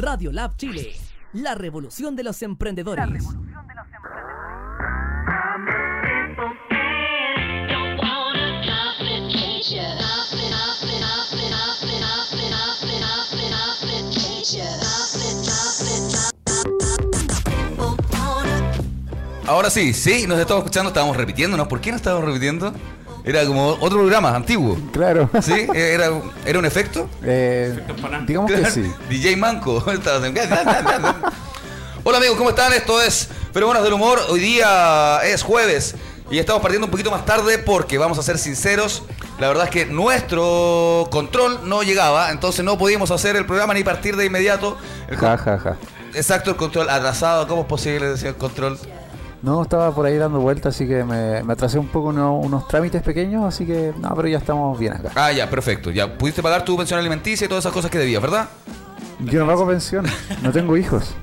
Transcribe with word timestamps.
Radio 0.00 0.32
Lab 0.32 0.56
Chile, 0.56 0.94
la 1.34 1.54
revolución 1.54 2.16
de 2.16 2.24
los 2.24 2.40
emprendedores. 2.40 3.22
Ahora 19.46 19.68
sí, 19.68 19.92
sí, 19.92 20.26
nos 20.26 20.38
estamos 20.38 20.62
escuchando, 20.62 20.88
estábamos 20.88 21.16
repitiéndonos. 21.18 21.68
¿Por 21.68 21.82
qué 21.82 21.90
no 21.90 21.96
estábamos 21.96 22.24
repitiendo? 22.24 22.72
Era 23.24 23.44
como 23.44 23.76
otro 23.80 23.98
programa 23.98 24.34
antiguo. 24.34 24.78
Claro. 24.92 25.28
¿Sí? 25.42 25.66
¿Era, 25.74 26.10
era 26.46 26.58
un 26.58 26.64
efecto? 26.64 27.08
Eh, 27.22 27.78
digamos 28.26 28.50
que 28.50 28.70
sí. 28.70 28.92
DJ 29.08 29.36
Manco. 29.36 29.84
Hola 32.02 32.16
amigos, 32.16 32.38
¿cómo 32.38 32.50
están? 32.50 32.72
Esto 32.72 33.00
es 33.00 33.28
Feromonas 33.52 33.82
del 33.82 33.92
Humor. 33.92 34.18
Hoy 34.30 34.40
día 34.40 35.20
es 35.24 35.42
jueves 35.42 35.96
y 36.30 36.38
estamos 36.38 36.62
partiendo 36.62 36.86
un 36.86 36.90
poquito 36.90 37.10
más 37.10 37.26
tarde 37.26 37.58
porque, 37.58 37.98
vamos 37.98 38.18
a 38.18 38.22
ser 38.22 38.38
sinceros, 38.38 39.02
la 39.38 39.48
verdad 39.48 39.64
es 39.64 39.70
que 39.70 39.86
nuestro 39.86 41.08
control 41.10 41.68
no 41.68 41.82
llegaba, 41.82 42.30
entonces 42.30 42.64
no 42.64 42.78
podíamos 42.78 43.10
hacer 43.10 43.36
el 43.36 43.44
programa 43.44 43.74
ni 43.74 43.84
partir 43.84 44.16
de 44.16 44.24
inmediato. 44.24 44.78
El 45.08 45.16
Ja, 45.16 45.36
ja, 45.36 45.58
ja. 45.58 45.76
Exacto, 46.14 46.50
el 46.50 46.56
control 46.56 46.88
atrasado. 46.88 47.46
¿Cómo 47.46 47.62
es 47.62 47.68
posible 47.68 48.08
decir 48.08 48.28
el 48.28 48.36
control? 48.36 48.78
No, 49.42 49.62
estaba 49.62 49.94
por 49.94 50.04
ahí 50.04 50.16
dando 50.18 50.38
vueltas, 50.40 50.74
así 50.74 50.86
que 50.86 51.02
me, 51.02 51.42
me 51.42 51.52
atrasé 51.54 51.78
un 51.78 51.88
poco 51.88 52.08
uno- 52.08 52.36
unos 52.36 52.68
trámites 52.68 53.02
pequeños, 53.02 53.44
así 53.44 53.64
que 53.64 53.92
no, 53.98 54.14
pero 54.14 54.28
ya 54.28 54.36
estamos 54.38 54.78
bien 54.78 54.92
acá. 54.92 55.10
Ah, 55.14 55.32
ya, 55.32 55.48
perfecto. 55.48 55.90
Ya 55.90 56.18
pudiste 56.18 56.42
pagar 56.42 56.64
tu 56.64 56.76
pensión 56.76 57.00
alimenticia 57.00 57.46
y 57.46 57.48
todas 57.48 57.62
esas 57.62 57.72
cosas 57.72 57.90
que 57.90 57.98
debías, 57.98 58.20
¿verdad? 58.20 58.48
Yo 59.20 59.40
no 59.40 59.46
pago 59.46 59.66
pensión, 59.66 60.06
no 60.42 60.52
tengo 60.52 60.76
hijos. 60.76 61.14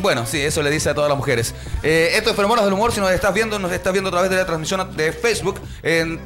Bueno, 0.00 0.24
sí, 0.26 0.40
eso 0.40 0.62
le 0.62 0.70
dice 0.70 0.88
a 0.90 0.94
todas 0.94 1.08
las 1.08 1.18
mujeres. 1.18 1.54
Eh, 1.82 2.12
esto 2.14 2.30
es 2.30 2.36
Feromonas 2.36 2.64
del 2.64 2.72
Humor. 2.74 2.92
Si 2.92 3.00
nos 3.00 3.10
estás 3.10 3.34
viendo, 3.34 3.58
nos 3.58 3.70
estás 3.72 3.92
viendo 3.92 4.08
a 4.08 4.12
través 4.12 4.30
de 4.30 4.36
la 4.36 4.46
transmisión 4.46 4.96
de 4.96 5.12
Facebook 5.12 5.60
en 5.82 6.20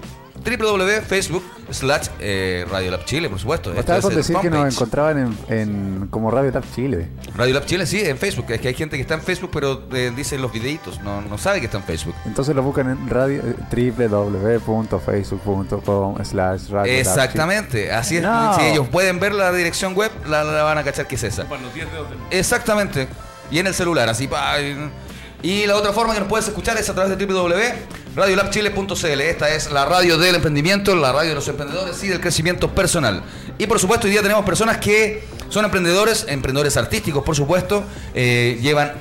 www.facebook 0.46 1.42
slash 1.70 2.06
eh, 2.20 2.64
Radio 2.70 2.92
Lab 2.92 3.04
Chile, 3.04 3.28
por 3.28 3.38
supuesto. 3.40 3.70
Esto 3.70 3.80
Estaba 3.80 3.98
es 3.98 4.04
con 4.04 4.14
decir 4.14 4.36
que 4.40 4.50
nos 4.50 4.72
encontraban 4.74 5.18
en, 5.18 5.36
en 5.58 6.06
como 6.08 6.30
Radio 6.30 6.52
Tap 6.52 6.64
Chile. 6.74 7.08
Radio 7.34 7.54
Lab 7.54 7.64
Chile, 7.66 7.86
sí, 7.86 8.00
en 8.00 8.16
Facebook. 8.18 8.46
Es 8.50 8.60
que 8.60 8.68
hay 8.68 8.74
gente 8.74 8.96
que 8.96 9.02
está 9.02 9.14
en 9.14 9.22
Facebook, 9.22 9.50
pero 9.52 9.82
eh, 9.92 10.12
dice 10.14 10.38
los 10.38 10.52
videitos, 10.52 11.00
no, 11.02 11.20
no 11.22 11.38
sabe 11.38 11.58
que 11.60 11.66
está 11.66 11.78
en 11.78 11.84
Facebook. 11.84 12.14
Entonces 12.24 12.54
lo 12.54 12.62
buscan 12.62 12.90
en 12.90 13.08
radio 13.10 13.42
eh, 13.44 13.54
www.facebook.com 14.06 16.24
slash 16.24 16.68
Radio. 16.70 16.92
Exactamente, 16.92 17.92
así 17.92 18.16
es. 18.18 18.22
No. 18.22 18.54
Si 18.56 18.62
ellos 18.62 18.88
pueden 18.88 19.18
ver 19.20 19.34
la 19.34 19.52
dirección 19.52 19.94
web, 19.94 20.10
la, 20.28 20.44
la 20.44 20.62
van 20.62 20.78
a 20.78 20.84
cachar 20.84 21.06
que 21.06 21.16
es 21.16 21.22
esa. 21.24 21.44
Para 21.48 21.62
los 21.62 21.74
10 21.74 21.92
dedos 21.92 22.10
del- 22.10 22.18
Exactamente. 22.30 23.08
Y 23.50 23.58
en 23.58 23.66
el 23.66 23.74
celular, 23.74 24.08
así. 24.08 24.26
pa, 24.26 24.60
y- 24.60 24.90
Y 25.42 25.66
la 25.66 25.76
otra 25.76 25.92
forma 25.92 26.14
que 26.14 26.20
nos 26.20 26.28
puedes 26.28 26.48
escuchar 26.48 26.76
es 26.76 26.88
a 26.88 26.94
través 26.94 27.16
de 27.16 27.26
www.radiolabchile.cl. 27.26 29.20
Esta 29.20 29.54
es 29.54 29.70
la 29.70 29.84
radio 29.84 30.18
del 30.18 30.36
emprendimiento, 30.36 30.96
la 30.96 31.12
radio 31.12 31.30
de 31.30 31.34
los 31.34 31.48
emprendedores 31.48 32.02
y 32.02 32.08
del 32.08 32.20
crecimiento 32.20 32.74
personal. 32.74 33.22
Y 33.58 33.66
por 33.66 33.78
supuesto, 33.78 34.06
hoy 34.06 34.12
día 34.12 34.22
tenemos 34.22 34.44
personas 34.44 34.78
que 34.78 35.24
son 35.48 35.64
emprendedores, 35.64 36.26
emprendedores 36.28 36.76
artísticos, 36.76 37.22
por 37.22 37.36
supuesto, 37.36 37.84
eh, 38.14 38.58
llevan 38.60 38.92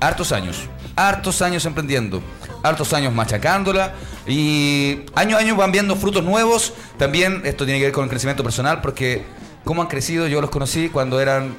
hartos 0.00 0.32
años, 0.32 0.68
hartos 0.96 1.40
años 1.42 1.64
emprendiendo, 1.64 2.22
hartos 2.62 2.92
años 2.92 3.14
machacándola 3.14 3.94
y 4.26 5.00
año 5.14 5.36
a 5.36 5.40
año 5.40 5.56
van 5.56 5.72
viendo 5.72 5.96
frutos 5.96 6.22
nuevos. 6.24 6.74
También 6.98 7.42
esto 7.44 7.64
tiene 7.64 7.78
que 7.78 7.86
ver 7.86 7.94
con 7.94 8.04
el 8.04 8.10
crecimiento 8.10 8.42
personal 8.42 8.80
porque 8.80 9.24
cómo 9.64 9.82
han 9.82 9.88
crecido, 9.88 10.26
yo 10.26 10.40
los 10.40 10.50
conocí 10.50 10.88
cuando 10.88 11.20
eran 11.20 11.54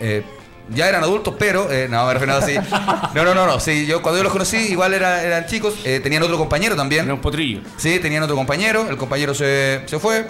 eh, 0.00 0.24
ya 0.74 0.88
eran 0.88 1.02
adultos, 1.02 1.34
pero 1.38 1.70
eh, 1.70 1.88
no, 1.90 2.06
me 2.06 2.12
refiero 2.14 2.34
así. 2.36 2.54
No, 3.14 3.24
no, 3.24 3.34
no, 3.34 3.46
no. 3.46 3.60
Sí, 3.60 3.86
yo 3.86 4.00
cuando 4.02 4.18
yo 4.18 4.24
los 4.24 4.32
conocí, 4.32 4.56
igual 4.56 4.94
era- 4.94 5.22
eran 5.22 5.46
chicos, 5.46 5.74
eh, 5.84 6.00
tenían 6.02 6.22
otro 6.22 6.38
compañero 6.38 6.74
también. 6.76 7.04
Era 7.04 7.14
un 7.14 7.20
potrillo. 7.20 7.60
Sí, 7.76 7.98
tenían 7.98 8.22
otro 8.22 8.36
compañero, 8.36 8.86
el 8.88 8.96
compañero 8.96 9.34
se, 9.34 9.82
se 9.86 9.98
fue. 9.98 10.26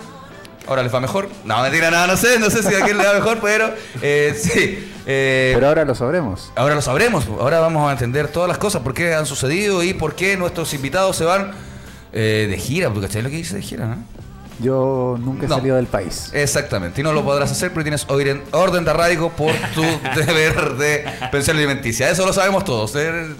Ahora 0.68 0.82
les 0.84 0.94
va 0.94 1.00
mejor. 1.00 1.28
No, 1.44 1.60
mentira, 1.62 1.90
nada, 1.90 2.06
no 2.06 2.16
sé, 2.16 2.38
no 2.38 2.48
sé 2.48 2.62
si 2.62 2.72
a 2.74 2.84
quién 2.84 2.96
le 2.96 3.04
va 3.04 3.14
mejor, 3.14 3.38
pero 3.42 3.72
eh, 4.00 4.32
sí. 4.40 4.88
eh, 5.06 5.50
Pero 5.54 5.66
ahora 5.68 5.84
lo 5.84 5.94
sabremos. 5.96 6.52
Ahora 6.54 6.74
lo 6.76 6.82
sabremos, 6.82 7.26
ahora 7.26 7.58
vamos 7.58 7.88
a 7.88 7.92
entender 7.92 8.28
todas 8.28 8.48
las 8.48 8.58
cosas, 8.58 8.82
por 8.82 8.94
qué 8.94 9.12
han 9.14 9.26
sucedido 9.26 9.82
y 9.82 9.92
por 9.92 10.14
qué 10.14 10.36
nuestros 10.36 10.72
invitados 10.74 11.16
se 11.16 11.24
van 11.24 11.50
eh, 12.12 12.46
de 12.48 12.56
gira. 12.58 12.92
¿Tú 12.94 13.00
cachai 13.00 13.22
lo 13.22 13.30
que 13.30 13.36
dice 13.36 13.56
de 13.56 13.62
gira? 13.62 13.86
no? 13.86 13.96
Yo 14.60 15.16
nunca 15.18 15.46
he 15.46 15.48
No. 15.48 15.56
salido 15.56 15.76
del 15.76 15.86
país. 15.86 16.30
Exactamente, 16.32 17.00
y 17.00 17.04
no 17.04 17.12
lo 17.12 17.24
podrás 17.24 17.50
hacer 17.50 17.70
porque 17.72 17.84
tienes 17.84 18.04
orden 18.08 18.42
orden 18.52 18.84
de 18.84 18.90
arraigo 18.90 19.30
por 19.30 19.52
tu 19.74 19.82
deber 20.16 20.74
de 20.76 21.04
pensión 21.30 21.56
alimenticia. 21.56 22.10
Eso 22.10 22.24
lo 22.26 22.32
sabemos 22.32 22.64
todos. 22.64 22.94
eh. 22.96 23.34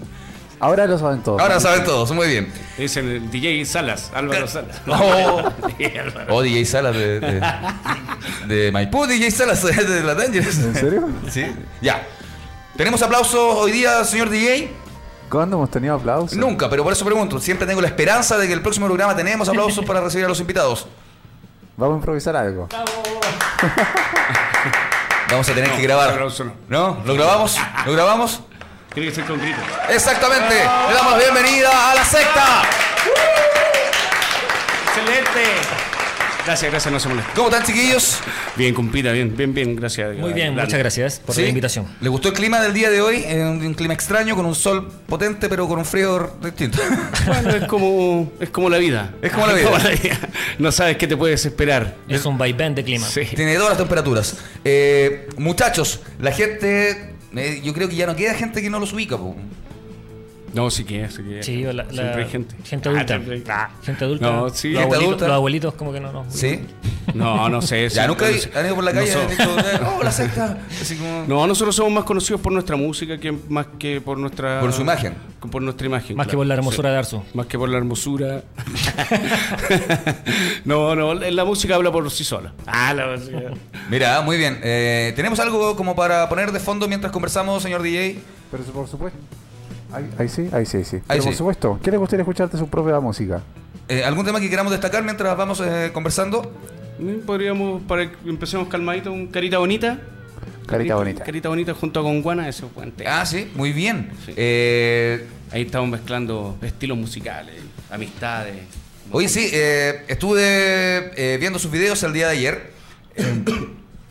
Ahora 0.59 0.87
lo 0.87 0.97
saben 0.97 1.23
todos. 1.25 1.41
Ahora 1.43 1.59
saben 1.59 1.83
todos, 1.85 2.13
muy 2.13 2.29
bien. 2.29 2.53
Es 2.79 2.97
el 2.97 3.29
DJ 3.33 3.65
Salas, 3.65 4.13
Álvaro 4.15 4.47
Salas. 4.47 4.81
Oh. 4.87 5.43
Sí, 5.77 5.85
Álvaro. 5.99 6.35
O 6.37 6.41
DJ 6.43 6.65
Salas 6.65 6.95
de, 6.95 7.19
de, 7.21 7.43
de 8.47 8.71
Maipú, 8.73 9.07
DJ 9.07 9.31
Salas 9.33 9.63
de 9.65 10.03
la 10.05 10.15
Dangerous. 10.15 10.59
¿En 10.59 10.75
serio? 10.75 11.09
Sí, 11.31 11.45
ya. 11.81 12.07
¿Tenemos 12.77 13.03
aplausos 13.03 13.57
hoy 13.57 13.73
día, 13.73 14.05
señor 14.05 14.31
DJ? 14.31 14.73
¿Cuándo 15.29 15.57
hemos 15.57 15.71
tenido 15.71 15.95
aplausos? 15.97 16.39
Nunca, 16.39 16.71
pero 16.71 16.85
por 16.85 16.93
eso 16.93 17.05
pregunto. 17.05 17.41
Siempre 17.41 17.67
tengo 17.67 17.81
la 17.81 17.89
esperanza 17.89 18.39
de 18.39 18.47
que 18.47 18.53
el 18.53 18.63
próximo 18.63 18.87
programa 18.87 19.17
tenemos 19.17 19.49
aplausos 19.49 19.85
para 19.85 20.01
recibir 20.01 20.27
a 20.27 20.29
los 20.29 20.41
invitados. 20.41 20.87
Vamos 21.77 21.95
a 21.95 21.99
improvisar 21.99 22.37
algo. 22.37 22.69
Vamos 25.31 25.49
a 25.49 25.53
tener 25.55 25.71
No, 25.71 25.77
que 25.77 25.83
grabar. 25.83 26.21
no. 26.21 26.53
¿No? 26.69 27.03
¿Lo 27.05 27.15
grabamos? 27.15 27.59
¿Lo 27.87 27.93
grabamos? 27.93 28.41
Tiene 28.93 29.09
que 29.09 29.15
ser 29.15 29.25
con 29.25 29.39
grito. 29.41 29.59
Exactamente. 29.89 30.55
Le 30.55 30.95
damos 30.95 31.13
la 31.13 31.19
bienvenida 31.19 31.91
a 31.91 31.95
la 31.95 32.05
secta. 32.05 32.63
¡Excelente! 34.89 35.82
Gracias, 36.45 36.73
gracias, 36.73 36.93
no 36.93 36.99
se 36.99 37.09
molesta. 37.09 37.33
¿Cómo 37.37 37.49
están, 37.51 37.65
chiquillos? 37.65 38.19
Bien, 38.57 38.75
compita, 38.75 39.13
bien, 39.13 39.37
bien, 39.37 39.55
bien, 39.55 39.77
gracias. 39.77 40.17
Muy 40.17 40.33
bien, 40.33 40.57
Dale. 40.57 40.67
muchas 40.67 40.79
gracias 40.81 41.21
por 41.25 41.37
¿Sí? 41.37 41.43
la 41.43 41.49
invitación. 41.49 41.87
¿Le 42.01 42.09
gustó 42.09 42.29
el 42.29 42.35
clima 42.35 42.61
del 42.61 42.75
día 42.75 42.91
de 42.91 43.01
hoy? 43.01 43.23
Eh, 43.25 43.45
un, 43.45 43.65
un 43.65 43.75
clima 43.75 43.95
extraño, 43.95 44.35
con 44.35 44.45
un 44.45 44.57
sol 44.57 44.91
potente, 45.07 45.49
pero 45.49 45.69
con 45.69 45.79
un 45.79 45.85
frío 45.85 46.37
distinto. 46.43 46.79
Bueno, 47.27 47.51
es 47.51 47.65
como, 47.67 48.33
es 48.41 48.51
como 48.51 48.69
la 48.69 48.79
vida. 48.79 49.15
Es 49.23 49.31
como 49.33 49.47
la 49.47 49.53
vida. 49.55 49.71
No 50.59 50.73
sabes 50.73 50.97
qué 50.97 51.07
te 51.07 51.17
puedes 51.17 51.47
esperar. 51.47 51.95
Es 52.09 52.25
un 52.27 52.37
vaivén 52.37 52.75
de 52.75 52.83
clima. 52.83 53.07
Sí. 53.07 53.23
Tiene 53.37 53.55
todas 53.55 53.71
las 53.71 53.79
temperaturas. 53.79 54.37
Eh, 54.65 55.29
muchachos, 55.37 56.01
la 56.21 56.33
gente... 56.33 57.15
eh, 57.37 57.61
yo 57.63 57.73
creo 57.73 57.89
que 57.89 57.95
ya 57.95 58.07
no 58.07 58.17
queda 58.17 58.35
gente 58.35 58.61
que 58.61 58.69
no 58.69 58.81
los 58.81 58.93
ubica. 58.93 59.17
po. 59.17 59.37
No, 60.55 60.71
sí 60.71 60.85
que 60.85 61.05
es, 61.05 61.15
sí 61.15 61.23
que 61.23 61.39
es. 61.41 61.47
Sí, 61.47 61.63
la, 61.63 61.73
la- 61.73 61.85
Siempre 61.91 62.25
hay 62.25 62.31
gente. 62.31 62.55
Gente 62.65 62.89
Ah, 62.89 62.93
adulta. 62.93 63.55
Ah, 63.55 63.71
gente 63.83 64.05
adulta. 64.05 64.31
No, 64.31 64.49
sí. 64.51 64.71
Los, 64.73 64.81
Gente 64.83 64.95
abuelitos, 64.95 65.07
adulta. 65.09 65.27
los 65.29 65.35
abuelitos 65.37 65.75
como 65.75 65.93
que 65.93 66.01
no, 66.01 66.13
no. 66.13 66.25
¿Sí? 66.29 66.61
No, 67.15 67.49
no 67.49 67.63
sé. 67.63 67.89
Ya 67.89 68.03
sí, 68.03 68.09
nunca 68.09 68.27
han 68.27 68.67
ido 68.67 68.75
por 68.75 68.85
la 68.85 68.93
calle 68.93 69.11
y 69.11 69.15
No 69.15 69.21
han 69.23 69.29
dicho, 69.31 69.97
oh, 69.99 70.03
la 70.03 70.13
secta. 70.13 70.59
Así 70.81 70.97
como... 70.97 71.25
No, 71.27 71.47
nosotros 71.47 71.75
somos 71.75 71.93
más 71.93 72.05
conocidos 72.05 72.41
por 72.41 72.53
nuestra 72.53 72.77
música 72.77 73.19
que 73.19 73.33
más 73.49 73.67
que 73.79 74.01
por 74.01 74.19
nuestra... 74.19 74.61
Por 74.61 74.73
su 74.73 74.83
imagen. 74.83 75.15
Por 75.51 75.63
nuestra 75.63 75.87
imagen. 75.87 76.17
Más 76.17 76.27
que 76.29 76.37
por 76.37 76.47
la 76.47 76.55
hermosura 76.55 76.89
Sí. 76.89 76.93
de 76.93 76.99
Arzu. 76.99 77.23
Más 77.35 77.47
que 77.47 77.59
por 77.59 77.69
la 77.69 77.79
hermosura. 77.79 78.43
no, 80.65 80.95
no, 80.95 81.15
la 81.15 81.45
música 81.45 81.75
habla 81.75 81.91
por 81.91 82.11
sí 82.11 82.25
sola. 82.25 82.53
Ah, 82.67 82.95
la 82.95 83.07
música. 83.09 83.39
Mira, 83.91 84.21
muy 84.23 84.37
bien. 84.37 84.61
Eh, 84.63 85.13
¿Tenemos 85.17 85.41
algo 85.41 85.75
como 85.77 85.97
para 85.97 86.29
poner 86.29 86.53
de 86.53 86.61
fondo 86.61 86.87
mientras 86.89 87.13
conversamos, 87.13 87.63
señor 87.63 87.83
DJ? 87.83 88.19
Pero 88.51 88.65
por 88.65 88.87
supuesto. 88.89 89.19
Ahí, 89.93 90.11
ahí 90.19 90.29
sí, 90.29 90.49
ahí 90.53 90.67
sí, 90.67 90.85
sí. 90.85 90.97
Ahí 90.97 91.03
Pero 91.09 91.23
sí. 91.23 91.29
por 91.29 91.37
supuesto, 91.37 91.81
¿qué 91.83 91.91
le 91.91 91.97
gustaría 91.97 92.23
escucharte 92.23 92.57
su 92.57 92.69
propia 92.69 92.99
música? 93.01 93.43
Eh, 93.89 94.05
¿Algún 94.05 94.25
tema 94.25 94.41
que 94.41 94.49
queramos 94.49 94.71
destacar 94.73 95.03
mientras 95.05 95.37
vamos 95.37 95.61
eh, 95.65 95.91
conversando? 95.93 96.53
Mm, 96.99 97.27
Podríamos, 97.27 97.83
para 97.83 98.11
que 98.11 98.17
empecemos 98.29 98.69
calmadito, 98.69 99.13
un 99.13 99.27
Carita 99.29 99.59
Bonita. 99.59 99.99
Carita 100.67 100.95
bonita. 100.95 101.25
Carita 101.25 101.49
Bonita 101.49 101.75
junto 101.75 102.01
a 102.01 102.03
Conguana, 102.03 102.49
eso 102.49 102.67
es 102.67 102.75
buen 102.75 102.93
tema. 102.93 103.21
Ah, 103.21 103.27
sí, 103.27 103.51
muy 103.55 103.73
bien. 103.73 104.11
Sí. 104.25 104.33
Eh, 104.37 105.27
Ahí 105.53 105.63
estamos 105.63 105.91
mezclando 105.91 106.57
estilos 106.63 106.97
musicales, 106.97 107.57
amistades. 107.91 108.57
Oye, 109.11 109.29
sí, 109.29 109.51
eh, 109.53 110.03
estuve 110.09 110.41
eh, 111.17 111.37
viendo 111.39 111.59
sus 111.59 111.71
videos 111.71 112.03
el 112.05 112.15
día 112.15 112.29
de 112.29 112.33
ayer. 112.33 112.73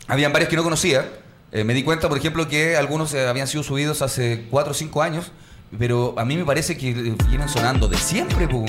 Habían 0.06 0.32
varios 0.32 0.48
que 0.48 0.54
no 0.54 0.62
conocía. 0.62 1.08
Eh, 1.50 1.64
me 1.64 1.74
di 1.74 1.82
cuenta, 1.82 2.08
por 2.08 2.16
ejemplo, 2.16 2.48
que 2.48 2.76
algunos 2.76 3.12
eh, 3.14 3.26
habían 3.26 3.48
sido 3.48 3.64
subidos 3.64 4.02
hace 4.02 4.46
4 4.50 4.70
o 4.70 4.74
5 4.74 5.02
años, 5.02 5.32
pero 5.78 6.14
a 6.16 6.24
mí 6.24 6.36
me 6.36 6.44
parece 6.44 6.76
que 6.76 6.92
vienen 7.28 7.48
sonando 7.48 7.88
de 7.88 7.96
siempre. 7.96 8.46
po. 8.48 8.64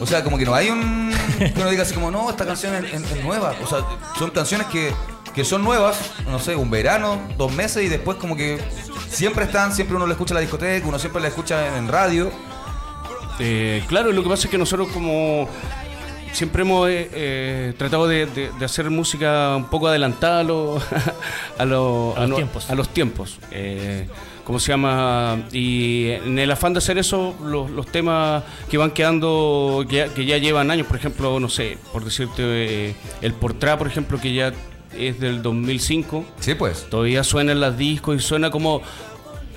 O 0.00 0.06
sea, 0.06 0.22
como 0.22 0.38
que 0.38 0.44
no 0.44 0.54
hay 0.54 0.70
un... 0.70 1.12
que 1.38 1.52
uno 1.56 1.70
diga 1.70 1.82
así 1.82 1.92
como, 1.94 2.10
no, 2.10 2.30
esta 2.30 2.46
canción 2.46 2.74
es, 2.76 2.84
es- 2.94 3.10
es 3.12 3.24
nueva. 3.24 3.54
O 3.64 3.66
sea, 3.66 3.80
son 4.18 4.30
canciones 4.30 4.68
que, 4.68 4.92
que 5.34 5.44
son 5.44 5.64
nuevas, 5.64 5.98
no 6.26 6.38
sé, 6.38 6.54
un 6.54 6.70
verano, 6.70 7.18
dos 7.36 7.52
meses 7.52 7.82
y 7.84 7.88
después 7.88 8.16
como 8.18 8.36
que 8.36 8.58
siempre 9.08 9.44
están, 9.44 9.74
siempre 9.74 9.96
uno 9.96 10.06
la 10.06 10.12
escucha 10.12 10.34
en 10.34 10.36
la 10.36 10.40
discoteca, 10.42 10.86
uno 10.86 10.98
siempre 11.00 11.20
la 11.20 11.28
escucha 11.28 11.76
en 11.76 11.88
radio. 11.88 12.30
Eh, 13.40 13.82
claro, 13.88 14.12
lo 14.12 14.22
que 14.22 14.28
pasa 14.28 14.44
es 14.44 14.50
que 14.50 14.58
nosotros 14.58 14.88
como 14.88 15.48
siempre 16.32 16.62
hemos 16.62 16.88
eh, 16.88 17.10
eh, 17.12 17.74
tratado 17.76 18.06
de, 18.06 18.26
de- 18.26 18.50
de 18.56 18.64
hacer 18.64 18.88
música 18.90 19.56
un 19.56 19.64
poco 19.64 19.88
adelantada 19.88 20.40
a, 20.40 20.42
lo- 20.44 20.80
a, 21.58 21.64
lo- 21.64 22.14
A 22.16 22.20
los 22.20 22.28
no- 22.28 22.36
tiempos. 22.36 22.70
a 22.70 22.74
los 22.76 22.88
tiempos. 22.90 23.38
Eh, 23.50 24.08
¿Cómo 24.48 24.58
se 24.58 24.72
llama? 24.72 25.42
Y 25.52 26.06
en 26.08 26.38
el 26.38 26.50
afán 26.50 26.72
de 26.72 26.78
hacer 26.78 26.96
eso, 26.96 27.34
los, 27.44 27.70
los 27.70 27.86
temas 27.86 28.42
que 28.70 28.78
van 28.78 28.92
quedando, 28.92 29.84
que 29.86 29.96
ya, 29.96 30.08
que 30.08 30.24
ya 30.24 30.38
llevan 30.38 30.70
años, 30.70 30.86
por 30.86 30.96
ejemplo, 30.96 31.38
no 31.38 31.50
sé, 31.50 31.76
por 31.92 32.02
decirte, 32.02 32.42
eh, 32.88 32.94
el 33.20 33.34
Portra, 33.34 33.76
por 33.76 33.86
ejemplo, 33.86 34.18
que 34.18 34.32
ya 34.32 34.54
es 34.96 35.20
del 35.20 35.42
2005, 35.42 36.24
Sí, 36.40 36.54
pues. 36.54 36.86
todavía 36.88 37.22
suena 37.24 37.52
en 37.52 37.60
las 37.60 37.76
discos 37.76 38.16
y 38.16 38.20
suena 38.20 38.50
como 38.50 38.80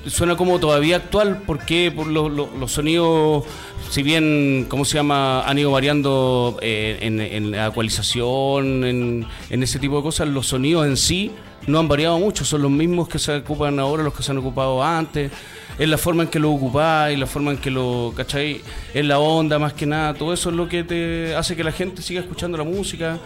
suena 0.07 0.35
como 0.35 0.59
todavía 0.59 0.95
actual 0.97 1.43
porque 1.45 1.91
por 1.95 2.07
lo- 2.07 2.29
lo- 2.29 2.49
los 2.59 2.71
sonidos 2.71 3.43
si 3.89 4.01
bien 4.03 4.65
cómo 4.67 4.83
se 4.85 4.95
llama 4.95 5.43
han 5.43 5.59
ido 5.59 5.71
variando 5.71 6.57
eh, 6.61 6.97
en, 7.01 7.19
en 7.19 7.51
la 7.51 7.67
ecualización 7.67 8.83
en, 8.83 9.27
en 9.49 9.63
ese 9.63 9.79
tipo 9.79 9.97
de 9.97 10.03
cosas 10.03 10.27
los 10.27 10.47
sonidos 10.47 10.87
en 10.87 10.97
sí 10.97 11.31
no 11.67 11.77
han 11.79 11.87
variado 11.87 12.17
mucho 12.17 12.43
son 12.45 12.63
los 12.63 12.71
mismos 12.71 13.07
que 13.07 13.19
se 13.19 13.35
ocupan 13.35 13.79
ahora 13.79 14.01
los 14.03 14.13
que 14.13 14.23
se 14.23 14.31
han 14.31 14.37
ocupado 14.39 14.83
antes 14.83 15.31
es 15.77 15.87
la 15.87 15.97
forma 15.97 16.23
en 16.23 16.29
que 16.29 16.37
lo 16.37 16.51
ocupáis, 16.51 17.17
la 17.17 17.25
forma 17.25 17.51
en 17.51 17.57
que 17.57 17.71
lo, 17.71 18.13
¿cachai? 18.15 18.61
Es 18.93 19.03
la 19.05 19.17
onda 19.19 19.57
más 19.57 19.73
que 19.73 19.85
nada, 19.87 20.13
todo 20.13 20.31
eso 20.33 20.49
es 20.49 20.55
lo 20.55 20.67
que 20.67 20.83
te 20.83 21.33
hace 21.33 21.55
que 21.55 21.63
la 21.63 21.71
gente 21.71 22.01
siga 22.03 22.19
escuchando 22.21 22.57
la 22.57 22.65
música, 22.65 23.17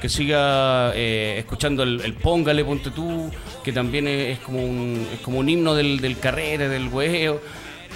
que 0.00 0.08
siga 0.08 0.92
eh, 0.94 1.36
escuchando 1.38 1.82
el, 1.82 2.14
Póngale, 2.14 2.64
ponte 2.64 2.90
tú, 2.90 3.30
que 3.62 3.72
también 3.72 4.08
es, 4.08 4.38
es 4.38 4.44
como 4.44 4.62
un, 4.64 5.06
es 5.12 5.20
como 5.20 5.38
un 5.38 5.48
himno 5.48 5.74
del, 5.74 6.00
del 6.00 6.18
carrera, 6.18 6.68
del 6.68 6.88
huevo. 6.88 7.40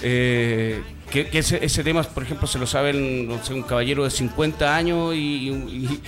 Eh, 0.03 0.81
que 1.11 1.29
ese, 1.39 1.63
ese 1.63 1.83
tema, 1.83 2.03
por 2.03 2.23
ejemplo, 2.23 2.47
se 2.47 2.59
lo 2.59 2.67
saben 2.67 3.27
no 3.27 3.43
sé, 3.43 3.53
un 3.53 3.63
caballero 3.63 4.03
de 4.03 4.09
50 4.09 4.75
años 4.75 5.15
y- 5.15 5.49
y 5.49 5.99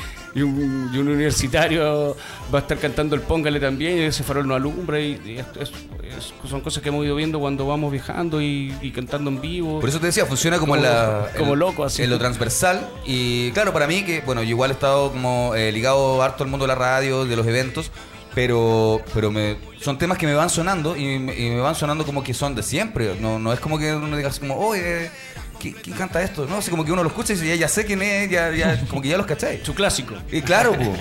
un, 0.42 0.92
y 0.94 0.98
un 0.98 1.08
universitario 1.08 2.16
va 2.54 2.60
a 2.60 2.62
estar 2.62 2.78
cantando 2.78 3.16
el 3.16 3.22
Póngale 3.22 3.60
también, 3.60 3.98
y 3.98 4.02
ese 4.02 4.24
farol 4.24 4.48
no 4.48 4.56
alumbra, 4.56 5.00
y, 5.00 5.20
y 5.26 5.38
esto 5.38 5.62
es- 5.62 5.70
es- 5.72 6.34
son 6.50 6.62
cosas 6.62 6.82
que 6.82 6.90
hemos 6.90 7.06
ido 7.06 7.16
viendo 7.16 7.40
cuando 7.40 7.68
vamos 7.68 7.92
viajando 7.92 8.42
y, 8.42 8.74
y 8.82 8.92
cantando 8.92 9.30
en 9.30 9.42
vivo. 9.42 9.80
Por 9.80 9.90
eso 9.90 10.00
te 10.00 10.08
decía, 10.08 10.26
funciona 10.26 10.58
como, 10.60 10.76
en 10.76 10.84
la. 10.84 11.28
Como 11.38 11.56
loco, 11.56 11.84
así. 11.84 12.04
En 12.04 12.10
lo 12.10 12.18
transversal. 12.18 12.88
Y 13.06 13.52
claro, 13.52 13.74
para 13.74 13.88
mí, 13.88 14.04
que 14.04 14.22
bueno, 14.22 14.42
yo 14.44 14.50
igual 14.50 14.72
he 14.72 14.74
estado 14.74 15.12
como 15.12 15.54
eh, 15.56 15.72
ligado 15.72 16.22
harto 16.24 16.44
al 16.44 16.50
mundo 16.50 16.64
de 16.66 16.70
la 16.70 16.76
radio, 16.76 17.26
de 17.26 17.36
los 17.36 17.46
eventos. 17.46 17.92
Pero, 18.36 19.02
pero 19.16 19.32
me, 19.32 19.58
son 19.82 19.98
temas 19.98 20.18
que 20.20 20.28
me 20.28 20.36
van 20.36 20.52
sonando 20.52 20.96
y, 20.96 21.18
me- 21.18 21.36
y 21.36 21.50
me 21.50 21.60
van 21.60 21.74
sonando 21.74 22.06
como 22.06 22.24
que 22.24 22.36
son 22.36 22.54
de 22.54 22.62
siempre. 22.62 23.16
No, 23.20 23.40
no 23.40 23.52
es 23.52 23.60
como 23.60 23.80
que 23.80 23.92
uno 23.96 24.16
diga 24.16 24.30
así 24.30 24.40
como, 24.40 24.58
oye, 24.60 25.10
¿quién, 25.60 25.76
quién 25.84 25.96
canta 25.96 26.22
esto? 26.22 26.46
No, 26.48 26.58
así 26.58 26.70
como 26.72 26.84
que 26.86 26.92
uno 26.92 27.04
lo 27.04 27.10
escucha 27.10 27.34
y 27.34 27.36
dice, 27.36 27.48
ya, 27.50 27.56
ya 27.56 27.68
sé 27.68 27.86
quién 27.86 28.02
es, 28.02 28.30
ya, 28.30 28.52
ya, 28.56 28.80
como 28.90 29.02
que 29.02 29.10
ya 29.10 29.18
los 29.18 29.26
cacháis. 29.26 29.62
Su 29.64 29.74
clásico. 29.74 30.16
Y 30.32 30.42
claro, 30.42 30.74
po. 30.74 30.94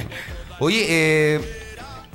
Oye, 0.60 0.86
eh, 0.88 1.40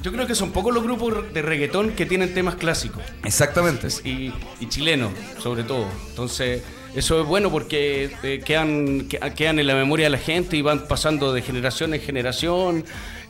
Yo 0.02 0.12
creo 0.12 0.26
que 0.26 0.34
son 0.36 0.52
pocos 0.52 0.74
los 0.74 0.84
grupos 0.84 1.32
de 1.34 1.42
reggaetón 1.42 1.92
que 1.92 2.06
tienen 2.08 2.34
temas 2.34 2.56
clásicos. 2.56 3.04
exactamente. 3.24 3.88
y, 4.04 4.34
y 4.60 4.68
chilenos, 4.70 5.12
sobre 5.40 5.64
todo. 5.64 5.86
Entonces, 6.10 6.64
eso 6.96 7.22
es 7.22 7.28
bueno 7.28 7.50
porque 7.52 8.12
eh, 8.24 8.42
quedan, 8.44 9.08
que- 9.08 9.20
quedan 9.36 9.60
en 9.60 9.68
la 9.68 9.76
memoria 9.76 10.08
de 10.08 10.10
la 10.12 10.18
gente 10.18 10.58
y 10.58 10.62
van 10.62 10.88
pasando 10.88 11.32
de 11.34 11.42
generación 11.42 11.94
en 11.94 12.02
generación 12.02 12.84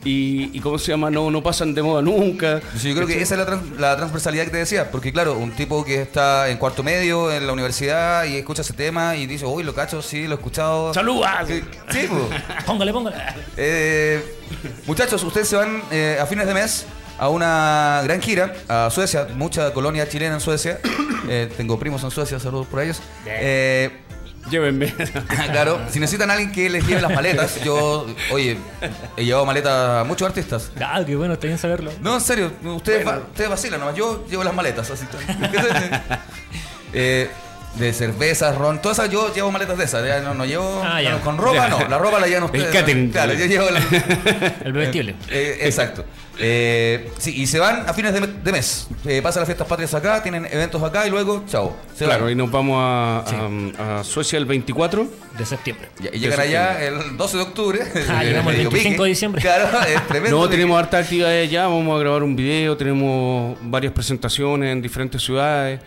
y, 0.04 0.50
y 0.56 0.60
¿cómo 0.60 0.78
se 0.80 0.90
llama? 0.90 1.10
No, 1.10 1.30
no 1.30 1.44
pasan 1.44 1.74
de 1.74 1.82
moda 1.82 2.02
nunca. 2.02 2.60
Sí, 2.76 2.88
yo 2.88 2.96
creo 2.96 3.06
que 3.06 3.22
esa 3.22 3.34
es 3.34 3.38
la, 3.38 3.46
trans- 3.46 3.78
la 3.78 3.96
transversalidad 3.96 4.44
que 4.46 4.50
te 4.50 4.56
decía, 4.56 4.90
porque 4.90 5.12
claro, 5.12 5.34
un 5.38 5.52
tipo 5.52 5.84
que 5.84 6.02
está 6.02 6.48
en 6.48 6.58
cuarto 6.58 6.82
medio 6.82 7.30
en 7.32 7.46
la 7.46 7.52
universidad 7.52 8.24
y 8.24 8.36
escucha 8.36 8.62
ese 8.62 8.72
tema 8.72 9.14
y 9.14 9.26
dice, 9.26 9.46
uy, 9.46 9.62
lo 9.62 9.74
cacho, 9.74 10.02
sí, 10.02 10.24
lo 10.26 10.32
he 10.32 10.38
escuchado. 10.38 10.92
¡Saludas! 10.92 11.46
Sí. 11.48 12.08
Póngale, 12.66 12.92
póngale. 12.92 13.16
Eh, 13.56 14.20
muchachos, 14.86 15.22
ustedes 15.22 15.46
se 15.48 15.54
van 15.56 15.82
eh, 15.92 16.18
a 16.20 16.26
fines 16.26 16.46
de 16.48 16.54
mes 16.54 16.84
a 17.18 17.28
una 17.28 18.00
gran 18.04 18.20
gira 18.20 18.52
a 18.68 18.88
Suecia, 18.90 19.28
mucha 19.34 19.72
colonia 19.72 20.08
chilena 20.08 20.34
en 20.34 20.40
Suecia. 20.40 20.78
Eh, 21.28 21.48
tengo 21.56 21.78
primos 21.78 22.02
en 22.02 22.10
Suecia, 22.10 22.40
saludos 22.40 22.66
por 22.66 22.82
ellos. 22.82 23.00
Eh, 23.26 23.90
Llévenme. 24.50 24.92
claro, 25.52 25.80
si 25.88 26.00
necesitan 26.00 26.28
a 26.30 26.32
alguien 26.32 26.50
que 26.50 26.68
les 26.68 26.84
lleve 26.84 27.00
las 27.00 27.12
maletas, 27.14 27.62
yo, 27.62 28.04
oye, 28.32 28.58
he 29.16 29.24
llevado 29.24 29.46
maletas 29.46 30.00
a 30.00 30.04
muchos 30.04 30.26
artistas. 30.26 30.72
Ah, 30.80 31.00
qué 31.06 31.14
bueno, 31.14 31.34
está 31.34 31.46
bien 31.46 31.58
saberlo. 31.58 31.92
No, 32.00 32.14
en 32.14 32.20
serio, 32.20 32.50
ustedes, 32.64 33.06
va- 33.06 33.18
ustedes 33.18 33.48
vacilan 33.48 33.78
nomás. 33.78 33.94
Yo 33.94 34.26
llevo 34.28 34.42
las 34.42 34.52
maletas, 34.52 34.90
así. 34.90 35.06
Eh, 36.92 37.30
de 37.76 37.92
cervezas, 37.94 38.58
ron, 38.58 38.82
todas 38.82 38.98
esas 38.98 39.10
yo 39.10 39.32
llevo 39.32 39.50
maletas 39.50 39.78
de 39.78 39.84
esas. 39.84 40.06
ya 40.06 40.20
no, 40.20 40.34
no 40.34 40.44
llevo. 40.44 40.82
Ah, 40.84 41.00
ya. 41.00 41.12
no, 41.12 41.20
con 41.20 41.38
ropa 41.38 41.54
Ya. 41.54 41.68
no, 41.68 41.88
la 41.88 41.98
ropa 41.98 42.20
la 42.20 42.26
llevan 42.26 42.42
El 42.42 42.60
ustedes. 42.60 42.66
catering. 42.74 43.10
Claro, 43.10 43.32
yo 43.32 43.46
llevo 43.46 43.70
la. 43.70 43.80
El 44.64 44.72
vestible. 44.74 45.14
Eh, 45.30 45.58
exacto. 45.62 46.04
Eh, 46.38 47.10
sí, 47.18 47.42
y 47.42 47.46
se 47.46 47.58
van 47.58 47.84
a 47.88 47.92
fines 47.92 48.12
de, 48.14 48.20
de 48.26 48.52
mes. 48.52 48.88
Eh, 49.04 49.20
pasan 49.22 49.42
las 49.42 49.48
fiestas 49.48 49.66
patrias 49.68 49.92
acá, 49.94 50.22
tienen 50.22 50.46
eventos 50.50 50.82
acá 50.82 51.06
y 51.06 51.10
luego, 51.10 51.44
chao. 51.46 51.76
Se 51.94 52.04
Claro, 52.06 52.24
van. 52.24 52.32
y 52.32 52.36
nos 52.36 52.50
vamos 52.50 52.76
a, 52.80 53.18
a- 53.78 54.00
a 54.00 54.04
Suecia 54.04 54.38
el 54.38 54.46
24. 54.46 55.06
De 55.38 55.44
septiembre. 55.46 55.88
Y, 56.00 56.16
y 56.16 56.20
llegan 56.20 56.40
allá 56.40 56.82
el 56.82 57.16
12 57.16 57.36
de 57.36 57.42
octubre. 57.42 57.80
Ah, 58.08 58.22
llegamos 58.24 58.52
el 58.52 58.58
Medio 58.58 58.70
25 58.70 58.90
pique. 58.92 59.02
de 59.02 59.08
diciembre. 59.08 59.42
Claro, 59.42 59.68
es 59.88 60.06
tremendo. 60.08 60.36
No, 60.38 60.44
pique. 60.44 60.56
tenemos 60.56 60.78
harta 60.78 60.98
actividades 60.98 61.50
ya, 61.50 61.66
vamos 61.66 61.94
a 61.96 62.00
grabar 62.00 62.22
un 62.22 62.34
video, 62.34 62.76
tenemos 62.76 63.56
varias 63.62 63.92
presentaciones 63.92 64.72
en 64.72 64.80
diferentes 64.82 65.22
ciudades. 65.22 65.80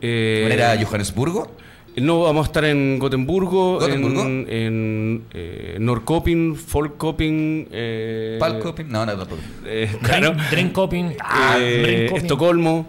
Eh, 0.00 0.40
¿Cuál 0.46 0.52
era 0.52 0.82
Johannesburgo? 0.86 1.52
No, 1.96 2.20
vamos 2.22 2.46
a 2.46 2.48
estar 2.48 2.64
en 2.64 2.98
Gotemburgo, 2.98 3.74
¿Gotemburgo? 3.80 4.22
en, 4.22 4.46
en 4.48 5.22
eh, 5.34 5.76
Norrköping, 5.80 6.56
Folkköping, 6.56 7.68
eh, 7.72 8.36
Palcoping. 8.38 8.88
No, 8.88 9.04
no, 9.04 9.16
tampoco. 9.16 9.42
eh, 9.66 9.90
claro, 10.02 10.34
coping. 10.72 11.10
eh. 11.58 12.10
Estocolmo, 12.14 12.86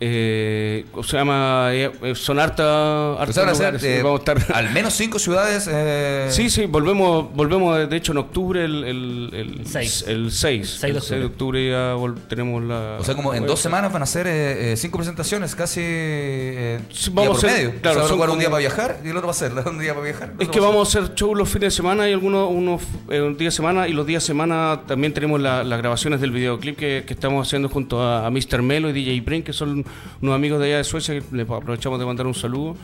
eh, 0.00 0.84
¿cómo 0.92 1.02
se 1.04 1.16
llama? 1.16 1.68
Eh, 1.72 1.90
eh, 2.02 2.14
son 2.14 2.38
harta, 2.38 3.12
hartos 3.12 3.26
Pues 3.26 3.36
ser 3.36 3.48
lugares, 3.58 3.82
eh, 3.82 4.02
vamos 4.02 4.20
a 4.26 4.32
estar. 4.32 4.56
al 4.56 4.70
menos 4.70 4.94
cinco 4.94 5.18
ciudades. 5.18 5.68
eh, 5.70 6.28
Sí, 6.30 6.50
sí, 6.50 6.66
volvemos, 6.66 7.32
volvemos 7.34 7.88
de 7.88 7.96
hecho 7.96 8.12
en 8.12 8.18
octubre, 8.18 8.64
el, 8.64 8.84
el, 8.84 9.30
el, 9.34 9.66
Seis. 9.66 10.04
el 10.06 10.30
6. 10.30 10.68
Seis 10.80 10.92
de 10.94 10.98
el 10.98 11.02
6 11.04 11.20
de 11.20 11.26
octubre 11.26 11.70
ya 11.70 11.94
tenemos 12.28 12.62
la... 12.62 12.96
O 13.00 13.04
sea, 13.04 13.14
como 13.14 13.34
en 13.34 13.46
dos 13.46 13.60
semanas 13.60 13.92
van 13.92 14.02
a 14.02 14.06
ser 14.06 14.76
cinco 14.76 14.98
presentaciones, 14.98 15.54
casi 15.54 15.80
eh, 15.84 16.80
Sí, 16.90 17.10
día 17.10 17.14
vamos 17.22 17.40
por 17.40 17.50
a 17.50 17.52
medio. 17.52 17.72
claro, 17.80 18.04
o 18.04 18.08
sea, 18.08 18.16
un 18.30 18.38
día 18.38 18.48
para 18.50 18.60
viajar 18.60 19.00
y 19.04 19.08
el 19.08 19.16
otro 19.16 19.26
va 19.28 19.32
a 19.32 19.34
ser 19.34 19.52
un 19.66 19.78
día 19.78 19.94
para 19.94 20.04
viajar. 20.04 20.32
Es 20.38 20.48
que 20.48 20.60
va 20.60 20.68
vamos 20.68 20.94
a 20.94 20.98
hacer 21.00 21.14
show 21.14 21.34
los 21.34 21.48
fines 21.48 21.72
de 21.72 21.76
semana 21.76 22.08
y 22.08 22.12
algunos 22.12 22.50
unos 22.50 22.82
eh, 23.10 23.20
días 23.38 23.54
de 23.54 23.56
semana 23.56 23.88
y 23.88 23.92
los 23.92 24.06
días 24.06 24.22
de 24.22 24.26
semana 24.26 24.82
también 24.86 25.12
tenemos 25.14 25.40
la- 25.40 25.64
las 25.64 25.78
grabaciones 25.78 26.20
del 26.20 26.30
videoclip 26.30 26.76
que, 26.76 27.04
que 27.06 27.14
estamos 27.14 27.46
haciendo 27.46 27.68
junto 27.68 28.02
a, 28.02 28.26
a 28.26 28.30
Mr. 28.30 28.60
Melo 28.62 28.90
y 28.90 28.92
DJ 28.92 29.20
Brain, 29.22 29.42
que 29.42 29.52
son 29.52 29.84
unos 30.20 30.34
amigos 30.34 30.60
de 30.60 30.66
allá 30.66 30.76
de 30.78 30.84
Suecia, 30.84 31.14
que 31.14 31.36
les 31.36 31.48
aprovechamos 31.48 31.98
de 31.98 32.06
mandar 32.06 32.26
un 32.26 32.34
saludo. 32.34 32.76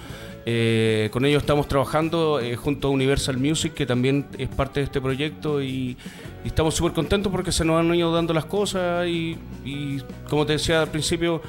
Eh, 0.46 1.08
con 1.10 1.24
ellos 1.24 1.42
estamos 1.42 1.66
trabajando 1.68 2.38
eh, 2.38 2.54
junto 2.56 2.88
a 2.88 2.90
Universal 2.90 3.38
Music, 3.38 3.72
que 3.72 3.86
también 3.86 4.26
es 4.36 4.48
parte 4.48 4.80
de 4.80 4.84
este 4.84 5.00
proyecto 5.00 5.62
y, 5.62 5.96
estamos 6.44 6.74
súper 6.74 6.92
contentos 6.92 7.32
porque 7.32 7.50
se 7.52 7.64
nos 7.64 7.80
han 7.80 7.94
ido 7.94 8.12
dando 8.12 8.34
las 8.34 8.44
cosas 8.44 9.08
y 9.08 9.38
como 10.28 10.44
te 10.44 10.52
decía 10.52 10.82
al 10.82 10.88
principio, 10.88 11.40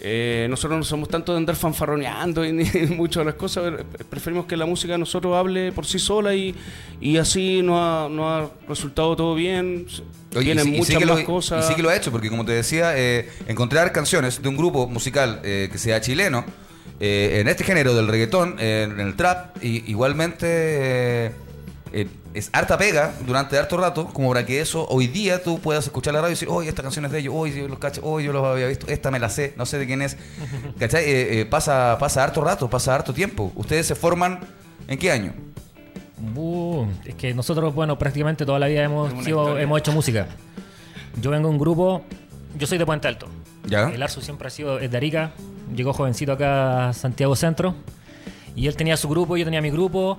eh, 0.00 0.46
nosotros 0.50 0.76
no 0.78 0.84
somos 0.84 1.08
tanto 1.08 1.32
de 1.32 1.38
andar 1.38 1.56
fanfarroneando 1.56 2.44
y, 2.44 2.52
mucho 2.96 3.20
de 3.20 3.26
las 3.26 3.34
cosas, 3.34 3.72
preferimos 4.10 4.46
que 4.46 4.56
la 4.56 4.66
música 4.66 4.98
nosotros 4.98 5.34
hable 5.34 5.72
por 5.72 5.86
sí 5.86 5.98
sola 5.98 6.34
y, 6.34 6.54
y 7.00 7.16
así 7.16 7.62
nos 7.62 7.78
ha, 7.80 8.08
nos 8.10 8.26
ha 8.26 8.50
resultado 8.68 9.16
todo 9.16 9.34
bien. 9.34 9.86
Oye, 10.36 10.54
y 10.54 10.58
sí- 10.58 10.70
muchas 10.72 10.98
que 10.98 11.06
más 11.06 11.18
lo, 11.20 11.24
cosas. 11.24 11.64
Y 11.64 11.68
sí 11.68 11.74
que 11.74 11.82
lo 11.82 11.88
ha 11.88 11.96
hecho, 11.96 12.12
porque 12.12 12.28
como 12.28 12.44
te 12.44 12.52
decía, 12.52 12.92
eh, 12.96 13.30
encontrar 13.48 13.90
canciones 13.92 14.42
de 14.42 14.48
un 14.48 14.56
grupo 14.56 14.86
musical 14.86 15.40
eh, 15.44 15.70
que 15.72 15.78
sea 15.78 16.00
chileno, 16.02 16.44
eh, 17.00 17.38
en 17.40 17.48
este 17.48 17.64
género 17.64 17.94
del 17.94 18.06
reggaetón, 18.06 18.58
en 18.58 19.00
el 19.00 19.16
trap, 19.16 19.62
y, 19.62 19.90
igualmente 19.90 21.32
es 22.38 22.50
harta 22.52 22.76
pega 22.78 23.12
durante 23.26 23.58
harto 23.58 23.76
rato, 23.76 24.06
como 24.08 24.28
para 24.28 24.44
que 24.44 24.60
eso 24.60 24.86
hoy 24.88 25.06
día 25.06 25.42
tú 25.42 25.58
puedas 25.58 25.84
escuchar 25.84 26.14
la 26.14 26.20
radio 26.20 26.32
y 26.32 26.34
decir, 26.34 26.48
oye, 26.50 26.68
esta 26.68 26.82
canción 26.82 27.04
es 27.04 27.12
de 27.12 27.18
ellos, 27.20 27.34
hoy 27.36 27.52
yo 27.52 27.66
los 27.68 27.78
cacho, 27.78 28.00
hoy 28.04 28.24
yo 28.24 28.32
los 28.32 28.44
había 28.44 28.66
visto, 28.66 28.86
esta 28.88 29.10
me 29.10 29.18
la 29.18 29.28
sé, 29.28 29.54
no 29.56 29.64
sé 29.66 29.78
de 29.78 29.86
quién 29.86 30.02
es. 30.02 30.16
¿Cachai? 30.78 31.04
Eh, 31.04 31.40
eh, 31.40 31.46
pasa, 31.46 31.96
pasa 31.98 32.22
harto 32.24 32.42
rato, 32.42 32.68
pasa 32.68 32.94
harto 32.94 33.12
tiempo. 33.14 33.52
¿Ustedes 33.54 33.86
se 33.86 33.94
forman 33.94 34.40
en 34.88 34.98
qué 34.98 35.10
año? 35.10 35.32
Uh, 36.34 36.86
es 37.04 37.14
que 37.14 37.34
nosotros, 37.34 37.74
bueno, 37.74 37.98
prácticamente 37.98 38.46
toda 38.46 38.58
la 38.58 38.68
vida 38.68 38.84
hemos, 38.84 39.12
sido- 39.24 39.58
hemos 39.58 39.78
hecho 39.78 39.92
música. 39.92 40.26
Yo 41.20 41.30
vengo 41.30 41.48
de 41.48 41.52
un 41.54 41.58
grupo, 41.58 42.02
yo 42.58 42.66
soy 42.66 42.78
de 42.78 42.86
Puente 42.86 43.08
Alto. 43.08 43.28
¿Ya? 43.66 43.90
El 43.90 44.02
Arzu 44.02 44.20
siempre 44.22 44.48
ha 44.48 44.50
sido 44.50 44.78
es 44.78 44.90
de 44.90 44.96
Arica. 44.96 45.32
Llegó 45.74 45.92
jovencito 45.92 46.32
acá 46.32 46.88
a 46.88 46.92
Santiago 46.92 47.34
Centro. 47.36 47.74
Y 48.54 48.66
él 48.68 48.76
tenía 48.76 48.96
su 48.96 49.08
grupo, 49.08 49.36
yo 49.36 49.44
tenía 49.44 49.60
mi 49.60 49.70
grupo. 49.70 50.18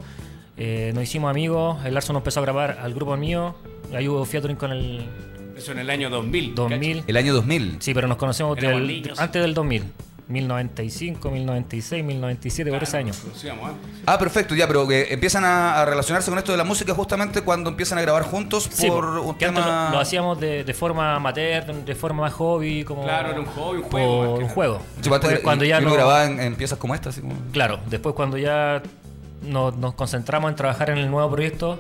Eh, 0.58 0.92
nos 0.94 1.04
hicimos 1.04 1.30
amigos. 1.30 1.78
El 1.86 1.94
nos 1.94 2.10
empezó 2.10 2.40
a 2.40 2.44
grabar 2.44 2.80
al 2.82 2.94
grupo 2.94 3.16
mío. 3.18 3.56
Ahí 3.96 4.08
hubo 4.08 4.24
featuring 4.26 4.58
con 4.58 4.72
el 4.72 5.08
Eso 5.56 5.72
en 5.72 5.80
el 5.80 5.90
año 5.90 6.10
2000. 6.10 6.56
2000. 6.56 7.04
El 7.08 7.18
año 7.18 7.34
2000. 7.34 7.78
Sí, 7.80 7.94
pero 7.94 8.08
nos 8.08 8.18
conocemos 8.18 8.58
del- 8.58 9.12
antes 9.18 9.42
del 9.42 9.54
2000. 9.54 9.84
1095, 10.30 11.32
1096, 11.32 12.04
1097, 12.04 12.70
por 12.70 12.84
ese 12.84 12.98
año. 12.98 13.14
Ah, 14.06 14.18
perfecto, 14.20 14.56
ya, 14.56 14.68
pero 14.68 14.90
eh, 14.92 15.08
empiezan 15.14 15.46
a, 15.46 15.82
a 15.82 15.86
relacionarse 15.86 16.30
con 16.30 16.38
esto 16.38 16.52
de 16.52 16.58
la 16.58 16.66
música 16.66 16.94
justamente 16.94 17.42
cuando 17.44 17.70
empiezan 17.70 17.98
a 17.98 18.02
grabar 18.02 18.24
juntos 18.24 18.68
Sí, 18.70 18.88
por 18.88 19.06
po, 19.06 19.22
un 19.22 19.36
que 19.38 19.46
antes 19.46 19.64
tema... 19.64 19.86
lo, 19.86 19.96
lo 19.96 20.00
hacíamos 20.02 20.38
de, 20.40 20.66
de 20.66 20.74
forma 20.74 21.16
amateur, 21.16 21.66
de, 21.66 21.82
de 21.84 21.96
forma 21.96 22.24
más 22.24 22.34
hobby, 22.34 22.84
como 22.84 23.04
Claro, 23.04 23.30
era 23.32 23.40
un 23.40 23.46
hobby, 23.46 23.78
un 23.78 23.84
juego, 23.84 24.34
un 24.36 24.48
juego. 24.50 24.82
Sí, 25.02 25.10
cuando 25.44 25.64
y- 25.64 25.70
ya 25.70 25.78
y 25.78 25.82
uno 25.82 25.90
no, 25.92 25.96
grababa 25.96 26.26
en, 26.26 26.40
en 26.42 26.56
piezas 26.56 26.78
como 26.78 26.94
esta, 26.94 27.10
así 27.10 27.22
como... 27.22 27.34
claro, 27.54 27.80
después 27.90 28.14
cuando 28.14 28.38
ya 28.38 28.82
nos, 29.42 29.76
nos 29.78 29.94
concentramos 29.94 30.50
en 30.50 30.56
trabajar 30.56 30.90
en 30.90 30.98
el 30.98 31.10
nuevo 31.12 31.30
proyecto, 31.32 31.80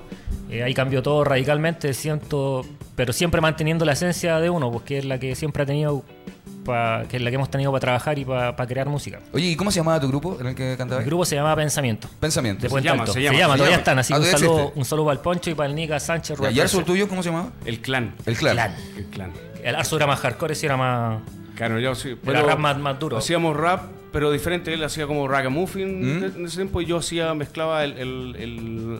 eh, 0.49 0.63
ahí 0.63 0.73
cambió 0.73 1.01
todo 1.03 1.23
radicalmente, 1.23 1.93
siento, 1.93 2.65
pero 2.95 3.13
siempre 3.13 3.41
manteniendo 3.41 3.85
la 3.85 3.93
esencia 3.93 4.39
de 4.39 4.49
uno, 4.49 4.71
porque 4.71 4.97
es 4.99 5.05
la 5.05 5.19
que 5.19 5.35
siempre 5.35 5.63
ha 5.63 5.65
tenido, 5.65 6.03
pa- 6.63 7.03
que 7.09 7.17
es 7.17 7.21
la 7.23 7.29
que 7.29 7.35
hemos 7.35 7.49
tenido 7.51 7.71
para 7.71 7.81
trabajar 7.81 8.17
y 8.19 8.25
para 8.25 8.55
crear 8.67 8.87
música. 8.87 9.19
Oye, 9.33 9.47
¿y 9.47 9.55
cómo 9.55 9.71
se 9.71 9.79
llamaba 9.79 9.99
tu 9.99 10.07
grupo 10.07 10.37
en 10.39 10.47
el 10.47 10.55
que 10.55 10.75
cantabas? 10.77 11.03
El 11.03 11.09
grupo 11.09 11.25
se 11.25 11.35
llama 11.35 11.55
Pensamiento. 11.55 12.07
Pensamiento. 12.19 12.61
De 12.63 12.67
Sí. 12.69 12.71
Puente 12.71 12.89
llama, 12.89 13.05
se 13.07 13.13
Se 13.13 13.21
llama, 13.21 13.37
llama, 13.37 13.53
se 13.53 13.57
todavía 13.57 13.71
llama. 13.77 13.79
están. 13.79 13.99
Así 13.99 14.13
Ah, 14.13 14.15
que 14.17 14.21
un 14.23 14.25
todavía 14.31 14.47
saludo, 14.47 14.71
un 14.75 14.85
saludo 14.85 15.05
para 15.07 15.13
el 15.15 15.19
Poncho 15.21 15.49
y 15.49 15.53
para 15.55 15.69
el 15.69 15.75
Nica 15.75 15.99
Sánchez. 15.99 16.37
Rubén 16.37 16.55
¿Y 16.55 16.59
Arso, 16.59 16.79
el 16.79 16.85
tuyo 16.85 17.07
cómo 17.09 17.23
se 17.23 17.29
llamaba? 17.29 17.49
El 17.65 17.81
clan. 17.81 18.15
El 18.25 18.35
clan. 18.37 18.53
Clan. 18.53 18.75
El 18.97 19.05
clan. 19.05 19.31
El 19.63 19.75
Arso 19.75 19.97
era 19.97 20.07
más 20.07 20.19
hardcore, 20.19 20.53
ese 20.53 20.65
era 20.67 20.77
más. 20.77 21.19
Claro, 21.55 21.79
yo 21.79 21.95
sí. 21.95 22.15
Era 22.25 22.43
rap 22.43 22.59
más, 22.59 22.77
más 22.77 22.99
duro. 22.99 23.17
Hacíamos 23.17 23.57
rap, 23.57 23.81
pero 24.17 24.31
diferente. 24.31 24.74
Él 24.74 24.83
hacía 24.83 25.05
como 25.05 25.27
ragamuffin 25.27 26.17
¿Mm? 26.21 26.24
en 26.38 26.45
ese 26.47 26.55
tiempo 26.55 26.81
y 26.81 26.86
yo 26.88 26.97
hacía, 26.97 27.36
mezclaba 27.36 27.83
el, 27.83 27.93
el, 28.00 28.36
el- 28.39 29.00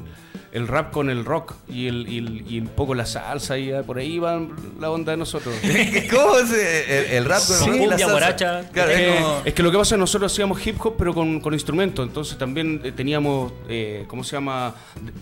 el 0.58 0.68
rap 0.68 0.92
con 0.92 1.10
el 1.10 1.24
rock 1.24 1.54
y, 1.70 1.88
el, 1.88 2.08
y, 2.10 2.18
el- 2.18 2.52
y 2.52 2.60
un 2.60 2.68
poco 2.68 2.94
la 2.96 3.06
salsa 3.06 3.58
y 3.58 3.72
por 3.86 3.98
ahí 4.00 4.20
va 4.20 4.42
la 4.80 4.90
onda 4.92 5.12
de 5.12 5.18
nosotros. 5.18 5.54
¿Cómo 6.12 6.40
es 6.40 6.52
el, 6.52 7.06
el 7.18 7.26
rap 7.26 7.40
con 7.46 7.56
Sí, 7.58 7.70
el 7.70 7.84
y 7.84 7.86
la 7.88 7.98
salsa? 7.98 8.70
Claro, 8.72 8.92
es 8.92 9.00
Eh, 9.00 9.16
como... 9.22 9.42
es 9.46 9.54
que 9.54 9.64
lo 9.64 9.72
que 9.72 9.78
pasa 9.78 9.96
es 9.96 9.98
que 9.98 10.00
nosotros 10.00 10.32
hacíamos 10.34 10.66
hip 10.68 10.76
hop 10.86 10.96
pero 10.98 11.14
con, 11.14 11.40
con 11.40 11.54
instrumentos, 11.54 12.06
entonces 12.08 12.38
también 12.38 12.82
eh, 12.84 12.92
teníamos, 12.92 13.54
eh, 13.70 14.06
¿cómo 14.08 14.24
se 14.24 14.36
llama? 14.36 14.74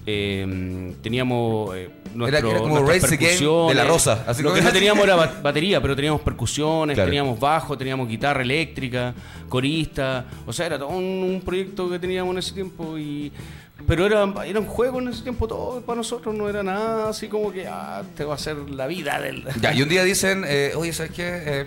Eh, 0.05 0.93
teníamos 1.01 1.75
eh, 1.75 1.89
nuestro, 2.13 2.49
era 2.51 2.59
como 2.59 2.79
Race 2.85 3.05
Again 3.13 3.39
de. 3.69 3.73
La 3.75 3.83
Rosa, 3.83 4.23
así 4.27 4.41
lo 4.41 4.53
que 4.53 4.61
no 4.61 4.71
teníamos 4.73 5.03
era 5.03 5.15
ba- 5.15 5.33
batería, 5.43 5.81
pero 5.81 5.95
teníamos 5.95 6.21
percusiones, 6.21 6.95
Claro. 6.95 7.09
teníamos 7.09 7.39
bajo, 7.39 7.77
teníamos 7.77 8.07
guitarra 8.07 8.41
eléctrica, 8.41 9.13
corista, 9.49 10.25
o 10.45 10.53
sea, 10.53 10.67
era 10.67 10.77
todo 10.79 10.89
un, 10.89 11.03
un 11.03 11.41
proyecto 11.43 11.89
que 11.89 11.99
teníamos 11.99 12.31
en 12.33 12.37
ese 12.39 12.53
tiempo 12.53 12.97
y... 12.97 13.31
Pero 13.87 14.05
era, 14.05 14.23
era 14.45 14.59
un 14.59 14.65
juego 14.67 14.99
en 14.99 15.09
ese 15.09 15.21
tiempo 15.23 15.47
todo 15.47 15.81
para 15.81 15.97
nosotros, 15.97 16.33
no 16.33 16.47
era 16.49 16.63
nada 16.63 17.09
así 17.09 17.27
como 17.27 17.51
que 17.51 17.67
ah, 17.67 18.03
te 18.15 18.23
va 18.23 18.35
a 18.35 18.37
ser 18.37 18.57
la 18.69 18.87
vida 18.87 19.19
del... 19.19 19.43
Ya, 19.61 19.73
y 19.73 19.81
un 19.81 19.89
día 19.89 20.03
dicen, 20.03 20.43
eh, 20.47 20.71
oye, 20.75 20.93
¿sabes 20.93 21.11
qué? 21.11 21.23
Eh, 21.27 21.61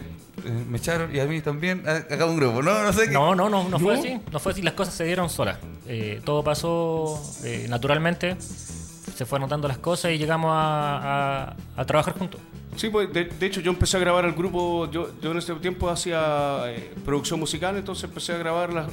eh, 0.44 0.64
me 0.68 0.78
echaron 0.78 1.14
y 1.14 1.20
a 1.20 1.26
mí 1.26 1.40
también, 1.42 1.82
a, 1.86 1.96
a 1.96 2.06
cada 2.06 2.26
un 2.26 2.36
grupo, 2.36 2.62
¿no? 2.62 2.82
No 2.82 2.92
sé 2.92 3.06
qué. 3.06 3.10
No, 3.12 3.34
no, 3.34 3.48
no, 3.50 3.68
no 3.68 3.78
fue 3.78 3.94
así. 3.98 4.18
No 4.32 4.38
fue 4.40 4.52
así, 4.52 4.62
las 4.62 4.74
cosas 4.74 4.94
se 4.94 5.04
dieron 5.04 5.28
solas. 5.28 5.58
Eh, 5.86 6.20
todo 6.24 6.42
pasó 6.42 7.22
eh, 7.44 7.66
naturalmente. 7.68 8.36
Se 8.40 9.26
fueron 9.26 9.48
dando 9.48 9.68
las 9.68 9.78
cosas 9.78 10.12
y 10.12 10.18
llegamos 10.18 10.50
a, 10.52 11.48
a- 11.50 11.56
a 11.76 11.84
trabajar 11.84 12.16
juntos. 12.18 12.40
Sí, 12.76 12.88
pues 12.88 13.12
de, 13.12 13.24
de 13.24 13.46
hecho 13.46 13.60
yo 13.60 13.70
empecé 13.72 13.96
a 13.96 14.00
grabar 14.00 14.24
el 14.24 14.32
grupo, 14.32 14.88
yo, 14.90 15.10
yo 15.20 15.32
en 15.32 15.38
ese 15.38 15.52
tiempo 15.56 15.88
hacía 15.90 16.60
eh, 16.66 16.94
producción 17.04 17.40
musical, 17.40 17.76
entonces 17.76 18.04
empecé 18.04 18.32
a 18.34 18.38
grabar 18.38 18.86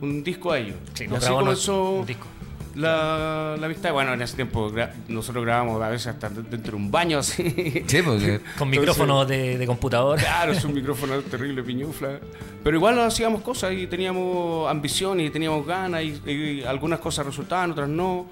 un 0.00 0.22
disco 0.22 0.52
a 0.52 0.58
ellos. 0.58 0.76
Sí, 0.94 1.06
y 1.10 1.14
así 1.14 1.28
comenzó 1.30 1.90
un 1.90 2.06
disco. 2.06 2.26
La, 2.74 3.56
la 3.58 3.66
amistad. 3.66 3.92
Bueno, 3.92 4.12
en 4.14 4.22
ese 4.22 4.36
tiempo 4.36 4.70
gra- 4.70 4.92
nosotros 5.08 5.44
grabábamos 5.44 5.82
a 5.82 5.88
veces 5.88 6.08
hasta 6.08 6.28
dentro 6.30 6.72
de 6.72 6.76
un 6.76 6.90
baño 6.90 7.18
así. 7.20 7.42
Sí, 7.86 8.02
porque... 8.02 8.40
Con 8.58 8.68
Entonces- 8.68 8.68
micrófono 8.70 9.24
de, 9.26 9.58
de 9.58 9.66
computador. 9.66 10.18
Claro, 10.18 10.52
es 10.52 10.64
un 10.64 10.74
micrófono 10.80 11.18
terrible, 11.22 11.62
piñufla. 11.62 12.18
Pero 12.64 12.76
igual 12.76 12.98
hacíamos 13.00 13.42
cosas 13.42 13.72
y 13.72 13.86
teníamos 13.86 14.70
ambición 14.70 15.20
y 15.20 15.30
teníamos 15.30 15.66
ganas 15.66 16.02
y, 16.04 16.20
y 16.30 16.62
algunas 16.64 17.00
cosas 17.00 17.26
resultaban, 17.26 17.72
otras 17.72 17.88
no. 17.88 18.26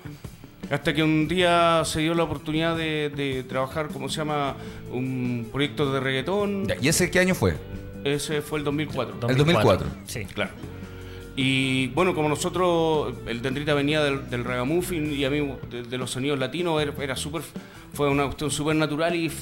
Hasta 0.70 0.94
que 0.94 1.02
un 1.02 1.26
día 1.26 1.82
se 1.84 1.98
dio 2.00 2.14
la 2.14 2.22
oportunidad 2.22 2.76
de, 2.76 3.10
de 3.14 3.42
trabajar, 3.42 3.88
¿cómo 3.88 4.08
se 4.08 4.18
llama? 4.18 4.54
Un 4.92 5.48
proyecto 5.50 5.92
de 5.92 5.98
reggaetón. 5.98 6.68
¿Y 6.80 6.86
ese 6.86 7.10
qué 7.10 7.18
año 7.18 7.34
fue? 7.34 7.56
Ese 8.04 8.40
fue 8.40 8.60
el 8.60 8.64
2004. 8.64 9.28
El 9.28 9.36
2004. 9.36 9.86
Sí. 10.06 10.24
Claro. 10.26 10.52
Y 11.42 11.86
bueno, 11.94 12.14
como 12.14 12.28
nosotros, 12.28 13.14
el 13.26 13.40
Dendrita 13.40 13.72
venía 13.72 14.02
del, 14.02 14.28
del 14.28 14.44
ragamuffin 14.44 15.10
y 15.10 15.24
a 15.24 15.30
mí 15.30 15.40
de, 15.70 15.84
de 15.84 15.96
los 15.98 16.10
sonidos 16.10 16.38
latinos, 16.38 16.82
era, 16.82 16.92
era 17.02 17.16
súper, 17.16 17.40
fue 17.94 18.10
una 18.10 18.24
cuestión 18.24 18.50
súper 18.50 18.76
natural 18.76 19.14
y, 19.14 19.32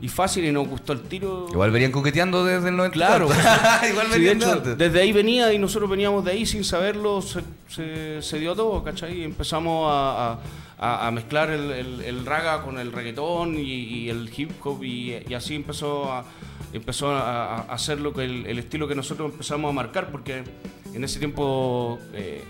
y 0.00 0.08
fácil 0.08 0.44
y 0.44 0.52
nos 0.52 0.68
gustó 0.68 0.92
el 0.92 1.00
tiro. 1.00 1.48
Igual 1.50 1.72
venían 1.72 1.90
coqueteando 1.90 2.44
desde 2.44 2.68
el 2.68 2.76
94. 2.76 3.26
Claro. 3.26 3.40
Igual 3.90 4.06
Sí, 4.06 4.12
venían 4.20 4.38
de 4.38 4.44
hecho, 4.44 4.52
antes. 4.52 4.78
desde 4.78 5.00
ahí 5.00 5.10
venía 5.12 5.52
y 5.52 5.58
nosotros 5.58 5.90
veníamos 5.90 6.24
de 6.24 6.30
ahí 6.30 6.46
sin 6.46 6.62
saberlo, 6.62 7.20
se, 7.20 7.40
se- 7.68 8.22
se 8.22 8.38
dio 8.38 8.54
todo, 8.54 8.84
¿cachai? 8.84 9.22
Y 9.22 9.24
empezamos 9.24 9.88
a, 9.90 10.38
a- 10.78 11.10
mezclar 11.10 11.50
el, 11.50 11.72
el- 11.72 12.00
el 12.02 12.24
raga 12.24 12.62
con 12.62 12.78
el 12.78 12.92
reggaetón 12.92 13.56
y, 13.58 13.62
y 13.62 14.10
el 14.10 14.30
hip 14.36 14.52
hop 14.62 14.84
y, 14.84 15.16
y 15.28 15.34
así 15.34 15.56
empezó 15.56 16.12
a 16.12 16.24
empezó 16.72 17.10
a, 17.10 17.56
a 17.56 17.60
hacer 17.74 18.00
lo 18.00 18.14
que 18.14 18.24
el, 18.24 18.46
el 18.46 18.58
estilo 18.60 18.86
que 18.88 18.94
nosotros 18.94 19.30
empezamos 19.32 19.68
a 19.68 19.72
marcar 19.74 20.10
porque 20.10 20.42
en 20.94 21.04
ese 21.04 21.18
tiempo 21.18 21.98
eh, 22.14 22.42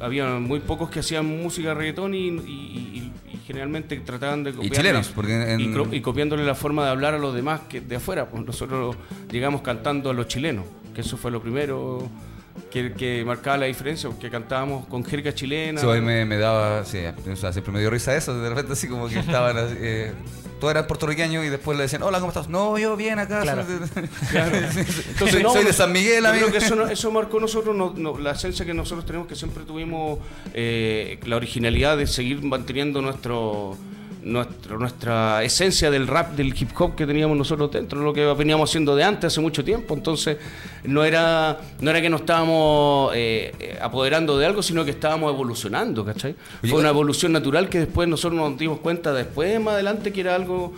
había 0.00 0.34
muy 0.38 0.60
pocos 0.60 0.90
que 0.90 1.00
hacían 1.00 1.26
música 1.26 1.74
reggaetón 1.74 2.14
y, 2.14 2.28
y- 2.28 2.30
y- 2.30 3.12
y 3.34 3.36
generalmente 3.46 3.96
trataban 4.00 4.44
de 4.44 4.52
chilenos, 4.76 5.08
porque 5.14 5.52
en- 5.54 5.60
y 5.60 5.66
cro- 5.68 5.92
y 5.92 6.00
copiándole 6.00 6.44
la 6.44 6.54
forma 6.54 6.84
de 6.84 6.90
hablar 6.90 7.14
a 7.14 7.18
los 7.18 7.34
demás 7.34 7.62
que 7.68 7.80
de 7.80 7.96
afuera. 7.96 8.28
Pues 8.28 8.44
nosotros 8.44 8.96
llegamos 9.30 9.62
cantando 9.62 10.10
a 10.10 10.12
los 10.12 10.28
chilenos, 10.28 10.64
que 10.94 11.00
eso 11.00 11.16
fue 11.16 11.30
lo 11.30 11.40
primero 11.42 12.08
que, 12.70 12.92
que 12.92 13.24
marcaba 13.24 13.56
la 13.58 13.66
diferencia, 13.66 14.08
porque 14.08 14.30
cantábamos 14.30 14.86
con 14.86 15.04
jerga 15.04 15.34
chilena. 15.34 15.80
Sí, 15.80 15.86
hoy 15.86 16.00
me, 16.00 16.24
me 16.24 16.36
daba, 16.38 16.84
sí, 16.84 16.98
o 17.30 17.36
sea, 17.36 17.52
siempre 17.52 17.72
me 17.72 17.80
dio 17.80 17.90
risa 17.90 18.14
eso, 18.16 18.38
de 18.40 18.48
repente 18.48 18.72
así 18.74 18.88
como 18.88 19.08
que 19.08 19.18
estaban, 19.20 19.56
así, 19.56 19.74
eh, 19.78 20.12
todos 20.60 20.72
eran 20.72 20.86
puertorriqueños 20.88 21.44
y 21.44 21.48
después 21.50 21.76
le 21.78 21.84
decían, 21.84 22.02
hola, 22.02 22.18
¿cómo 22.18 22.30
estás? 22.32 22.48
No, 22.48 22.76
yo 22.78 22.96
bien 22.96 23.18
acá. 23.20 23.42
Claro. 23.42 23.64
soy 23.64 23.78
de- 23.78 24.08
Claro. 24.30 24.56
soy, 25.30 25.42
no, 25.42 25.52
soy 25.52 25.64
de 25.64 25.72
San 25.72 25.92
Miguel, 25.92 26.26
amigo. 26.26 26.48
creo 26.48 26.58
que 26.58 26.64
eso, 26.66 26.88
eso 26.88 27.10
marcó 27.12 27.38
nosotros 27.38 27.76
no- 27.76 27.94
no, 27.96 28.18
la 28.18 28.32
esencia 28.32 28.66
que 28.66 28.74
nosotros 28.74 29.06
tenemos, 29.06 29.28
que 29.28 29.36
siempre 29.36 29.62
tuvimos 29.64 30.18
eh, 30.54 31.20
la 31.26 31.36
originalidad 31.36 31.96
de 31.96 32.06
seguir 32.08 32.42
manteniendo 32.42 33.00
nuestro, 33.00 33.76
nuestro 34.22 34.78
nuestra 34.78 35.42
esencia 35.42 35.90
del 35.90 36.06
rap, 36.06 36.34
del 36.34 36.48
hip 36.48 36.70
hop 36.78 36.94
que 36.94 37.06
teníamos 37.06 37.36
nosotros 37.36 37.70
dentro, 37.70 38.00
lo 38.00 38.12
que 38.12 38.24
veníamos 38.34 38.70
haciendo 38.70 38.94
de 38.96 39.04
antes, 39.04 39.32
hace 39.32 39.40
mucho 39.40 39.64
tiempo. 39.64 39.94
Entonces, 39.94 40.38
no 40.84 41.04
era, 41.04 41.60
no 41.80 41.90
era 41.90 42.00
que 42.00 42.10
nos 42.10 42.20
estábamos 42.20 43.12
eh, 43.14 43.52
eh, 43.58 43.78
apoderando 43.80 44.38
de 44.38 44.46
algo, 44.46 44.62
sino 44.62 44.84
que 44.84 44.90
estábamos 44.90 45.32
evolucionando, 45.32 46.04
¿cachai? 46.04 46.34
Oye, 46.62 46.70
Fue 46.70 46.80
una 46.80 46.90
evolución 46.90 47.32
natural 47.32 47.68
que 47.68 47.80
después 47.80 48.08
nosotros 48.08 48.40
nos 48.40 48.58
dimos 48.58 48.80
cuenta 48.80 49.12
después, 49.12 49.60
más 49.60 49.74
adelante, 49.74 50.12
que 50.12 50.20
era 50.20 50.34
algo 50.34 50.72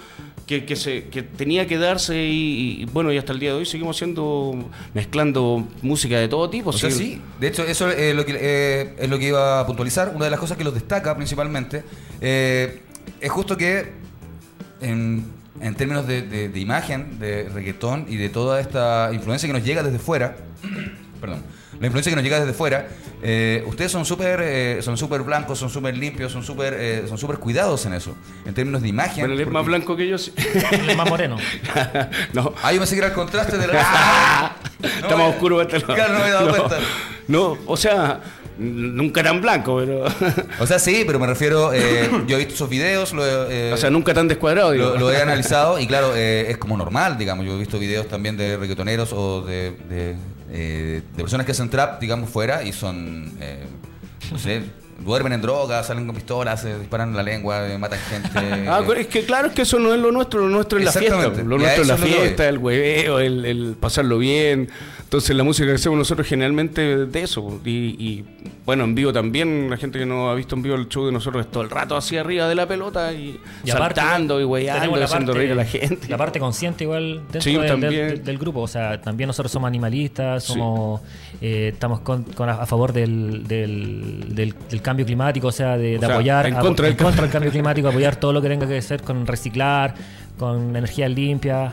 que, 0.47 0.64
que 0.64 0.75
se, 0.75 1.04
que 1.04 1.23
tenía 1.23 1.66
que 1.68 1.78
darse 1.78 2.25
y, 2.25 2.82
y, 2.82 2.85
bueno, 2.87 3.12
y 3.12 3.18
hasta 3.18 3.32
el 3.32 3.38
día 3.38 3.50
de 3.50 3.59
hoy 3.59 3.66
seguimos 3.66 3.97
haciendo, 3.97 4.52
mezclando 4.94 5.64
música 5.82 6.18
de 6.18 6.26
todo 6.26 6.50
tipo. 6.50 6.70
O 6.70 6.73
sea, 6.73 6.90
sí, 6.90 7.20
de 7.38 7.47
hecho, 7.47 7.62
eso 7.62 7.88
es 7.88 8.16
lo 8.16 8.26
que, 8.26 8.37
eh, 8.37 8.94
es 8.99 9.09
lo 9.09 9.16
que 9.18 9.28
iba 9.28 9.61
a 9.61 9.66
puntualizar. 9.66 10.12
Una 10.12 10.25
de 10.25 10.30
las 10.32 10.40
cosas 10.40 10.59
que 10.59 10.64
los 10.64 10.75
destaca 10.75 11.14
principalmente 11.14 11.85
eh, 12.20 12.80
es 13.21 13.30
justo 13.30 13.57
que 13.57 13.92
en, 14.80 15.25
en 15.61 15.75
términos 15.75 16.07
de, 16.07 16.23
de- 16.23 16.49
de 16.49 16.61
imagen, 16.61 17.19
de 17.19 17.49
reggaetón 17.52 18.07
y 18.09 18.16
de 18.16 18.28
toda 18.28 18.61
esta 18.61 19.11
influencia 19.12 19.47
que 19.47 19.52
nos 19.52 19.64
llega 19.64 19.83
desde 19.83 19.99
fuera, 19.99 20.37
perdón, 21.21 21.42
la 21.78 21.87
influencia 21.87 22.11
que 22.11 22.16
nos 22.16 22.25
llega 22.25 22.40
desde 22.40 22.52
fuera, 22.52 22.88
eh, 23.23 23.62
ustedes 23.66 23.90
son 23.92 24.04
súper 24.04 24.40
eh, 24.42 24.80
son 24.83 24.97
súper 24.99 25.23
blancos, 25.23 25.59
son 25.59 25.71
súper 25.71 25.97
limpios, 25.97 26.30
son 26.33 26.42
súper 26.42 26.75
eh, 26.78 27.04
son 27.09 27.16
súper 27.19 27.38
cuidados 27.38 27.85
en 27.87 27.95
eso, 27.95 28.14
en 28.45 28.52
términos 28.54 28.83
de 28.83 28.88
imagen. 28.88 29.21
Bueno, 29.21 29.35
él 29.35 29.40
es 29.40 29.49
más 29.49 29.64
blanco 29.64 29.97
que 29.97 30.07
yo. 30.09 30.19
sí. 30.19 30.33
El 30.73 30.97
más 30.97 31.09
moreno. 31.09 31.37
no. 32.35 32.52
Ah, 32.62 32.73
yo 32.73 32.80
me 32.80 32.87
seguirá 32.87 33.09
el 33.09 33.12
contraste 33.14 33.57
de 33.59 33.66
la... 33.66 34.57
Está 34.83 35.16
más 35.16 35.28
oscuro 35.30 35.61
este 35.62 35.78
lado. 35.80 35.95
Claro, 35.95 36.14
no 36.14 36.21
me 36.21 36.26
he 36.28 36.30
dado 36.30 36.47
no, 36.50 36.57
cuenta. 36.57 36.78
No, 37.28 37.59
o 37.66 37.76
sea, 37.76 38.21
nunca 38.60 39.22
tan 39.22 39.40
blanco, 39.40 39.78
pero. 39.78 40.04
O 40.60 40.66
sea, 40.66 40.78
sí, 40.78 41.04
pero 41.06 41.18
me 41.18 41.26
refiero, 41.26 41.72
eh, 41.72 42.08
yo 42.26 42.36
he 42.36 42.38
visto 42.38 42.54
esos 42.54 42.68
videos, 42.68 43.12
lo 43.12 43.24
he, 43.24 43.70
eh, 43.70 43.72
o 43.72 43.76
sea, 43.76 43.90
nunca 43.90 44.14
tan 44.14 44.28
descuadrado. 44.28 44.74
lo, 44.74 44.98
lo 44.98 45.10
he 45.10 45.16
analizado 45.22 45.78
y 45.80 45.86
claro, 45.86 46.12
eh, 46.14 46.50
es 46.50 46.58
como 46.58 46.76
normal, 46.76 47.18
digamos. 47.18 47.46
Yo 47.46 47.54
he 47.54 47.58
visto 47.58 47.78
videos 47.78 48.06
también 48.08 48.36
de 48.36 48.56
reggaetoneros 48.56 49.12
o 49.12 49.42
de, 49.42 49.72
de, 49.88 50.16
eh, 50.52 51.02
de 51.16 51.22
personas 51.22 51.46
que 51.46 51.52
hacen 51.52 51.70
trap, 51.70 52.00
digamos, 52.00 52.30
fuera 52.30 52.62
y 52.62 52.72
son, 52.72 53.32
eh, 53.40 53.64
no 54.30 54.38
sé, 54.38 54.62
duermen 55.04 55.32
en 55.32 55.40
drogas, 55.40 55.86
salen 55.86 56.06
con 56.06 56.14
pistolas, 56.14 56.60
se 56.60 56.78
disparan 56.78 57.10
en 57.10 57.16
la 57.16 57.22
lengua, 57.22 57.66
eh, 57.68 57.78
matan 57.78 57.98
gente. 57.98 58.28
Ah, 58.68 58.82
eh, 58.86 59.00
es 59.00 59.06
que 59.06 59.24
claro, 59.24 59.48
es 59.48 59.54
que 59.54 59.62
eso 59.62 59.78
no 59.78 59.94
es 59.94 60.00
lo 60.00 60.12
nuestro, 60.12 60.40
lo 60.40 60.48
nuestro 60.48 60.78
es 60.78 60.84
la 60.84 60.92
fiesta. 60.92 61.16
Lo 61.44 61.58
nuestro 61.58 61.82
es 61.82 61.88
la 61.88 61.96
fiesta, 61.96 62.48
el 62.48 62.58
hueveo, 62.58 63.18
el, 63.18 63.44
el 63.44 63.76
pasarlo 63.78 64.18
bien, 64.18 64.68
Entonces 65.10 65.34
la 65.34 65.42
música 65.42 65.66
que 65.66 65.74
hacemos 65.74 65.98
nosotros 65.98 66.24
generalmente 66.24 67.04
de 67.06 67.20
eso. 67.22 67.60
Y, 67.64 67.70
y, 67.98 68.24
bueno, 68.64 68.84
en 68.84 68.94
vivo 68.94 69.12
también, 69.12 69.68
la 69.68 69.76
gente 69.76 69.98
que 69.98 70.06
no 70.06 70.30
ha 70.30 70.36
visto 70.36 70.54
en 70.54 70.62
vivo 70.62 70.76
el 70.76 70.88
show 70.88 71.04
de 71.04 71.10
nosotros 71.10 71.46
es 71.46 71.50
todo 71.50 71.64
el 71.64 71.68
rato 71.70 71.96
hacia 71.96 72.20
arriba 72.20 72.46
de 72.48 72.54
la 72.54 72.68
pelota 72.68 73.12
y, 73.12 73.40
Y 73.64 73.70
aparte, 73.72 74.00
saltando 74.00 74.40
y 74.40 74.44
weyando, 74.44 75.02
haciendo 75.02 75.34
reír 75.34 75.50
a 75.50 75.54
la 75.56 75.64
gente. 75.64 76.06
La 76.08 76.16
parte 76.16 76.38
consciente 76.38 76.84
igual 76.84 77.22
dentro 77.22 77.40
Sí, 77.40 77.56
del- 77.56 77.66
también. 77.66 77.92
del, 77.92 78.22
del 78.24 78.38
grupo. 78.38 78.60
O 78.60 78.68
sea, 78.68 79.00
también 79.00 79.26
nosotros 79.26 79.50
somos 79.50 79.66
animalistas, 79.66 80.44
somos 80.44 81.00
eh, 81.40 81.70
estamos 81.72 81.98
con, 82.02 82.22
con 82.22 82.48
a, 82.48 82.64
favor 82.64 82.92
del, 82.92 83.48
del, 83.48 84.26
del- 84.32 84.54
del 84.70 84.80
cambio 84.80 85.04
climático, 85.04 85.48
o 85.48 85.52
sea, 85.52 85.76
de, 85.76 85.88
de 85.90 85.96
O 85.96 86.00
sea, 86.02 86.10
apoyar 86.14 86.46
en 86.46 86.54
a- 86.54 86.60
contra 86.60 86.84
del 86.86 86.92
en 86.96 87.02
contra 87.04 87.22
del 87.22 87.32
cambio 87.32 87.50
climático, 87.50 87.88
apoyar 87.88 88.14
todo 88.14 88.32
lo 88.32 88.40
que 88.40 88.48
tenga 88.48 88.68
que 88.68 88.74
ver 88.80 89.02
con 89.02 89.26
reciclar, 89.26 89.92
con 90.38 90.76
energías 90.76 91.10
limpias. 91.10 91.72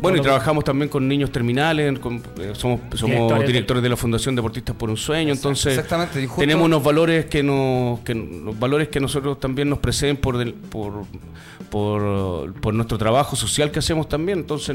Bueno, 0.00 0.16
y 0.16 0.20
que- 0.20 0.24
trabajamos 0.24 0.64
también 0.64 0.88
con 0.88 1.06
niños 1.08 1.30
terminales, 1.30 1.98
con- 1.98 2.16
eh, 2.38 2.52
somos, 2.54 2.80
somos 2.94 3.10
Directores 3.16 3.46
directores, 3.46 3.82
de- 3.82 3.86
de 3.86 3.90
la 3.90 3.96
Fundación 3.96 4.34
Deportistas 4.36 4.74
por 4.76 4.90
un 4.90 4.96
Sueño, 4.96 5.32
entonces 5.32 5.72
exactamente, 5.74 6.22
y 6.22 6.26
justo- 6.26 6.40
tenemos 6.40 6.64
unos 6.66 6.82
valores 6.82 7.26
que 7.26 7.42
nos, 7.42 8.00
que 8.00 8.14
los 8.14 8.58
valores 8.58 8.88
que 8.88 9.00
nosotros 9.00 9.38
también 9.40 9.68
nos 9.68 9.78
preceden 9.78 10.16
por, 10.16 10.38
del- 10.38 10.54
por, 10.54 11.04
por, 11.70 12.54
por 12.60 12.74
nuestro 12.74 12.98
trabajo 12.98 13.36
social 13.36 13.70
que 13.70 13.78
hacemos 13.80 14.08
también, 14.08 14.38
entonces 14.40 14.74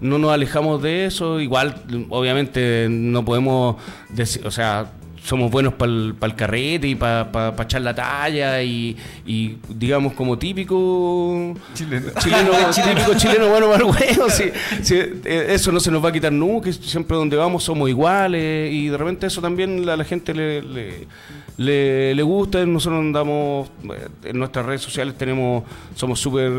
no 0.00 0.18
nos 0.18 0.30
alejamos 0.32 0.82
de 0.82 1.06
eso, 1.06 1.40
igual 1.40 1.82
obviamente 2.10 2.88
no 2.90 3.24
podemos 3.24 3.76
decir, 4.10 4.46
o 4.46 4.50
sea, 4.50 4.90
somos 5.24 5.50
buenos 5.50 5.72
para 5.74 5.90
el 5.90 6.34
carrete 6.36 6.86
y 6.86 6.94
para 6.94 7.54
echar 7.62 7.80
la 7.80 7.94
talla 7.94 8.62
y, 8.62 8.94
y, 9.26 9.56
digamos 9.70 10.12
como 10.12 10.38
típico 10.38 11.54
Chileno. 11.72 12.10
chileno, 12.18 12.52
típico 12.74 13.14
chileno 13.16 13.48
bueno 13.48 13.70
para 13.70 13.86
huevo, 13.86 14.28
sí, 14.28 14.44
sí, 14.82 14.96
eh, 15.24 15.46
eso 15.48 15.72
no 15.72 15.80
se 15.80 15.90
nos 15.90 16.04
va 16.04 16.10
a 16.10 16.12
quitar 16.12 16.30
nunca, 16.30 16.70
siempre 16.72 17.16
donde 17.16 17.36
vamos 17.36 17.64
somos 17.64 17.88
iguales 17.88 18.70
y 18.70 18.88
de 18.88 18.96
repente 18.98 19.26
eso 19.26 19.40
también 19.40 19.88
a 19.88 19.96
la 19.96 20.04
gente 20.04 20.34
le, 20.34 20.60
le, 20.60 21.06
le- 21.56 22.14
le 22.14 22.22
gusta, 22.22 22.64
nosotros 22.66 23.00
andamos 23.00 23.68
eh, 23.84 24.08
en 24.24 24.38
nuestras 24.38 24.66
redes 24.66 24.80
sociales 24.82 25.14
tenemos, 25.16 25.62
somos 25.94 26.18
súper, 26.18 26.50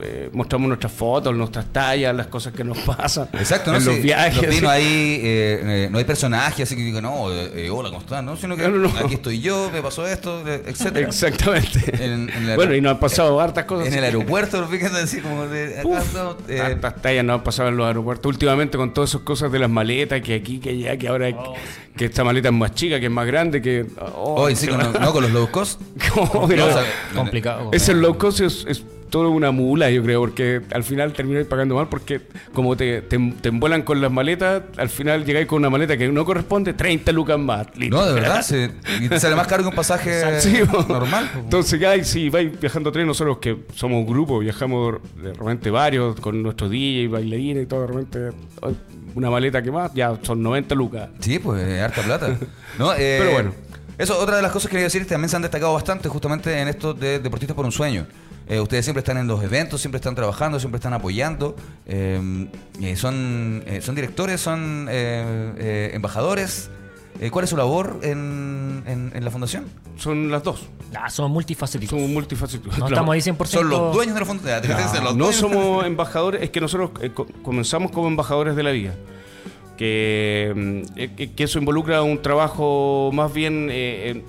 eh, 0.00 0.28
mostramos 0.32 0.68
nuestras 0.68 0.92
fotos, 0.92 1.34
nuestras 1.34 1.72
tallas, 1.72 2.14
las 2.14 2.26
cosas 2.26 2.52
que 2.52 2.62
nos 2.62 2.78
pasan 2.86 3.28
Exacto, 3.32 3.70
¿no? 3.72 3.78
en 3.78 3.84
los 3.84 3.94
Sí, 3.96 4.00
viajes. 4.02 4.56
sí. 4.56 4.66
ahí, 4.66 5.20
eh, 5.22 5.60
eh, 5.84 5.88
no 5.90 5.98
hay 5.98 6.04
personajes 6.04 6.68
así 6.68 6.76
que 6.76 6.82
digan, 6.82 7.02
no, 7.04 7.32
eh, 7.32 7.70
hola, 7.70 7.88
¿cómo 7.88 8.00
estás? 8.00 8.22
No, 8.22 8.36
sino 8.36 8.56
que 8.56 8.62
No, 8.64 8.70
no, 8.70 8.88
no. 8.88 8.98
aquí 9.06 9.14
estoy 9.14 9.40
yo, 9.40 9.70
me 9.72 9.80
pasó 9.82 10.06
esto, 10.06 10.46
etcétera. 10.46 11.06
Exactamente. 11.08 12.04
En- 12.04 12.28
en 12.30 12.46
la- 12.48 12.56
bueno, 12.56 12.74
y 12.74 12.80
nos 12.80 12.92
han 12.92 13.00
pasado 13.00 13.40
hartas 13.40 13.64
cosas. 13.64 13.88
En 13.88 13.94
el 13.94 14.04
aeropuerto, 14.04 14.66
fíjate, 14.68 14.98
así 14.98 15.20
como 15.20 15.46
de 15.46 15.78
acá 15.80 15.88
Uf, 15.88 16.16
eh, 16.48 16.76
tallas 17.00 17.24
nos 17.24 17.34
han 17.38 17.42
pasado 17.44 17.68
en 17.70 17.76
los 17.78 17.86
aeropuertos. 17.86 18.26
Últimamente 18.28 18.76
con 18.76 18.92
todas 18.92 19.10
esas 19.10 19.22
cosas 19.22 19.50
de 19.50 19.58
las 19.58 19.70
maletas, 19.70 20.20
que 20.20 20.34
aquí, 20.34 20.58
que 20.58 20.70
allá, 20.70 20.96
que 20.96 21.08
ahora 21.08 21.22
Oh, 21.34 21.54
que 21.96 22.06
esta 22.06 22.24
maleta 22.24 22.48
es 22.48 22.54
más 22.54 22.74
chica, 22.74 22.98
que 23.00 23.06
es 23.06 23.12
más 23.12 23.26
grande, 23.26 23.60
que... 23.62 23.86
oh, 24.16 24.41
Hoy 24.42 24.56
sí, 24.56 24.66
con, 24.68 24.78
los- 24.78 25.00
no, 25.00 25.12
con 25.12 25.22
los 25.22 25.32
low 25.32 25.50
cost. 25.50 25.80
¿Cómo? 26.14 26.46
Pero 26.48 26.66
No, 26.66 26.70
o 26.70 26.74
sea, 26.74 26.84
complicado. 27.14 27.70
ese 27.72 27.94
low 27.94 28.16
cost 28.18 28.40
es, 28.40 28.64
es 28.68 28.84
todo 29.10 29.28
una 29.28 29.50
mula, 29.50 29.90
yo 29.90 30.02
creo, 30.02 30.20
porque 30.20 30.62
al 30.72 30.82
final 30.84 31.12
termináis 31.12 31.46
pagando 31.46 31.74
mal, 31.74 31.86
porque 31.90 32.22
como 32.54 32.78
te, 32.78 33.02
te, 33.02 33.18
te 33.42 33.48
envuelan 33.50 33.82
con 33.82 34.00
las 34.00 34.10
maletas, 34.10 34.62
al 34.78 34.88
final 34.88 35.26
llegáis 35.26 35.46
con 35.46 35.58
una 35.58 35.68
maleta 35.68 35.98
que 35.98 36.08
no 36.08 36.24
corresponde, 36.24 36.72
30 36.72 37.12
lucas 37.12 37.38
más. 37.38 37.66
listo. 37.76 37.94
No, 37.94 38.06
de 38.06 38.14
verdad, 38.14 38.40
se- 38.40 38.70
y 39.02 39.10
te 39.10 39.20
sale 39.20 39.36
más 39.36 39.46
caro 39.46 39.64
que 39.64 39.68
un 39.68 39.74
pasaje 39.74 40.40
Sí, 40.40 40.60
po. 40.70 40.82
normal. 40.88 41.28
po. 41.30 41.40
Entonces, 41.40 41.78
ya, 41.78 41.94
y 41.94 42.04
si 42.04 42.30
vais 42.30 42.58
viajando 42.58 42.88
a 42.88 42.92
tren, 42.94 43.06
nosotros 43.06 43.36
que 43.36 43.64
somos 43.74 43.98
un 43.98 44.06
grupo, 44.06 44.38
viajamos 44.38 44.94
de 45.22 45.34
repente 45.34 45.70
varios, 45.70 46.18
con 46.18 46.42
nuestro 46.42 46.70
DJ, 46.70 47.08
bailarines 47.08 47.64
y 47.64 47.66
todo, 47.66 47.82
de 47.82 47.86
repente 47.88 48.18
una 49.14 49.28
maleta 49.28 49.60
que 49.62 49.70
más, 49.70 49.92
ya 49.92 50.18
son 50.22 50.42
90 50.42 50.74
lucas. 50.74 51.10
Sí, 51.20 51.38
pues, 51.38 51.62
eh, 51.62 51.82
harta 51.82 52.00
plata. 52.00 52.34
¿No? 52.78 52.94
Eh, 52.94 53.16
Pero 53.20 53.30
bueno. 53.32 53.52
Eso, 53.98 54.18
otra 54.18 54.36
de 54.36 54.42
las 54.42 54.52
cosas 54.52 54.68
que 54.68 54.72
quería 54.72 54.84
decir 54.86 55.02
es 55.02 55.06
que 55.06 55.14
también 55.14 55.28
se 55.28 55.36
han 55.36 55.42
destacado 55.42 55.72
bastante 55.74 56.08
justamente 56.08 56.58
en 56.60 56.68
esto 56.68 56.94
de 56.94 57.18
Deportistas 57.18 57.54
por 57.54 57.64
un 57.64 57.72
Sueño. 57.72 58.06
Eh, 58.48 58.58
ustedes 58.58 58.84
siempre 58.84 59.00
están 59.00 59.18
en 59.18 59.26
los 59.28 59.42
eventos, 59.44 59.80
siempre 59.80 59.98
están 59.98 60.14
trabajando, 60.14 60.58
siempre 60.58 60.76
están 60.78 60.92
apoyando. 60.94 61.54
eh, 61.86 62.48
eh, 62.80 62.96
son, 62.96 63.62
eh, 63.66 63.80
son 63.82 63.94
directores, 63.94 64.40
son 64.40 64.88
eh, 64.90 65.52
eh, 65.58 65.90
embajadores. 65.94 66.70
Eh, 67.20 67.30
¿Cuál 67.30 67.44
es 67.44 67.50
su 67.50 67.56
labor 67.56 68.00
en, 68.02 68.82
en- 68.86 69.12
en 69.14 69.24
la 69.24 69.30
fundación? 69.30 69.66
Son 69.96 70.30
las 70.30 70.42
dos. 70.42 70.62
Ah, 70.98 71.08
somos 71.10 71.30
multifacéticos. 71.30 71.90
Somos 71.96 72.10
multifacéticos. 72.10 72.78
No 72.78 72.86
estamos 72.88 73.12
ahí 73.14 73.20
100%. 73.20 73.46
Son 73.46 73.68
los 73.68 73.94
dueños 73.94 74.14
de 74.14 74.20
la 74.20 74.26
fundación. 74.26 75.18
No 75.18 75.32
somos 75.32 75.84
embajadores, 75.86 76.42
es 76.42 76.50
que 76.50 76.60
nosotros 76.60 76.90
eh, 77.02 77.10
co- 77.14 77.26
comenzamos 77.42 77.92
como 77.92 78.08
embajadores 78.08 78.56
de 78.56 78.62
la 78.62 78.70
vida. 78.70 78.94
Que, 79.82 80.84
eh, 80.94 81.30
que- 81.34 81.42
eso 81.42 81.58
involucra 81.58 82.02
un 82.04 82.22
trabajo 82.22 83.10
más 83.12 83.34
bien 83.34 83.66
eh, 83.68 84.10
en 84.10 84.22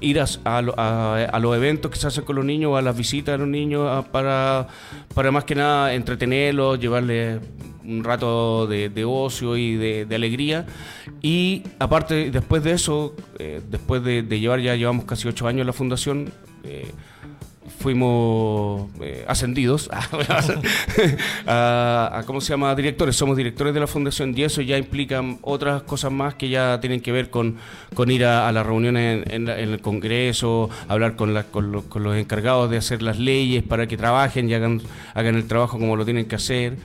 ir 0.00 0.20
a, 0.20 0.26
a 0.44 0.60
lo- 0.60 0.74
a- 0.78 1.24
a 1.24 1.38
los 1.38 1.56
eventos 1.56 1.90
que 1.90 1.96
se 1.98 2.06
hacen 2.08 2.24
con 2.24 2.36
los 2.36 2.44
niños, 2.44 2.76
a 2.78 2.82
las 2.82 2.94
visitas 2.94 3.34
a 3.34 3.38
los 3.38 3.48
niños, 3.48 4.04
para, 4.12 4.66
para 5.14 5.30
más 5.30 5.44
que 5.44 5.54
nada 5.54 5.94
entretenerlos, 5.94 6.78
llevarles 6.78 7.40
un 7.86 8.04
rato 8.04 8.66
de, 8.66 8.90
de 8.90 9.04
ocio 9.06 9.56
y 9.56 9.76
de, 9.76 10.04
de 10.04 10.14
alegría. 10.14 10.66
Y 11.22 11.62
aparte, 11.78 12.30
después 12.30 12.62
de 12.62 12.72
eso, 12.72 13.16
eh, 13.38 13.62
después 13.70 14.04
de, 14.04 14.22
de 14.22 14.38
llevar, 14.40 14.60
ya 14.60 14.76
llevamos 14.76 15.06
casi 15.06 15.26
ocho 15.26 15.48
años 15.48 15.62
en 15.62 15.66
la 15.68 15.72
fundación, 15.72 16.30
eh, 16.64 16.86
fuimos 17.78 18.88
eh, 19.00 19.24
ascendidos 19.28 19.88
a, 21.46 22.10
a- 22.18 22.22
¿cómo 22.26 22.40
se 22.40 22.50
llama? 22.50 22.74
directores, 22.74 23.16
somos 23.16 23.36
directores 23.36 23.74
de 23.74 23.80
la 23.80 23.86
fundación 23.86 24.34
y 24.36 24.42
eso 24.42 24.62
ya 24.62 24.76
implica 24.78 25.22
otras 25.42 25.82
cosas 25.82 26.12
más 26.12 26.34
que 26.34 26.48
ya 26.48 26.78
tienen 26.80 27.00
que 27.00 27.12
ver 27.12 27.30
con, 27.30 27.56
con 27.94 28.10
ir 28.10 28.24
a, 28.24 28.50
las 28.52 28.66
reuniones 28.66 29.26
en, 29.26 29.34
en 29.34 29.44
la- 29.46 29.58
en 29.60 29.70
el 29.70 29.80
Congreso, 29.80 30.70
hablar 30.88 31.16
con, 31.16 31.34
la- 31.34 31.44
con, 31.44 31.72
los- 31.72 31.84
con 31.84 32.02
los 32.02 32.16
encargados 32.16 32.70
de 32.70 32.76
hacer 32.78 33.02
las 33.02 33.18
leyes 33.18 33.62
para 33.62 33.86
que 33.86 33.96
trabajen 33.96 34.48
y 34.48 34.54
hagan, 34.54 34.80
hagan 35.14 35.34
el 35.36 35.46
trabajo 35.46 35.78
como 35.78 35.96
lo 35.96 36.04
tienen 36.04 36.26
que 36.26 36.36
hacer. 36.36 36.76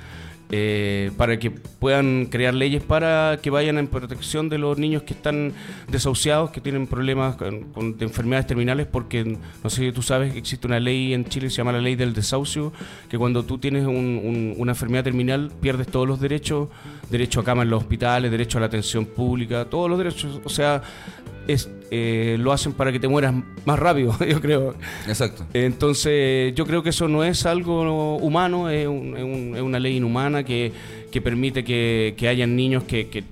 Eh, 0.55 1.09
para 1.17 1.39
que 1.39 1.49
puedan 1.49 2.27
crear 2.29 2.53
leyes 2.53 2.83
para 2.83 3.39
que 3.41 3.49
vayan 3.49 3.79
en 3.79 3.87
protección 3.87 4.49
de 4.49 4.59
los 4.59 4.77
niños 4.77 5.01
que 5.01 5.15
están 5.15 5.51
desahuciados, 5.89 6.51
que 6.51 6.61
tienen 6.61 6.85
problemas 6.85 7.35
con, 7.37 7.97
de 7.97 8.05
enfermedades 8.05 8.45
terminales, 8.45 8.85
porque 8.85 9.23
no 9.63 9.69
sé 9.71 9.77
si 9.87 9.91
tú 9.91 10.03
sabes 10.03 10.31
que 10.31 10.37
existe 10.37 10.67
una 10.67 10.79
ley 10.79 11.15
en 11.15 11.25
Chile 11.25 11.47
que 11.47 11.49
se 11.49 11.57
llama 11.57 11.71
la 11.71 11.81
ley 11.81 11.95
del 11.95 12.13
desahucio, 12.13 12.71
que 13.09 13.17
cuando 13.17 13.41
tú 13.43 13.57
tienes 13.57 13.83
un- 13.87 13.95
un- 14.23 14.53
una 14.57 14.73
enfermedad 14.73 15.03
terminal 15.03 15.51
pierdes 15.59 15.87
todos 15.87 16.07
los 16.07 16.19
derechos, 16.19 16.69
derecho 17.09 17.39
a 17.39 17.43
cama 17.43 17.63
en 17.63 17.71
los 17.71 17.81
hospitales, 17.81 18.29
derecho 18.29 18.59
a 18.59 18.61
la 18.61 18.67
atención 18.67 19.07
pública, 19.07 19.65
todos 19.65 19.89
los 19.89 19.97
derechos, 19.97 20.39
o 20.43 20.49
sea, 20.49 20.83
es, 21.47 21.69
eh, 21.91 22.37
lo 22.39 22.51
hacen 22.51 22.73
para 22.73 22.91
que 22.91 22.99
te 22.99 23.07
mueras 23.07 23.33
más 23.65 23.79
rápido, 23.79 24.15
yo 24.29 24.39
creo. 24.41 24.75
Exacto. 25.07 25.45
Entonces, 25.53 26.53
yo 26.55 26.65
creo 26.65 26.83
que 26.83 26.89
eso 26.89 27.07
no 27.07 27.23
es 27.23 27.45
algo 27.45 28.17
humano, 28.17 28.69
es, 28.69 28.87
un- 28.87 29.15
es 29.17 29.23
un- 29.23 29.53
es 29.55 29.61
una 29.61 29.79
ley 29.79 29.97
inhumana 29.97 30.43
que, 30.43 30.71
que 31.11 31.21
permite 31.21 31.63
que, 31.63 32.15
que 32.17 32.27
hayan 32.27 32.55
niños 32.55 32.83
que, 32.83 33.07
que- 33.09 33.23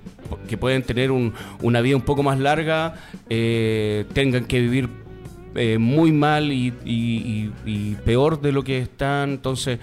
que 0.47 0.57
pueden 0.57 0.83
tener 0.83 1.11
un- 1.11 1.33
una 1.61 1.81
vida 1.81 1.95
un 1.95 2.01
poco 2.03 2.23
más 2.23 2.39
larga, 2.39 2.95
eh, 3.29 4.05
tengan 4.13 4.45
que 4.45 4.59
vivir 4.61 4.89
eh, 5.55 5.77
muy 5.77 6.13
mal 6.13 6.51
y, 6.53 6.73
y- 6.85 7.51
y- 7.65 7.69
y 7.91 7.95
peor 8.05 8.39
de 8.41 8.51
lo 8.53 8.63
que 8.63 8.77
están. 8.77 9.31
Entonces, 9.31 9.79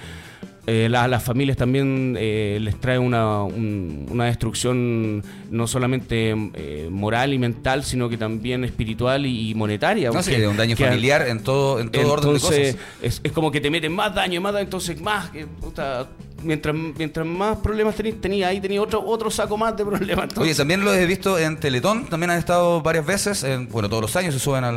eh, 0.69 0.89
la- 0.91 1.05
a 1.05 1.09
las 1.09 1.23
familias 1.23 1.57
también 1.57 2.15
eh, 2.19 2.59
les 2.61 2.79
trae 2.79 2.99
una, 2.99 3.43
un- 3.43 4.07
una 4.11 4.27
destrucción 4.27 5.23
no 5.51 5.67
solamente 5.67 6.35
eh, 6.55 6.89
moral 6.91 7.33
y 7.33 7.39
mental, 7.39 7.85
sino 7.85 8.09
que 8.09 8.17
también 8.19 8.65
espiritual 8.65 9.25
y, 9.27 9.51
y 9.51 9.55
monetaria. 9.55 10.11
No 10.11 10.23
sé, 10.23 10.47
un 10.47 10.57
daño 10.57 10.77
familiar 10.77 11.27
en 11.29 11.43
todo, 11.43 11.81
en 11.81 11.91
todo 11.91 12.13
orden 12.13 12.35
de 12.35 12.41
cosas. 12.41 12.77
es, 13.03 13.21
es 13.25 13.33
como 13.33 13.51
que 13.51 13.61
te 13.61 13.71
meten 13.71 13.93
más 13.93 14.15
daño, 14.15 14.41
más 14.41 14.53
daño, 14.53 14.65
entonces 14.65 15.01
más, 15.01 15.31
que, 15.31 15.47
puta, 15.47 16.07
mientras, 16.43 16.75
mientras 16.75 17.27
más 17.27 17.57
problemas 17.59 17.95
tenías, 17.95 18.21
tenía 18.21 18.49
ahí 18.49 18.61
tenía 18.61 18.83
otro, 18.83 19.03
otro 19.05 19.31
saco 19.31 19.57
más 19.57 19.77
de 19.77 19.85
problemas. 19.85 20.25
Oye, 20.25 20.29
entonces- 20.33 20.57
también 20.59 20.85
lo 20.85 20.93
he 20.95 21.07
visto 21.07 21.39
en 21.39 21.59
Teletón, 21.59 22.05
también 22.07 22.31
han 22.31 22.39
estado 22.39 22.83
varias 22.83 23.07
veces, 23.07 23.43
en- 23.43 23.69
bueno, 23.69 23.89
todos 23.89 24.03
los 24.03 24.17
años 24.17 24.35
se 24.35 24.41
suben 24.41 24.65
al, 24.65 24.75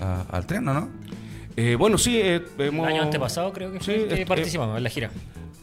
a- 0.00 0.24
al 0.36 0.46
tren, 0.46 0.64
¿no? 0.64 0.88
Eh, 1.56 1.76
bueno, 1.78 1.98
sí, 1.98 2.18
eh, 2.20 2.42
hemos... 2.58 2.86
El 2.88 2.94
año 2.94 3.02
antepasado 3.02 3.52
creo 3.52 3.72
que 3.72 3.78
Sí, 3.80 3.84
fue 3.84 4.08
que 4.08 4.22
eh, 4.22 4.26
participamos 4.26 4.76
en 4.76 4.82
la 4.84 4.90
gira. 4.90 5.10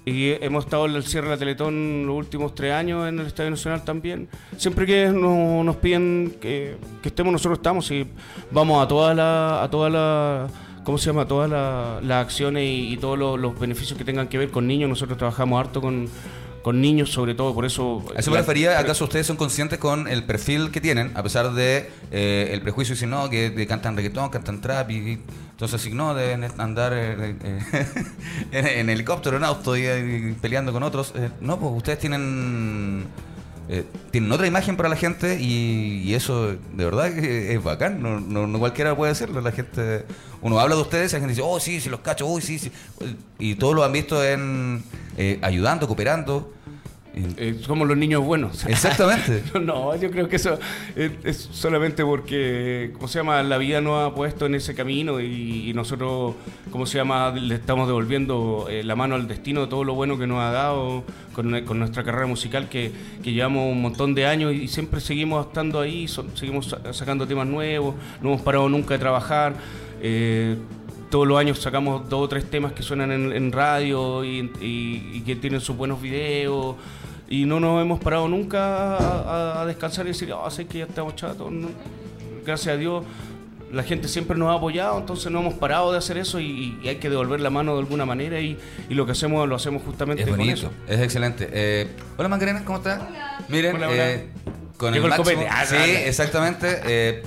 Y 0.05 0.31
hemos 0.43 0.65
estado 0.65 0.85
en 0.87 0.95
el 0.95 1.03
cierre 1.03 1.27
de 1.27 1.33
la 1.35 1.37
Teletón 1.37 2.05
los 2.07 2.15
últimos 2.15 2.55
tres 2.55 2.73
años 2.73 3.07
en 3.07 3.19
el 3.19 3.27
Estadio 3.27 3.51
Nacional 3.51 3.83
también. 3.83 4.27
Siempre 4.57 4.85
que 4.85 5.07
no- 5.07 5.63
nos 5.63 5.75
piden 5.75 6.35
que, 6.41 6.77
que 7.01 7.09
estemos, 7.09 7.31
nosotros 7.31 7.59
estamos 7.59 7.89
y 7.91 8.07
vamos 8.49 8.83
a 8.83 8.87
todas 8.87 9.15
las, 9.15 9.63
a 9.63 9.69
todas 9.69 9.91
las, 9.91 10.51
¿cómo 10.83 10.97
se 10.97 11.07
llama? 11.07 11.27
Todas 11.27 11.49
las 12.03 12.25
acciones 12.25 12.63
y, 12.63 12.93
y 12.93 12.97
todos 12.97 13.19
los, 13.19 13.39
los 13.39 13.59
beneficios 13.59 13.97
que 13.97 14.05
tengan 14.05 14.27
que 14.29 14.37
ver 14.37 14.49
con 14.49 14.65
niños. 14.67 14.89
Nosotros 14.89 15.17
trabajamos 15.17 15.59
harto 15.59 15.79
con, 15.81 16.07
con 16.63 16.81
niños, 16.81 17.11
sobre 17.11 17.35
todo, 17.35 17.53
por 17.53 17.65
eso... 17.65 18.03
A 18.15 18.19
eso 18.19 18.31
me 18.31 18.35
la- 18.37 18.41
refería, 18.41 18.79
¿acaso 18.79 19.03
ustedes 19.03 19.27
son 19.27 19.37
conscientes 19.37 19.77
con 19.79 20.07
el 20.07 20.23
perfil 20.23 20.71
que 20.71 20.81
tienen, 20.81 21.11
a 21.15 21.21
pesar 21.21 21.51
de 21.53 21.89
eh, 22.11 22.49
el 22.53 22.61
prejuicio 22.61 22.95
si 22.95 23.05
no, 23.05 23.29
que, 23.29 23.53
que 23.53 23.67
cantan 23.67 23.95
reggaetón, 23.95 24.29
cantan 24.29 24.59
trap, 24.61 24.89
y, 24.89 24.95
y- 24.95 25.19
entonces 25.59 25.81
si 25.81 25.91
no, 25.91 26.15
deben 26.15 26.45
andar 26.57 26.93
eh, 26.95 27.35
eh, 27.43 27.85
en, 28.53 28.65
en 28.65 28.89
helicóptero, 28.89 29.35
en 29.35 29.43
auto 29.43 29.75
y, 29.75 29.87
y 29.87 30.37
peleando 30.39 30.71
con 30.71 30.83
otros? 30.83 31.11
Eh, 31.17 31.29
no, 31.41 31.59
pues 31.59 31.73
ustedes 31.75 31.99
tienen 31.99 33.05
eh, 33.71 33.85
tienen 34.09 34.31
otra 34.31 34.47
imagen 34.47 34.75
para 34.75 34.89
la 34.89 34.95
gente 34.95 35.37
y, 35.39 36.15
eso 36.15 36.47
de 36.47 36.85
verdad 36.85 37.13
que 37.13 37.53
es 37.53 37.63
bacán. 37.63 38.01
No, 38.01 38.19
no, 38.19 38.47
no 38.47 38.57
cualquiera 38.57 38.95
puede 38.95 39.11
decirlo. 39.11 39.41
La 39.41 39.51
gente, 39.51 40.05
uno 40.41 40.59
habla 40.59 40.75
de 40.75 40.81
ustedes 40.81 41.11
y 41.11 41.15
la 41.15 41.19
gente 41.19 41.33
dice, 41.33 41.43
oh, 41.45 41.59
sí, 41.59 41.79
sí, 41.79 41.87
los 41.87 41.99
cacho, 41.99 42.25
uy, 42.25 42.41
sí, 42.41 42.57
sí. 42.57 42.71
Y 43.37 43.55
todos 43.55 43.75
lo 43.75 43.83
han 43.83 43.91
visto 43.91 44.23
en 44.23 44.83
eh, 45.17 45.37
ayudando, 45.43 45.87
cooperando. 45.87 46.51
Eh, 47.37 47.57
somos 47.61 47.87
los 47.87 47.97
niños 47.97 48.23
buenos. 48.23 48.65
Exactamente. 48.67 49.43
No, 49.59 49.95
yo 49.95 50.09
creo 50.11 50.27
que 50.29 50.37
eso 50.37 50.57
es, 50.95 51.11
es 51.23 51.49
solamente 51.51 52.03
porque, 52.05 52.91
¿cómo 52.93 53.07
se 53.07 53.19
llama? 53.19 53.41
La 53.43 53.57
vida 53.57 53.81
nos 53.81 54.03
ha 54.11 54.15
puesto 54.15 54.45
en 54.45 54.55
ese 54.55 54.73
camino 54.75 55.19
y, 55.19 55.69
y 55.69 55.73
nosotros, 55.73 56.35
¿cómo 56.71 56.85
se 56.85 56.97
llama? 56.97 57.31
Le 57.31 57.55
estamos 57.55 57.87
devolviendo 57.87 58.67
eh, 58.69 58.83
la 58.83 58.95
mano 58.95 59.15
al 59.15 59.27
destino 59.27 59.61
de 59.61 59.67
todo 59.67 59.83
lo 59.83 59.93
bueno 59.95 60.17
que 60.17 60.27
nos 60.27 60.39
ha 60.39 60.51
dado 60.51 61.03
con, 61.33 61.65
con 61.65 61.79
nuestra 61.79 62.03
carrera 62.03 62.25
musical 62.27 62.69
que, 62.69 62.91
que 63.23 63.31
llevamos 63.33 63.71
un 63.71 63.81
montón 63.81 64.15
de 64.15 64.25
años 64.25 64.53
y 64.53 64.67
siempre 64.67 64.99
seguimos 65.01 65.47
estando 65.47 65.79
ahí, 65.79 66.07
seguimos 66.35 66.67
sa- 66.67 66.93
sacando 66.93 67.27
temas 67.27 67.47
nuevos, 67.47 67.95
no 68.21 68.29
hemos 68.29 68.41
parado 68.41 68.67
nunca 68.69 68.93
de 68.95 68.99
trabajar. 68.99 69.55
eh, 70.01 70.55
todos 71.09 71.27
los 71.27 71.39
años 71.39 71.57
sacamos 71.57 72.07
dos 72.07 72.21
o 72.25 72.29
tres 72.29 72.47
temas 72.51 72.71
que 72.73 72.83
suenan 72.83 73.11
en, 73.11 73.31
en 73.33 73.51
radio 73.51 74.23
y, 74.23 74.51
y- 74.61 75.09
y 75.15 75.21
que 75.25 75.35
tienen 75.35 75.59
sus 75.59 75.75
buenos 75.75 75.99
videos. 75.99 76.75
Y 77.29 77.45
no 77.45 77.59
nos 77.59 77.81
hemos 77.81 77.99
parado 77.99 78.27
nunca 78.27 79.61
a, 79.61 79.65
descansar 79.65 80.05
y 80.05 80.09
decir, 80.09 80.33
ah, 80.33 80.49
sé 80.49 80.65
que 80.65 80.79
ya 80.79 80.85
estamos 80.85 81.15
chatos. 81.15 81.51
No. 81.51 81.67
Gracias 82.45 82.73
a 82.73 82.77
Dios, 82.77 83.03
la 83.71 83.83
gente 83.83 84.07
siempre 84.07 84.35
nos 84.35 84.49
ha 84.49 84.53
apoyado, 84.55 84.97
entonces 84.97 85.31
no 85.31 85.39
hemos 85.41 85.53
parado 85.53 85.91
de 85.91 85.99
hacer 85.99 86.17
eso 86.17 86.39
y, 86.39 86.79
y 86.81 86.87
hay 86.87 86.95
que 86.95 87.07
devolver 87.09 87.39
la 87.39 87.51
mano 87.51 87.73
de 87.75 87.81
alguna 87.81 88.05
manera. 88.05 88.39
Y, 88.39 88.57
y 88.89 88.93
lo 88.95 89.05
que 89.05 89.11
hacemos, 89.11 89.47
lo 89.47 89.55
hacemos 89.55 89.83
justamente 89.83 90.23
Es 90.23 90.29
con 90.29 90.37
bonito, 90.39 90.57
eso. 90.67 90.71
es 90.87 90.99
excelente. 91.01 91.47
Eh, 91.51 91.87
hola 92.17 92.29
Macarena, 92.29 92.63
¿cómo 92.65 92.79
estás? 92.79 92.99
Miren, 93.47 93.75
Hola, 93.75 93.89
hola. 93.89 94.09
eh, 94.11 94.29
con 94.77 94.93
Llegó 94.93 95.05
el 95.07 95.11
el 95.13 95.19
máximo, 95.19 95.39
copete. 95.41 95.51
Ah, 95.53 95.65
sí, 95.67 95.75
dale. 95.75 96.07
exactamente. 96.07 96.81
eh, 96.85 97.23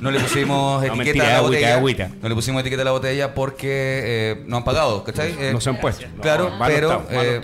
no 0.00 0.10
le 0.10 0.20
pusimos 0.20 0.80
No, 0.82 0.86
etiqueta 0.86 0.96
mentira, 1.04 1.24
a 1.24 1.28
la 1.30 1.36
agüita, 1.38 1.48
botella. 1.60 1.76
agüita. 1.76 2.10
No 2.20 2.28
le 2.28 2.34
pusimos 2.34 2.60
etiqueta 2.60 2.82
a 2.82 2.84
la 2.84 2.90
botella 2.90 3.34
porque 3.34 3.68
eh, 4.04 4.44
no 4.46 4.58
han 4.58 4.64
pagado, 4.64 5.02
¿cachai? 5.02 5.34
Eh, 5.38 5.50
No 5.52 5.60
se 5.62 5.70
han 5.70 5.80
puesto. 5.80 6.04
No, 6.14 6.20
claro, 6.22 6.52
pero 6.66 7.06
eh, 7.10 7.40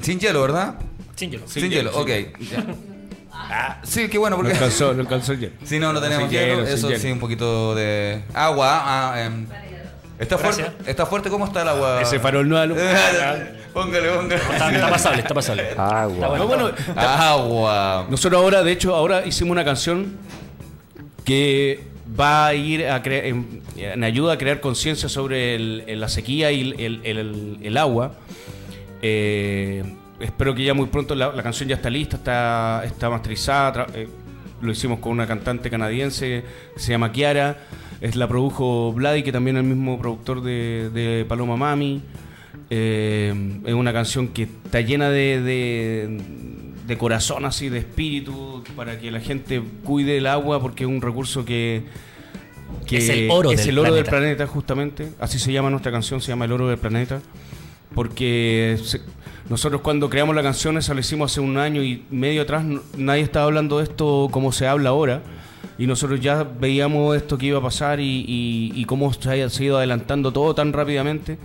sin 0.00 0.18
hielo, 0.18 0.42
¿verdad? 0.42 0.74
Sin 1.16 1.30
hielo. 1.30 1.44
Sin, 1.48 1.62
Sin 1.62 1.70
hielo, 1.70 1.90
hielo, 1.90 2.02
ok. 2.02 2.38
ya. 2.50 2.64
Ah, 3.34 3.80
sí, 3.82 4.08
qué 4.08 4.18
bueno 4.18 4.36
No 4.36 4.42
porque 4.42 4.54
alcanzó, 4.56 4.92
no 4.94 5.00
alcanzó 5.00 5.32
el 5.32 5.40
hielo. 5.40 5.52
si 5.64 5.78
no, 5.78 5.92
no 5.92 6.00
tenemos 6.00 6.28
sin 6.28 6.38
hielo, 6.38 6.64
sin 6.66 6.74
eso 6.74 6.88
hielo. 6.88 7.00
sí, 7.00 7.10
un 7.10 7.18
poquito 7.20 7.74
de 7.74 8.22
agua. 8.34 8.82
ah, 9.14 9.22
em, 9.24 9.46
¿Está 10.18 10.36
Gracias. 10.36 10.66
fuerte? 10.68 10.90
¿Está 10.90 11.06
fuerte? 11.06 11.30
¿Cómo 11.30 11.46
está 11.46 11.62
el 11.62 11.68
agua? 11.68 12.00
Ese 12.00 12.20
farol 12.20 12.48
no 12.48 12.56
alum- 12.56 12.76
póngale, 13.74 14.08
póngale. 14.10 14.36
Está, 14.36 14.70
está 14.72 14.90
pasable, 14.90 15.20
está 15.22 15.34
pasable. 15.34 15.64
Agua. 15.76 16.38
No, 16.38 16.46
bueno, 16.46 16.70
Agua. 16.96 18.06
Nosotros 18.08 18.40
ahora, 18.40 18.62
de 18.62 18.70
hecho, 18.72 18.94
ahora 18.94 19.26
hicimos 19.26 19.50
una 19.50 19.64
canción 19.64 20.16
que 21.24 21.80
va 22.18 22.46
a 22.48 22.54
ir 22.54 22.86
a 22.86 23.02
cre- 23.02 23.24
en, 23.24 23.62
en 23.76 24.04
ayuda 24.04 24.34
a 24.34 24.38
crear 24.38 24.60
conciencia 24.60 25.08
sobre 25.08 25.54
el- 25.56 25.84
el- 25.88 26.00
la 26.00 26.08
sequía 26.08 26.52
y 26.52 26.60
el, 26.60 26.80
el- 26.80 27.00
el- 27.18 27.58
el 27.62 27.76
agua. 27.78 28.12
Eh, 29.00 29.82
espero 30.22 30.54
que 30.54 30.64
ya 30.64 30.74
muy 30.74 30.86
pronto 30.86 31.14
la, 31.14 31.32
la 31.32 31.42
canción 31.42 31.68
ya 31.68 31.76
está 31.76 31.90
lista, 31.90 32.16
está, 32.16 32.82
está 32.84 33.10
masterizada. 33.10 33.86
eh, 33.94 34.08
lo 34.60 34.70
hicimos 34.72 35.00
con 35.00 35.12
una 35.12 35.26
cantante 35.26 35.68
canadiense 35.70 36.44
que 36.74 36.80
se 36.80 36.92
llama 36.92 37.10
Kiara. 37.12 37.58
Es 38.00 38.14
la 38.16 38.28
produjo 38.28 38.92
Vladi, 38.92 39.22
que 39.22 39.32
también 39.32 39.56
es 39.56 39.62
el 39.62 39.68
mismo 39.68 39.98
productor 39.98 40.42
de, 40.42 40.90
de 40.92 41.24
Paloma 41.28 41.56
Mami. 41.56 42.00
Eh, 42.70 43.60
es 43.66 43.74
una 43.74 43.92
canción 43.92 44.28
que 44.28 44.44
está 44.44 44.80
llena 44.80 45.10
de, 45.10 45.40
de, 45.42 46.20
de 46.86 46.98
corazón, 46.98 47.44
así, 47.44 47.68
de 47.68 47.78
espíritu, 47.78 48.62
para 48.76 48.98
que 48.98 49.10
la 49.10 49.20
gente 49.20 49.62
cuide 49.84 50.16
el 50.18 50.26
agua, 50.26 50.60
porque 50.60 50.84
es 50.84 50.88
un 50.90 51.00
recurso 51.02 51.44
que, 51.44 51.82
que 52.86 52.98
Es 52.98 53.08
el 53.08 53.30
oro 53.30 53.50
es 53.52 53.58
del 53.60 53.68
el 53.70 53.78
oro 53.80 53.94
del 53.94 54.04
planeta. 54.04 54.18
planeta, 54.18 54.46
justamente. 54.46 55.08
Así 55.20 55.38
se 55.38 55.52
llama 55.52 55.70
nuestra 55.70 55.92
canción, 55.92 56.20
se 56.20 56.28
llama 56.28 56.44
El 56.44 56.52
oro 56.52 56.68
del 56.68 56.78
planeta. 56.78 57.20
Porque 57.94 58.78
se- 58.82 59.00
nosotros 59.48 59.80
cuando 59.82 60.08
creamos 60.08 60.34
la 60.34 60.42
canción, 60.42 60.78
esa 60.78 60.94
la 60.94 61.00
hicimos 61.00 61.32
hace 61.32 61.40
un 61.40 61.58
año 61.58 61.82
y 61.82 62.04
medio 62.10 62.42
atrás, 62.42 62.64
nadie 62.96 63.22
estaba 63.22 63.46
hablando 63.46 63.78
de 63.78 63.84
esto 63.84 64.28
como 64.30 64.52
se 64.52 64.66
habla 64.66 64.90
ahora. 64.90 65.22
Y 65.78 65.86
nosotros 65.86 66.20
ya 66.20 66.44
veíamos 66.44 67.16
esto 67.16 67.38
que 67.38 67.46
iba 67.46 67.58
a 67.58 67.62
pasar 67.62 67.98
y, 67.98 68.04
y- 68.28 68.72
y 68.74 68.84
cómo 68.84 69.12
se 69.12 69.28
ha 69.30 69.36
ido 69.36 69.76
adelantando 69.78 70.32
todo 70.32 70.54
tan 70.54 70.72
rápidamente. 70.72 71.38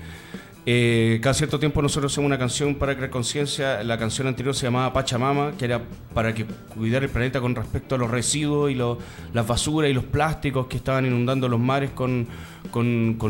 Eh, 0.70 1.20
cada 1.22 1.34
cierto 1.34 1.60
tiempo 1.60 1.82
nosotros 1.82 2.12
hacemos 2.12 2.28
una 2.28 2.38
canción 2.38 2.76
para 2.76 2.94
crear 2.94 3.10
conciencia. 3.10 3.82
La 3.86 3.98
canción 3.98 4.28
anterior 4.28 4.54
se 4.54 4.66
llamaba 4.66 4.92
Pachamama, 4.92 5.54
que 5.58 5.64
era 5.64 5.82
para 6.14 6.34
que 6.34 6.44
cuidar 6.76 7.04
el 7.04 7.10
planeta 7.10 7.40
con 7.40 7.56
respecto 7.56 7.96
a 7.96 7.98
los 7.98 8.12
residuos 8.12 8.70
y 8.70 8.76
lo- 8.76 8.98
las 9.34 9.48
basuras 9.48 9.90
y 9.90 9.94
los 9.94 10.04
plásticos 10.04 10.68
que 10.68 10.76
estaban 10.76 11.06
inundando 11.06 11.48
los 11.48 11.62
mares 11.62 11.92
con, 11.92 12.28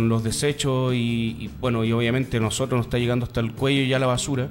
los 0.10 0.24
desechos 0.24 0.96
y, 0.96 1.52
bueno, 1.62 1.84
y 1.86 1.92
obviamente 1.92 2.40
nosotros 2.40 2.80
nos 2.80 2.88
está 2.88 2.98
llegando 2.98 3.28
hasta 3.28 3.40
el 3.40 3.52
cuello 3.54 3.84
ya 3.84 4.00
la 4.00 4.08
basura. 4.08 4.50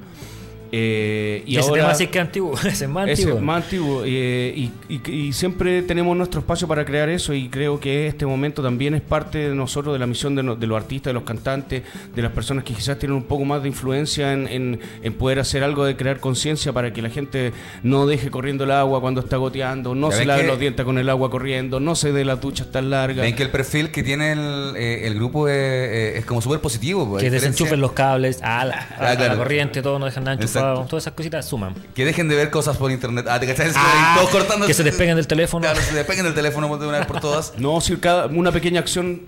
Eh, 0.72 1.42
y 1.46 1.56
ese 1.56 1.68
ahora 1.68 1.82
tema 1.82 1.94
sí 1.94 2.06
que 2.08 2.18
es 2.18 2.24
antiguo. 2.24 2.54
Ese 2.64 2.84
es 2.84 2.90
más 2.90 3.08
ese 3.08 3.22
antiguo. 3.22 3.38
es 3.38 3.44
más 3.44 3.64
antiguo 3.64 4.02
eh, 4.04 4.52
y, 4.56 4.70
y- 4.88 5.10
y 5.12 5.32
siempre 5.32 5.82
tenemos 5.82 6.16
nuestro 6.16 6.40
espacio 6.40 6.66
para 6.68 6.84
crear 6.84 7.08
eso 7.08 7.32
y 7.34 7.48
creo 7.48 7.78
que 7.80 8.06
este 8.08 8.26
momento 8.26 8.62
también 8.62 8.94
es 8.94 9.00
parte 9.02 9.48
de 9.48 9.54
nosotros, 9.54 9.94
de 9.94 9.98
la 9.98 10.06
misión 10.06 10.34
de, 10.34 10.42
no- 10.42 10.56
de 10.56 10.66
los 10.66 10.76
artistas, 10.76 11.10
de 11.10 11.14
los 11.14 11.22
cantantes, 11.22 11.82
de 12.14 12.22
las 12.22 12.32
personas 12.32 12.64
que 12.64 12.74
quizás 12.74 12.98
tienen 12.98 13.16
un 13.16 13.24
poco 13.24 13.44
más 13.44 13.62
de 13.62 13.68
influencia 13.68 14.32
en, 14.32 14.48
en- 14.48 14.80
en 15.02 15.12
poder 15.14 15.38
hacer 15.38 15.62
algo 15.62 15.84
de 15.84 15.96
crear 15.96 16.20
conciencia 16.20 16.72
para 16.72 16.92
que 16.92 17.00
la 17.02 17.10
gente 17.10 17.52
no 17.82 18.06
deje 18.06 18.30
corriendo 18.30 18.64
el 18.64 18.70
agua 18.72 19.00
cuando 19.00 19.20
está 19.20 19.36
goteando, 19.36 19.94
no 19.94 20.10
se 20.10 20.24
lave 20.24 20.46
los 20.46 20.58
dientes 20.58 20.84
con 20.84 20.98
el 20.98 21.08
agua 21.08 21.30
corriendo, 21.30 21.80
no 21.80 21.94
se 21.94 22.12
dé 22.12 22.24
las 22.24 22.40
duchas 22.40 22.70
tan 22.72 22.90
largas. 22.90 23.24
Ven 23.24 23.34
que 23.36 23.42
el 23.42 23.50
perfil 23.50 23.90
que 23.90 24.02
tiene 24.02 24.32
el, 24.32 24.74
eh, 24.76 25.06
el 25.06 25.14
grupo 25.14 25.48
es, 25.48 26.16
es 26.16 26.24
como 26.24 26.40
súper 26.42 26.60
positivo. 26.60 27.06
pues, 27.08 27.22
a 27.22 27.24
Que 27.24 27.30
diferencia- 27.30 27.50
desenchufen 27.50 27.80
los 27.80 27.92
cables 27.92 28.40
a 28.42 28.64
la, 28.64 28.74
a 28.76 28.86
Ah, 29.12 29.16
claro. 29.16 29.32
la 29.34 29.36
corriente, 29.36 29.82
todo 29.82 29.98
no 29.98 30.06
dejan 30.06 30.24
nada 30.24 30.34
enchufado. 30.34 30.55
Exacto. 30.60 30.86
Todas 30.88 31.02
esas 31.04 31.14
cositas 31.14 31.46
suman. 31.46 31.74
Que 31.94 32.04
dejen 32.04 32.28
de 32.28 32.36
ver 32.36 32.50
cosas 32.50 32.76
por 32.76 32.90
internet. 32.90 33.26
Ah. 33.28 33.40
Ah, 33.76 34.14
Todos 34.18 34.30
cortando. 34.30 34.66
que 34.66 34.74
se 34.74 34.82
despeguen 34.84 35.16
del 35.16 35.26
teléfono. 35.26 35.62
Claro, 35.62 35.80
se 35.80 35.94
despeguen 35.94 36.24
del 36.24 36.34
teléfono 36.34 36.76
de 36.76 36.86
una 36.88 36.98
vez 36.98 37.06
por 37.06 37.20
todas. 37.20 37.54
No, 37.58 37.80
si 37.80 37.96
cada, 37.96 38.26
una 38.26 38.52
pequeña 38.52 38.80
acción 38.80 39.22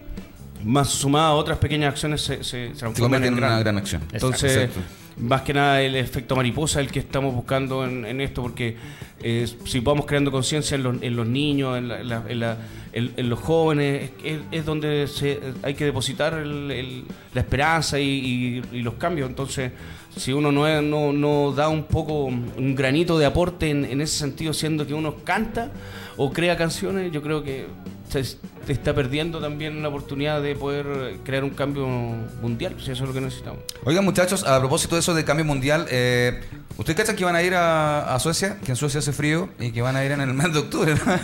más 0.65 0.89
sumada 0.89 1.29
a 1.29 1.35
otras 1.35 1.59
pequeñas 1.59 1.91
acciones 1.93 2.21
se, 2.21 2.43
se, 2.43 2.69
transforman 2.71 2.95
convierte 3.23 3.29
en 3.29 3.35
una 3.35 3.47
grandes. 3.47 3.65
gran 3.65 3.77
acción. 3.79 4.03
Entonces, 4.13 4.57
Exacto. 4.57 4.81
más 5.19 5.43
que 5.43 5.55
nada 5.55 5.81
el 5.83 5.95
efecto 5.95 6.35
mariposa 6.35 6.81
el 6.81 6.91
que 6.91 6.99
estamos 6.99 7.33
buscando 7.35 7.85
en, 7.85 8.05
en 8.05 8.21
esto, 8.21 8.43
porque 8.43 8.77
eh, 9.23 9.49
si 9.65 9.79
vamos 9.81 10.05
creando 10.07 10.33
conciencia 10.33 10.75
en 10.75 10.83
los, 10.83 11.01
en 11.03 11.15
los 11.17 11.27
niños, 11.29 11.79
en, 11.79 11.89
la- 11.89 12.01
en 12.01 12.09
la- 12.09 12.23
en 12.29 12.41
la- 12.41 12.57
en- 12.93 13.13
en 13.17 13.29
los 13.29 13.39
jóvenes, 13.39 14.11
es, 14.25 14.39
es 14.51 14.65
donde 14.67 15.07
se, 15.07 15.39
hay 15.63 15.75
que 15.75 15.85
depositar 15.85 16.35
el- 16.35 16.71
el- 16.73 17.05
la 17.35 17.41
esperanza 17.41 18.01
y, 18.01 18.63
y- 18.73 18.79
y 18.79 18.83
los 18.83 18.95
cambios. 18.95 19.29
Entonces, 19.31 19.71
si 20.19 20.33
uno 20.33 20.53
no, 20.53 20.83
no, 20.83 21.13
no 21.13 21.53
da 21.53 21.69
un 21.69 21.85
poco, 21.85 22.25
un 22.25 22.75
granito 22.75 23.19
de 23.19 23.27
aporte 23.27 23.71
en, 23.71 23.85
en 23.85 24.01
ese 24.01 24.19
sentido, 24.19 24.53
siendo 24.53 24.87
que 24.87 24.95
uno 24.95 25.17
canta 25.25 25.71
o 26.17 26.33
crea 26.33 26.57
canciones, 26.57 27.13
yo 27.13 27.23
creo 27.23 27.43
que 27.43 27.67
se 28.11 28.37
te 28.67 28.73
está 28.73 28.95
perdiendo 28.95 29.41
también 29.41 29.83
la 29.83 29.89
oportunidad 29.89 30.43
de 30.43 30.55
poder 30.55 31.19
crear 31.25 31.45
un 31.45 31.51
cambio 31.51 31.87
mundial, 31.87 32.75
si 32.79 32.91
eso 32.91 33.05
es 33.05 33.09
lo 33.09 33.15
que 33.15 33.21
necesitamos. 33.21 33.61
Oigan, 33.85 34.05
muchachos, 34.05 34.45
a 34.45 34.59
propósito 34.59 34.95
de 34.95 35.01
eso 35.01 35.15
del 35.15 35.25
cambio 35.25 35.45
mundial, 35.45 35.87
eh, 35.91 36.41
¿ustedes 36.77 36.97
cachan 36.97 37.17
que 37.17 37.25
van 37.25 37.37
a 37.37 37.43
ir 37.43 37.55
a, 37.55 38.15
a 38.15 38.19
Suecia? 38.19 38.59
Que 38.65 38.73
en 38.73 38.77
Suecia 38.77 39.01
hace 39.01 39.13
frío 39.13 39.49
y 39.61 39.73
que 39.73 39.83
van 39.83 39.97
a 39.97 40.05
ir 40.05 40.13
en 40.13 40.21
el 40.21 40.35
mes 40.35 40.53
de 40.53 40.59
octubre, 40.59 40.95
¿no? 40.95 41.19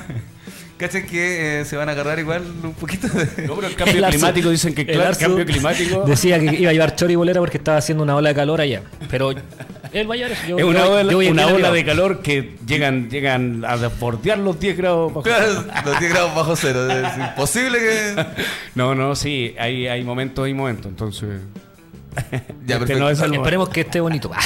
¿Cachan 0.77 1.07
que 1.07 1.61
eh, 1.61 1.65
se 1.65 1.77
van 1.77 1.89
a 1.89 1.93
agarrar 1.93 2.19
igual 2.19 2.43
un 2.63 2.75
poquito 2.75 3.07
de... 3.09 3.47
No, 3.47 3.55
pero 3.55 3.69
el 3.69 3.75
cambio 3.77 4.05
El 4.05 4.11
climático 4.13 4.51
dicen 4.51 4.75
que 4.75 4.81
el 4.83 4.89
claro, 4.89 5.11
el 5.11 5.17
cambio 5.17 5.47
climático 5.47 6.03
Decía 6.07 6.39
que 6.41 6.47
iba 6.57 6.71
a 6.71 6.73
llevar 6.73 6.97
chori 6.97 7.15
bolera 7.15 7.41
porque 7.41 7.59
estaba 7.59 7.79
haciendo 7.79 8.03
una 8.03 8.17
ola 8.17 8.31
de 8.31 8.35
calor 8.35 8.61
allá. 8.61 8.83
Pero 9.09 9.31
él 9.31 10.11
va 10.11 10.15
a 10.15 10.17
llevar 10.17 10.33
eso. 10.33 10.43
Yo, 10.49 10.59
es 10.59 10.65
una 10.65 10.81
yo- 10.81 10.91
ola, 10.93 11.11
yo 11.13 11.17
voy 11.17 11.27
a 11.29 11.31
una 11.31 11.43
inclinar 11.43 11.55
ola 11.63 11.71
mi 11.71 11.77
de 11.79 11.85
calor 11.85 12.23
que 12.23 12.57
llegan 12.67 13.09
llegan 13.09 13.65
a 13.65 13.77
bordear 14.01 14.39
los 14.39 14.59
10 14.59 14.77
grados 14.77 15.15
bajo 15.15 15.23
Claro, 15.23 15.65
los 15.85 15.99
10 16.01 16.13
grados 16.13 16.35
bajo 16.35 16.57
cero. 16.57 16.91
Es 16.91 17.19
imposible 17.19 17.79
que... 17.79 18.27
No, 18.75 18.97
no, 18.97 19.15
sí, 19.15 19.55
hay, 19.59 19.87
hay 19.87 20.03
momentos 20.03 20.49
y 20.49 20.55
momentos, 20.55 20.87
entonces 20.87 21.41
Ya, 22.67 22.77
Este 22.77 22.79
perfecto. 22.79 22.99
no 22.99 23.11
es 23.11 23.21
algo- 23.21 23.35
Esperemos 23.37 23.69
que 23.69 23.81
esté 23.83 24.01
bonito. 24.01 24.31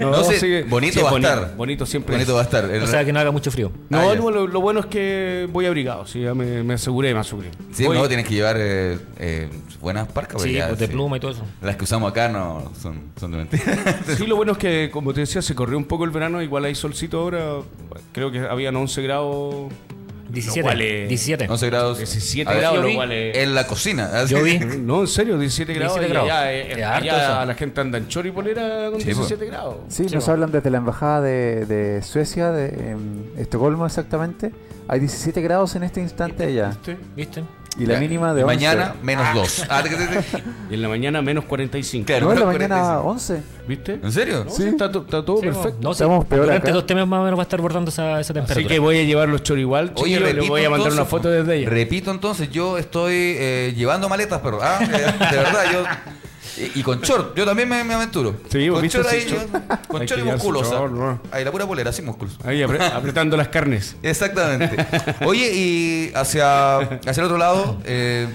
No 0.00 0.24
sé, 0.24 0.40
sí, 0.40 0.62
bonito 0.68 0.94
sí, 0.94 1.00
va 1.00 1.10
a 1.12 1.16
estar. 1.16 1.56
Bonito 1.56 1.86
siempre. 1.86 2.16
Bonito 2.16 2.34
va 2.34 2.40
a 2.40 2.44
estar. 2.44 2.64
o 2.64 2.86
sea, 2.88 3.04
que 3.04 3.12
no 3.12 3.20
haga 3.20 3.30
mucho 3.30 3.50
frío. 3.52 3.70
No, 3.88 4.10
Ah, 4.10 4.14
no, 4.16 4.30
lo, 4.32 4.48
lo 4.48 4.60
bueno 4.60 4.80
es 4.80 4.86
que 4.86 5.46
voy 5.52 5.66
abrigado, 5.66 6.06
sí, 6.06 6.22
ya 6.22 6.34
me, 6.34 6.64
me 6.64 6.74
aseguré, 6.74 7.14
me 7.14 7.20
aseguré. 7.20 7.50
Sí, 7.72 7.84
Voy- 7.86 7.96
no, 7.96 8.08
tienes 8.08 8.26
que 8.26 8.34
llevar 8.34 8.56
eh, 8.58 8.98
eh, 9.18 9.48
buenas 9.80 10.08
parcas. 10.08 10.42
Sí, 10.42 10.52
ya, 10.54 10.66
pues 10.68 10.80
de 10.80 10.86
sí. 10.86 10.92
pluma 10.92 11.18
y 11.18 11.20
todo 11.20 11.30
eso. 11.30 11.44
Las 11.60 11.76
que 11.76 11.84
usamos 11.84 12.10
acá 12.10 12.28
no 12.28 12.72
son, 12.80 13.00
son 13.18 13.30
de 13.30 13.36
mentira. 13.38 13.62
Sí, 14.16 14.26
lo 14.26 14.34
bueno 14.34 14.52
es 14.52 14.58
que, 14.58 14.90
como 14.92 15.12
te 15.14 15.20
decía, 15.20 15.40
se 15.40 15.54
corrió 15.54 15.78
un 15.78 15.84
poco 15.84 16.04
el 16.04 16.10
verano, 16.10 16.42
igual 16.42 16.64
hay 16.64 16.74
solcito 16.74 17.20
ahora, 17.20 17.58
creo 18.12 18.32
que 18.32 18.40
habían 18.40 18.74
11 18.74 19.02
grados 19.02 19.72
17. 20.32 20.62
cual 20.62 20.80
es- 20.80 21.08
17. 21.08 21.46
11 21.48 21.66
grados. 21.66 21.98
17 21.98 22.48
A 22.50 22.52
ver, 22.54 22.60
grados, 22.62 22.84
lo 22.84 22.94
cual 22.94 23.12
es- 23.12 23.36
En 23.36 23.54
la 23.54 23.66
cocina. 23.66 24.10
así. 24.12 24.34
Yo 24.34 24.42
vi. 24.42 24.58
No, 24.58 25.00
en 25.02 25.06
serio, 25.08 25.38
17 25.38 25.74
grados. 25.74 25.94
17 25.98 26.08
y 26.08 26.12
grados. 26.12 26.30
allá, 26.30 26.52
eh, 26.52 26.72
Es 26.72 26.84
harto 26.84 27.04
allá 27.14 27.38
eso. 27.40 27.46
la 27.46 27.54
gente 27.54 27.80
anda 27.80 27.98
en 27.98 28.08
chor 28.08 28.26
y 28.26 28.30
polera 28.30 28.90
con 28.90 29.00
Sí, 29.00 29.06
17 29.06 29.46
grados. 29.46 29.76
Sí, 29.88 30.08
Sí, 30.08 30.14
nos 30.14 30.28
hablan 30.28 30.50
desde 30.52 30.70
la 30.70 30.78
embajada 30.78 31.20
de, 31.20 31.66
de 31.66 32.02
Suecia, 32.02 32.50
de 32.50 32.68
em, 32.92 33.24
Estocolmo 33.38 33.86
exactamente. 33.86 34.52
Hay 34.88 35.00
17 35.00 35.40
grados 35.40 35.74
en 35.76 35.84
este 35.84 36.00
instante 36.00 36.44
allá. 36.44 36.68
¿Viste? 36.70 36.96
¿Viste? 37.16 37.42
Y 37.78 37.86
la 37.86 37.98
mínima 37.98 38.34
de 38.34 38.40
Y 38.40 38.44
11. 38.44 38.54
Mañana, 38.54 38.94
menos 39.02 39.26
2. 39.34 39.66
Ah, 39.68 39.82
te- 39.82 39.90
Y 40.70 40.74
en 40.74 40.82
la 40.82 40.88
mañana 40.88 41.22
menos 41.22 41.44
45. 41.46 42.06
Claro. 42.06 42.26
No, 42.26 42.32
en 42.32 42.40
la 42.40 42.46
mañana 42.46 42.76
45. 43.00 43.08
11. 43.10 43.42
¿Viste? 43.66 44.00
¿En 44.02 44.12
serio? 44.12 44.44
No, 44.44 44.50
sí, 44.50 44.64
está, 44.64 44.86
está 44.86 45.24
todo 45.24 45.36
Sí, 45.38 45.46
perfecto. 45.46 45.78
No, 45.80 45.94
sí. 45.94 46.02
Estamos 46.02 46.24
peor 46.26 46.42
Durante 46.46 46.68
acá. 46.68 46.74
dos 46.74 46.86
temas 46.86 47.06
más 47.06 47.20
o 47.20 47.24
menos 47.24 47.38
va 47.38 47.42
a 47.42 47.44
estar 47.44 47.60
bordando 47.60 47.90
esa, 47.90 48.20
esa 48.20 48.34
temperatura. 48.34 48.66
Así 48.66 48.74
que 48.74 48.78
voy 48.78 48.98
a 48.98 49.04
llevar 49.04 49.28
los 49.28 49.42
chor 49.42 49.58
igual. 49.58 49.92
Oye, 49.94 49.96
chiquillos, 49.96 50.20
y 50.20 50.24
les 50.24 50.34
repito, 50.34 50.52
voy 50.52 50.64
a 50.64 50.70
mandar 50.70 50.92
una 50.92 51.04
foto 51.04 51.30
desde 51.30 51.52
allá. 51.54 51.70
Repito 51.70 52.10
entonces, 52.10 52.50
yo 52.50 52.76
estoy 52.78 53.14
eh, 53.14 53.74
llevando 53.76 54.08
maletas, 54.08 54.40
pero 54.42 54.58
ah, 54.62 54.78
eh, 54.82 54.86
de 54.86 55.36
verdad, 55.36 55.64
yo. 55.72 55.84
Y, 56.56 56.80
y 56.80 56.82
con 56.82 57.00
short, 57.00 57.36
yo 57.36 57.44
también 57.46 57.68
me, 57.68 57.82
me 57.84 57.94
aventuro. 57.94 58.36
Sí, 58.50 58.68
con 58.68 58.86
short 58.86 59.08
ahí, 59.08 59.24
short. 59.26 59.86
con 59.88 60.02
Hay 60.02 60.06
short 60.06 60.20
y 60.20 60.24
musculosa. 60.24 60.74
short, 60.74 60.92
¿no? 60.92 61.20
Ahí 61.30 61.44
la 61.44 61.50
pura 61.50 61.66
polera, 61.66 61.92
sin 61.92 62.04
músculos. 62.04 62.38
Ahí 62.44 62.60
apre- 62.60 62.80
apretando 62.94 63.36
las 63.36 63.48
carnes. 63.48 63.96
Exactamente. 64.02 64.76
Oye, 65.24 65.50
y 65.54 66.12
hacia, 66.14 66.78
hacia 66.78 67.20
el 67.20 67.24
otro 67.24 67.38
lado, 67.38 67.78
eh, 67.84 68.28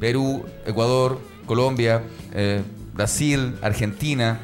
Perú, 0.00 0.44
Ecuador, 0.66 1.18
Colombia, 1.46 2.02
eh, 2.34 2.62
Brasil, 2.94 3.56
Argentina, 3.62 4.40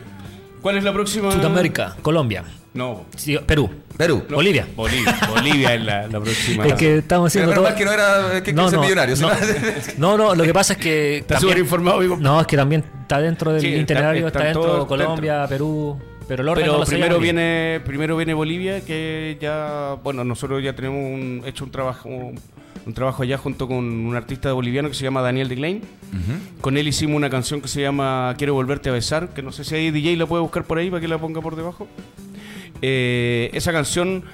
¿Cuál 0.63 0.79
es 0.79 0.85
la 0.85 0.93
próxima? 0.95 1.31
Sudamérica, 1.31 1.95
Colombia, 2.01 2.45
No. 2.75 3.05
sí, 3.17 3.39
Perú, 3.47 3.71
Perú. 3.97 4.25
no, 4.29 4.37
Bolivia. 4.37 4.67
Bolivia. 4.75 5.17
Bolivia 5.31 5.75
es 5.75 5.83
la, 5.85 6.07
la 6.09 6.21
próxima. 6.21 6.67
Es 6.67 6.75
que 6.75 6.99
estamos 6.99 7.29
haciendo 7.29 7.53
todo. 7.55 7.75
que 7.75 7.85
no 7.85 7.93
era 7.93 8.43
que, 8.43 8.53
que 8.55 8.69
ser 8.69 8.79
millonario. 8.81 9.17
no, 9.17 9.31
no, 9.99 10.17
no, 10.19 10.35
lo 10.35 10.43
que 10.45 10.53
pasa 10.53 10.73
es 10.75 10.79
que. 10.81 11.19
Está 11.19 11.39
súper 11.41 11.59
informado, 11.59 12.01
digo. 12.01 12.17
No, 12.17 12.41
es 12.41 12.47
que 12.47 12.57
también 12.57 12.85
está 13.03 13.21
dentro 13.21 13.53
del 13.53 13.61
Sí, 13.63 13.69
itinerario, 13.69 14.27
está, 14.27 14.45
dentro 14.45 14.87
Colombia, 14.87 15.47
Perú. 15.49 15.97
Pero 16.27 16.43
el 16.43 16.49
orden 16.49 16.67
no 16.67 16.73
Pero 16.79 16.85
primero 16.87 17.21
viene, 17.21 17.81
primero 17.85 18.17
viene 18.17 18.33
Bolivia, 18.35 18.81
que 18.81 19.37
ya, 19.41 19.97
bueno, 20.03 20.25
nosotros 20.25 20.63
ya 20.65 20.73
tenemos 20.73 20.99
un- 20.99 21.43
hecho 21.45 21.65
un 21.65 21.71
trabajo, 21.71 22.09
un 22.09 22.95
trabajo 22.95 23.23
allá 23.23 23.37
junto 23.37 23.69
con 23.69 23.77
un 23.77 24.17
artista 24.17 24.51
boliviano 24.55 24.89
que 24.89 24.95
se 24.95 25.05
llama 25.05 25.21
Daniel 25.21 25.49
de 25.51 25.55
Klein. 25.55 25.83
Con 26.63 26.79
él 26.79 26.89
hicimos 26.89 27.17
una 27.17 27.29
canción 27.29 27.61
que 27.61 27.69
se 27.69 27.83
llama 27.83 28.35
Quiero 28.39 28.55
volverte 28.55 28.89
a 28.89 28.93
besar, 28.93 29.29
que 29.35 29.43
no 29.43 29.53
sé 29.53 29.65
si 29.65 29.75
hay 29.75 29.91
DJ 29.91 30.17
la 30.17 30.25
puede 30.27 30.41
buscar 30.43 30.65
por 30.65 30.79
ahí 30.79 30.89
para 30.89 31.01
que 31.03 31.09
la 31.09 31.19
ponga 31.19 31.43
por 31.43 31.57
debajo. 31.57 31.87
Eh, 32.87 33.49
esa 33.55 33.73
canción 33.73 34.25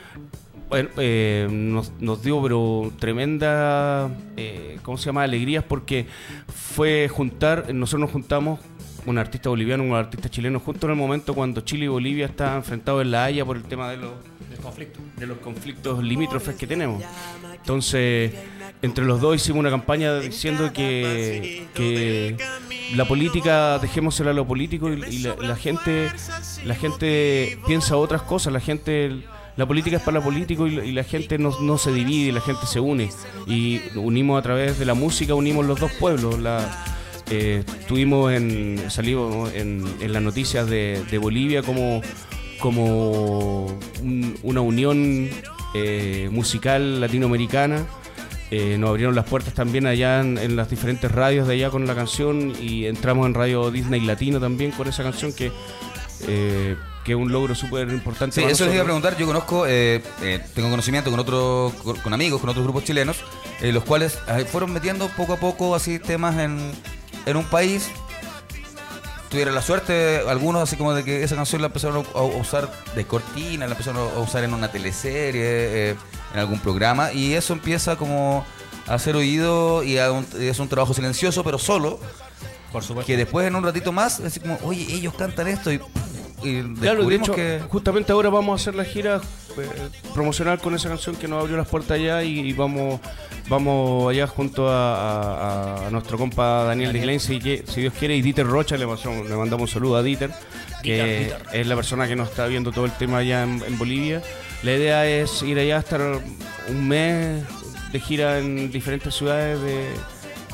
eh, 0.73 1.47
nos, 1.49 1.93
nos 2.01 2.21
dio 2.25 2.43
pero 2.43 2.93
tremenda, 2.99 4.11
eh, 4.37 4.81
¿cómo 4.83 4.99
se 4.99 5.07
llama? 5.07 5.23
Alegrías 5.23 5.63
porque 5.63 6.07
fue 6.53 7.07
juntar, 7.09 7.73
nosotros 7.73 8.01
nos 8.01 8.11
juntamos 8.11 8.59
un 9.07 9.19
artista 9.19 9.49
boliviano, 9.49 9.83
un 9.83 9.95
artista 9.95 10.29
chileno, 10.29 10.61
justo 10.61 10.87
en 10.87 10.93
el 10.93 10.99
momento 10.99 11.35
cuando 11.35 11.61
Chile 11.63 11.87
y 11.87 11.89
Bolivia 11.89 12.27
estaban 12.27 12.59
enfrentados 12.59 13.03
en 13.03 13.11
La 13.11 13.25
Haya 13.25 13.45
por 13.45 13.57
el 13.57 13.65
tema 13.65 13.91
de 13.91 13.97
los, 13.97 14.13
de 15.17 15.27
los 15.27 15.39
conflictos 15.39 16.03
limítrofes 16.03 16.55
que 16.55 16.67
tenemos. 16.67 17.03
Entonces, 17.55 18.33
entre 18.83 19.05
los 19.05 19.21
dos 19.21 19.37
hicimos 19.37 19.61
una 19.61 19.71
campaña 19.71 20.19
diciendo 20.21 20.73
que, 20.73 21.67
que 21.75 22.37
la 22.95 23.07
política, 23.07 23.79
dejémosela 23.79 24.31
a 24.31 24.35
lo 24.35 24.47
político 24.47 24.93
y, 24.93 25.03
y 25.05 25.19
la, 25.21 25.37
la 25.37 25.57
gente 25.57 26.11
la 26.65 26.75
gente 26.75 27.59
piensa 27.67 27.97
otras 27.97 28.23
cosas, 28.23 28.53
la 28.53 28.61
gente 28.61 29.23
la 29.57 29.67
política 29.67 29.97
es 29.97 30.03
para 30.03 30.19
lo 30.19 30.25
político 30.25 30.67
y, 30.67 30.79
y 30.79 30.93
la 30.93 31.05
gente 31.05 31.39
no, 31.39 31.59
no 31.61 31.77
se 31.77 31.93
divide, 31.93 32.33
la 32.33 32.41
gente 32.41 32.67
se 32.67 32.81
une 32.81 33.11
y 33.47 33.81
unimos 33.95 34.39
a 34.39 34.43
través 34.43 34.79
de 34.79 34.85
la 34.87 34.95
música, 34.95 35.35
unimos 35.35 35.67
los 35.67 35.79
dos 35.79 35.93
pueblos. 35.93 36.39
La, 36.39 36.67
eh, 37.31 37.63
estuvimos 37.81 38.33
en, 38.33 38.83
salimos 38.91 39.53
en, 39.55 39.85
en 40.01 40.13
las 40.13 40.23
noticias 40.23 40.69
de, 40.69 41.03
de 41.11 41.19
Bolivia 41.19 41.63
como, 41.63 42.03
como 42.59 43.67
un- 44.03 44.37
una 44.43 44.61
unión 44.61 45.29
eh, 45.75 46.29
musical 46.31 47.01
latinoamericana. 47.01 47.87
Eh, 48.53 48.77
nos 48.79 48.91
abrieron 48.91 49.15
las 49.15 49.27
puertas 49.27 49.55
también 49.55 49.87
allá 49.87 50.21
en, 50.21 50.37
en 50.37 50.57
las 50.57 50.69
diferentes 50.69 51.11
radios 51.11 51.47
de 51.47 51.55
allá 51.55 51.71
con 51.71 51.87
la 51.87 51.95
canción 51.95 52.53
y 52.61 52.87
entramos 52.87 53.27
en 53.27 53.35
Radio 53.35 53.71
Disney 53.71 54.01
Latino 54.01 54.41
también 54.41 54.73
con 54.73 54.89
esa 54.89 55.05
canción 55.05 55.33
que, 55.33 55.53
eh, 56.27 56.75
que 57.05 57.13
es 57.13 57.17
un 57.19 57.31
logro 57.31 57.55
súper 57.55 57.89
importante. 57.91 58.41
Sí, 58.41 58.43
eso 58.49 58.65
les 58.65 58.75
iba 58.75 58.83
a 58.83 58.87
preguntar. 58.87 59.17
Yo 59.17 59.25
conozco, 59.27 59.69
eh, 59.69 60.03
eh, 60.23 60.41
tengo 60.53 60.69
conocimiento 60.69 61.13
con 61.13 61.21
otros, 61.21 61.73
con 62.03 62.13
amigos, 62.13 62.41
con 62.41 62.51
otros 62.51 62.65
grupos 62.65 62.83
chilenos, 62.83 63.19
eh, 63.61 63.71
los 63.73 63.85
cuales 63.85 64.19
fueron 64.51 64.73
metiendo 64.73 65.07
poco 65.17 65.35
a 65.35 65.37
poco 65.37 65.77
así 65.77 66.01
temas 66.01 66.37
en, 66.39 66.73
en 67.27 67.37
un 67.37 67.45
país. 67.45 67.89
Tuvieron 69.31 69.55
la 69.55 69.63
suerte, 69.63 70.23
algunos 70.29 70.63
así 70.65 70.75
como 70.77 70.93
de 70.93 71.05
que 71.05 71.23
esa 71.23 71.37
canción 71.37 71.61
la 71.63 71.69
empezaron 71.69 72.05
a, 72.15 72.19
a 72.19 72.23
usar 72.23 72.69
de 72.97 73.05
cortina, 73.07 73.67
la 73.67 73.73
empezaron 73.73 74.09
a 74.17 74.19
usar 74.19 74.43
en 74.43 74.53
una 74.55 74.73
teleserie, 74.73 75.43
eh, 75.91 75.97
en 76.35 76.41
algún 76.41 76.59
programa, 76.59 77.13
y 77.13 77.35
eso 77.35 77.53
empieza 77.53 77.95
como 77.95 78.45
a 78.89 78.99
ser 78.99 79.15
oído 79.15 79.85
y, 79.85 79.99
a 79.99 80.11
un- 80.11 80.27
y 80.37 80.47
es 80.47 80.59
un 80.59 80.69
trabajo 80.69 80.95
silencioso, 80.95 81.45
pero 81.45 81.59
solo, 81.61 82.01
Por 82.73 82.83
supuesto. 82.83 83.07
que 83.07 83.17
después 83.17 83.47
en 83.47 83.55
un 83.55 83.63
ratito 83.63 83.93
más, 83.93 84.19
así 84.19 84.41
como, 84.41 84.59
oye, 84.65 84.83
ellos 84.93 85.15
cantan 85.15 85.47
esto 85.47 85.73
y, 85.73 85.81
y 86.43 86.63
Claro, 86.75 87.05
de 87.07 87.15
hecho, 87.17 87.35
que... 87.35 87.61
justamente 87.69 88.13
ahora 88.13 88.31
vamos 88.31 88.59
a 88.59 88.63
hacer 88.63 88.75
la 88.75 88.85
gira 88.85 89.21
eh, 89.59 89.69
promocional 90.15 90.59
con 90.61 90.75
esa 90.75 90.89
canción 90.89 91.17
que 91.17 91.29
nos 91.29 91.41
abrió 91.41 91.57
las 91.57 91.69
puertas 91.69 91.93
allá 91.93 92.23
y, 92.23 92.41
y 92.41 92.53
vamos 92.53 93.01
vamos 93.49 94.09
allá 94.11 94.27
junto 94.29 94.69
a, 94.69 94.95
a- 95.83 95.87
a 95.89 95.91
nuestro 95.91 96.17
compa 96.19 96.65
Daniel 96.65 96.93
de 96.93 97.01
Glen, 97.01 97.19
si, 97.21 97.41
si 97.41 97.81
Dios 97.81 97.93
quiere, 97.99 98.15
y 98.17 98.23
Dieter 98.23 98.47
Rocha, 98.47 98.77
le, 98.77 98.87
pasamos- 98.87 99.29
le 99.29 99.35
mandamos 99.35 99.69
un 99.69 99.75
saludo 99.75 99.97
a 99.97 100.03
Dieter, 100.05 100.31
que 100.83 100.95
Dieter, 100.95 101.19
Dieter. 101.39 101.61
es 101.61 101.67
la 101.67 101.75
persona 101.75 102.07
que 102.07 102.15
nos 102.15 102.29
está 102.31 102.47
viendo 102.47 102.71
todo 102.71 102.85
el 102.85 102.93
tema 102.93 103.19
allá 103.19 103.43
en, 103.43 103.63
en 103.67 103.77
Bolivia. 103.79 104.23
La 104.63 104.73
idea 104.77 105.05
es 105.07 105.43
ir 105.43 105.59
allá, 105.59 105.79
estar 105.79 106.01
un 106.69 106.89
mes 106.89 107.43
de 107.93 107.99
gira 108.01 108.39
en 108.39 108.71
diferentes 108.71 109.13
ciudades 109.15 109.61
de, 109.63 109.89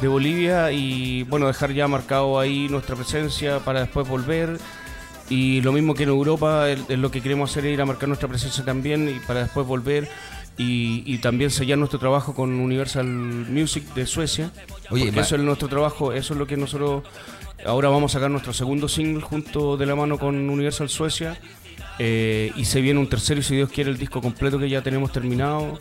de 0.01 0.09
Bolivia 0.09 0.73
y 0.73 1.25
bueno, 1.25 1.49
dejar 1.49 1.73
ya 1.73 1.87
marcado 1.89 2.41
ahí 2.41 2.67
nuestra 2.71 2.97
presencia 2.97 3.59
para 3.59 3.81
después 3.81 4.09
volver. 4.09 4.59
Y 5.29 5.61
lo 5.63 5.73
mismo 5.73 5.95
que 5.95 6.05
en 6.05 6.11
Europa, 6.11 6.69
es 6.71 6.81
es 6.89 6.99
lo 6.99 7.11
que 7.11 7.21
queremos 7.21 7.51
hacer 7.51 7.67
es 7.67 7.75
ir 7.75 7.81
a 7.81 7.87
marcar 7.87 8.09
nuestra 8.09 8.29
presencia 8.29 8.65
también 8.65 9.09
y 9.09 9.19
para 9.27 9.43
después 9.43 9.67
volver 9.67 10.09
y, 10.57 11.03
y 11.05 11.19
también 11.19 11.51
sellar 11.51 11.79
nuestro 11.79 11.99
trabajo 11.99 12.35
con 12.35 12.61
Universal 12.61 13.07
Music 13.07 13.85
de 13.95 14.07
Suecia. 14.07 14.53
Oye, 14.91 15.09
eso 15.09 15.37
es 15.37 15.43
nuestro 15.43 15.69
trabajo, 15.69 16.13
eso 16.13 16.35
es 16.35 16.39
lo 16.39 16.47
que 16.47 16.57
nosotros 16.57 17.03
ahora 17.65 17.89
vamos 17.89 18.13
a 18.13 18.19
sacar 18.19 18.31
nuestro 18.31 18.53
segundo 18.53 18.89
single 18.89 19.23
junto 19.23 19.77
de 19.77 19.87
la 19.87 19.97
mano 19.97 20.19
con 20.19 20.49
Universal 20.49 20.89
Suecia. 20.89 21.39
eh, 21.99 22.53
y 22.57 22.65
se 22.65 22.81
viene 22.81 23.01
un 23.01 23.09
tercero 23.09 23.41
y 23.41 23.43
si 23.43 23.57
Dios 23.57 23.71
quiere 23.71 23.91
el 23.91 23.99
disco 23.99 24.21
completo 24.21 24.59
que 24.59 24.69
ya 24.69 24.83
tenemos 24.83 25.13
terminado. 25.13 25.81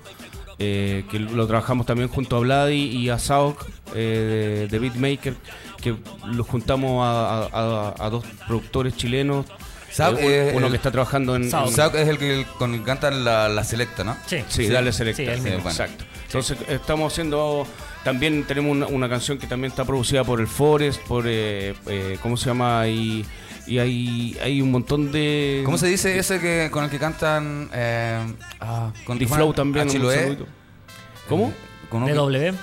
Eh, 0.60 1.04
que 1.12 1.20
lo 1.20 1.46
trabajamos 1.48 1.86
también 1.86 2.08
junto 2.10 2.38
a 2.38 2.40
Vladi 2.40 2.76
y 2.76 3.10
a 3.10 3.20
Sauk 3.20 3.66
eh, 3.94 4.60
de, 4.62 4.68
de 4.68 4.80
Beatmaker, 4.80 5.34
que 5.82 5.96
los 6.28 6.48
juntamos 6.48 7.04
a, 7.06 7.44
a- 7.46 7.50
a- 7.52 8.06
a 8.06 8.10
dos 8.10 8.24
productores 8.48 8.96
chilenos. 8.96 9.46
Sauk 9.92 10.18
Eh, 10.20 10.50
es 10.50 10.56
uno 10.56 10.66
el- 10.68 10.72
que 10.72 10.78
está 10.78 10.92
trabajando 10.92 11.36
en, 11.36 11.50
Sauk. 11.50 11.68
en- 11.70 11.74
Sauk 11.74 11.96
es 11.96 12.08
el 12.08 12.18
que 12.18 12.46
con 12.58 12.74
el 12.74 12.80
que 12.80 12.86
cantan 12.86 13.24
la, 13.24 13.48
la 13.50 13.64
selecta, 13.64 14.04
¿no? 14.04 14.16
Sí, 14.28 14.38
Sí, 14.50 14.68
dale 14.68 14.92
selecta. 14.92 15.36
Sí, 15.36 15.42
bueno. 15.42 15.58
Exacto. 15.70 16.04
Entonces 16.26 16.58
estamos 16.68 17.14
haciendo, 17.14 17.66
también 18.04 18.44
tenemos 18.46 18.72
una, 18.72 18.88
una 18.88 19.08
canción 19.08 19.38
que 19.38 19.48
también 19.48 19.72
está 19.72 19.86
producida 19.86 20.24
por 20.26 20.42
el 20.42 20.48
Forest, 20.48 21.02
por, 21.04 21.26
eh, 21.28 21.74
eh, 21.88 22.18
¿cómo 22.22 22.36
se 22.36 22.48
llama? 22.48 22.88
Y, 22.90 23.26
y 23.68 23.80
hay, 23.80 24.38
hay 24.42 24.62
un 24.62 24.72
montón 24.72 25.12
de... 25.12 25.62
¿Cómo 25.66 25.78
se 25.78 25.88
dice 25.88 26.18
ese 26.18 26.40
que 26.40 26.70
con 26.72 26.84
el 26.84 26.90
que 26.90 27.00
cantan 27.00 27.70
eh, 27.74 28.20
ah, 28.62 28.92
con 29.06 29.18
D-Flow 29.18 29.54
también. 29.54 29.88
un 29.88 29.92
Chiloé? 29.92 30.16
saludito. 30.20 30.48
¿Cómo? 31.28 31.54
Con 31.90 32.04
un- 32.04 32.12
DW. 32.14 32.54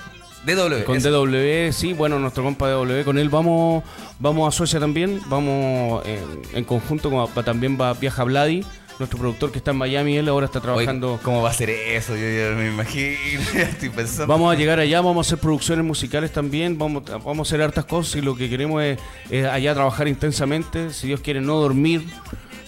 DW. 0.45 0.83
Con 0.85 0.97
ese. 0.97 1.09
DW, 1.09 1.71
sí, 1.71 1.93
bueno, 1.93 2.19
nuestro 2.19 2.43
compa 2.43 2.69
DW, 2.69 3.03
con 3.05 3.17
él 3.17 3.29
vamos 3.29 3.83
vamos 4.19 4.47
a 4.47 4.55
Suecia 4.55 4.79
también, 4.79 5.21
vamos 5.27 6.05
en, 6.05 6.23
en 6.53 6.63
conjunto, 6.65 7.09
con, 7.09 7.43
también 7.45 7.77
va, 7.79 7.93
viaja 7.93 8.23
Vladi, 8.23 8.65
nuestro 8.99 9.19
productor 9.19 9.51
que 9.51 9.57
está 9.57 9.71
en 9.71 9.77
Miami, 9.77 10.17
él 10.17 10.27
ahora 10.29 10.45
está 10.45 10.59
Oye, 10.59 10.65
trabajando... 10.65 11.19
¿Cómo 11.23 11.41
va 11.41 11.49
a 11.49 11.53
ser 11.53 11.69
eso? 11.69 12.15
Yo, 12.15 12.29
yo 12.29 12.55
me 12.55 12.67
imagino, 12.67 13.41
estoy 13.55 13.89
pensando. 13.89 14.27
Vamos 14.27 14.53
a 14.53 14.57
llegar 14.57 14.79
allá, 14.79 15.01
vamos 15.01 15.25
a 15.25 15.27
hacer 15.27 15.39
producciones 15.39 15.85
musicales 15.85 16.31
también, 16.31 16.77
vamos, 16.77 17.03
vamos 17.05 17.39
a 17.39 17.41
hacer 17.41 17.61
hartas 17.61 17.85
cosas 17.85 18.15
y 18.17 18.21
lo 18.21 18.35
que 18.35 18.49
queremos 18.49 18.83
es, 18.83 18.99
es 19.29 19.45
allá 19.45 19.73
trabajar 19.73 20.07
intensamente, 20.07 20.91
si 20.91 21.07
Dios 21.07 21.21
quiere 21.21 21.41
no 21.41 21.55
dormir, 21.55 22.05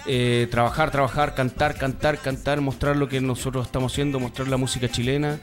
eh, 0.07 0.47
trabajar, 0.51 0.91
trabajar, 0.91 1.33
cantar, 1.33 1.75
cantar, 1.77 2.19
cantar, 2.19 2.61
mostrar 2.61 2.95
lo 2.95 3.09
que 3.09 3.21
nosotros 3.21 3.65
estamos 3.65 3.91
haciendo, 3.91 4.19
mostrar 4.19 4.47
la 4.47 4.57
música 4.57 4.87
chilena, 4.87 5.39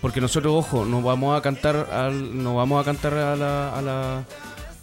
porque 0.00 0.20
nosotros, 0.20 0.52
ojo, 0.54 0.84
nos 0.84 1.02
vamos 1.02 1.36
a 1.36 1.42
cantar, 1.42 1.88
al, 1.92 2.42
nos 2.42 2.54
vamos 2.54 2.80
a 2.80 2.84
cantar 2.84 3.14
a 3.14 3.34
la, 3.34 3.76
a 3.76 3.82
la 3.82 4.24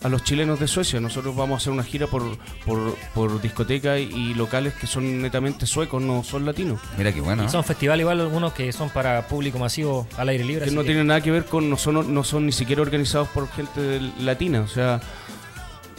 a 0.03 0.09
los 0.09 0.23
chilenos 0.23 0.59
de 0.59 0.67
Suecia. 0.67 0.99
Nosotros 0.99 1.35
vamos 1.35 1.55
a 1.55 1.57
hacer 1.57 1.71
una 1.73 1.83
gira 1.83 2.07
por, 2.07 2.23
por, 2.65 2.95
por 3.13 3.41
discotecas 3.41 3.99
y, 3.99 4.03
y 4.03 4.33
locales 4.33 4.73
que 4.73 4.87
son 4.87 5.21
netamente 5.21 5.65
suecos, 5.67 6.01
no 6.01 6.23
son 6.23 6.45
latinos. 6.45 6.79
Mira 6.97 7.13
qué 7.13 7.21
bueno. 7.21 7.43
Y 7.45 7.49
son 7.49 7.63
festivales 7.63 8.01
igual 8.03 8.19
algunos 8.21 8.53
que 8.53 8.71
son 8.71 8.89
para 8.89 9.27
público 9.27 9.59
masivo 9.59 10.07
al 10.17 10.29
aire 10.29 10.43
libre. 10.43 10.65
Que 10.65 10.71
no 10.71 10.81
que- 10.81 10.87
tienen 10.87 11.07
nada 11.07 11.21
que 11.21 11.29
ver 11.31 11.45
con, 11.45 11.69
no 11.69 11.77
son, 11.77 12.13
no 12.13 12.23
son 12.23 12.45
ni 12.47 12.51
siquiera 12.51 12.81
organizados 12.81 13.27
por 13.27 13.47
gente 13.49 14.01
latina. 14.19 14.61
O 14.61 14.67
sea, 14.67 14.99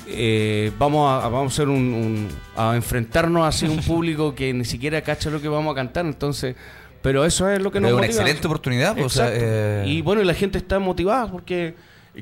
eh, 0.06 0.72
vamos, 0.78 1.08
a, 1.24 1.28
vamos 1.28 1.52
a 1.52 1.54
hacer 1.54 1.68
un, 1.68 1.76
un- 1.94 2.28
a 2.56 2.74
enfrentarnos 2.76 3.46
así 3.46 3.66
a 3.66 3.70
un 3.70 3.78
público 3.82 4.34
que 4.34 4.52
ni 4.52 4.64
siquiera 4.64 5.00
cacha 5.02 5.30
lo 5.30 5.40
que 5.40 5.48
vamos 5.48 5.72
a 5.72 5.74
cantar. 5.76 6.06
Entonces, 6.06 6.56
pero 7.02 7.24
eso 7.24 7.48
es 7.48 7.60
lo 7.60 7.70
que 7.70 7.80
nos 7.80 7.90
Es 7.90 7.94
una 7.94 8.02
motiva. 8.02 8.20
excelente 8.22 8.46
oportunidad. 8.46 8.94
pues, 8.94 9.06
o 9.06 9.08
sea, 9.10 9.28
eh, 9.32 9.84
Y 9.86 10.02
bueno, 10.02 10.22
y 10.22 10.24
la 10.24 10.34
gente 10.34 10.58
está 10.58 10.78
motivada 10.78 11.30
porque 11.30 11.74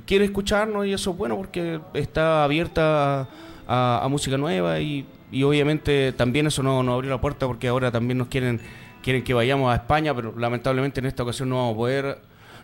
quiere 0.07 0.24
escucharnos 0.24 0.87
y 0.87 0.92
eso 0.92 1.11
es 1.11 1.16
bueno 1.16 1.37
porque 1.37 1.81
está 1.94 2.44
abierta 2.44 3.26
a, 3.66 4.07
música 4.11 4.37
nueva 4.37 4.81
y, 4.81 5.07
y 5.33 5.42
obviamente 5.42 6.12
también 6.12 6.46
eso 6.46 6.62
nos 6.62 6.85
no 6.85 6.94
abrió 6.94 7.11
la 7.11 7.20
puerta 7.20 7.46
porque 7.46 7.68
ahora 7.68 7.90
también 7.90 8.18
nos 8.18 8.29
quieren 8.29 8.61
quieren 9.03 9.24
que 9.24 9.33
vayamos 9.33 9.72
a 9.72 9.76
España, 9.76 10.14
pero 10.14 10.35
lamentablemente 10.38 11.00
en 11.00 11.07
esta 11.07 11.22
ocasión 11.22 11.48
no 11.48 11.57
vamos 11.57 11.72
a 11.74 11.76
poder 11.76 12.18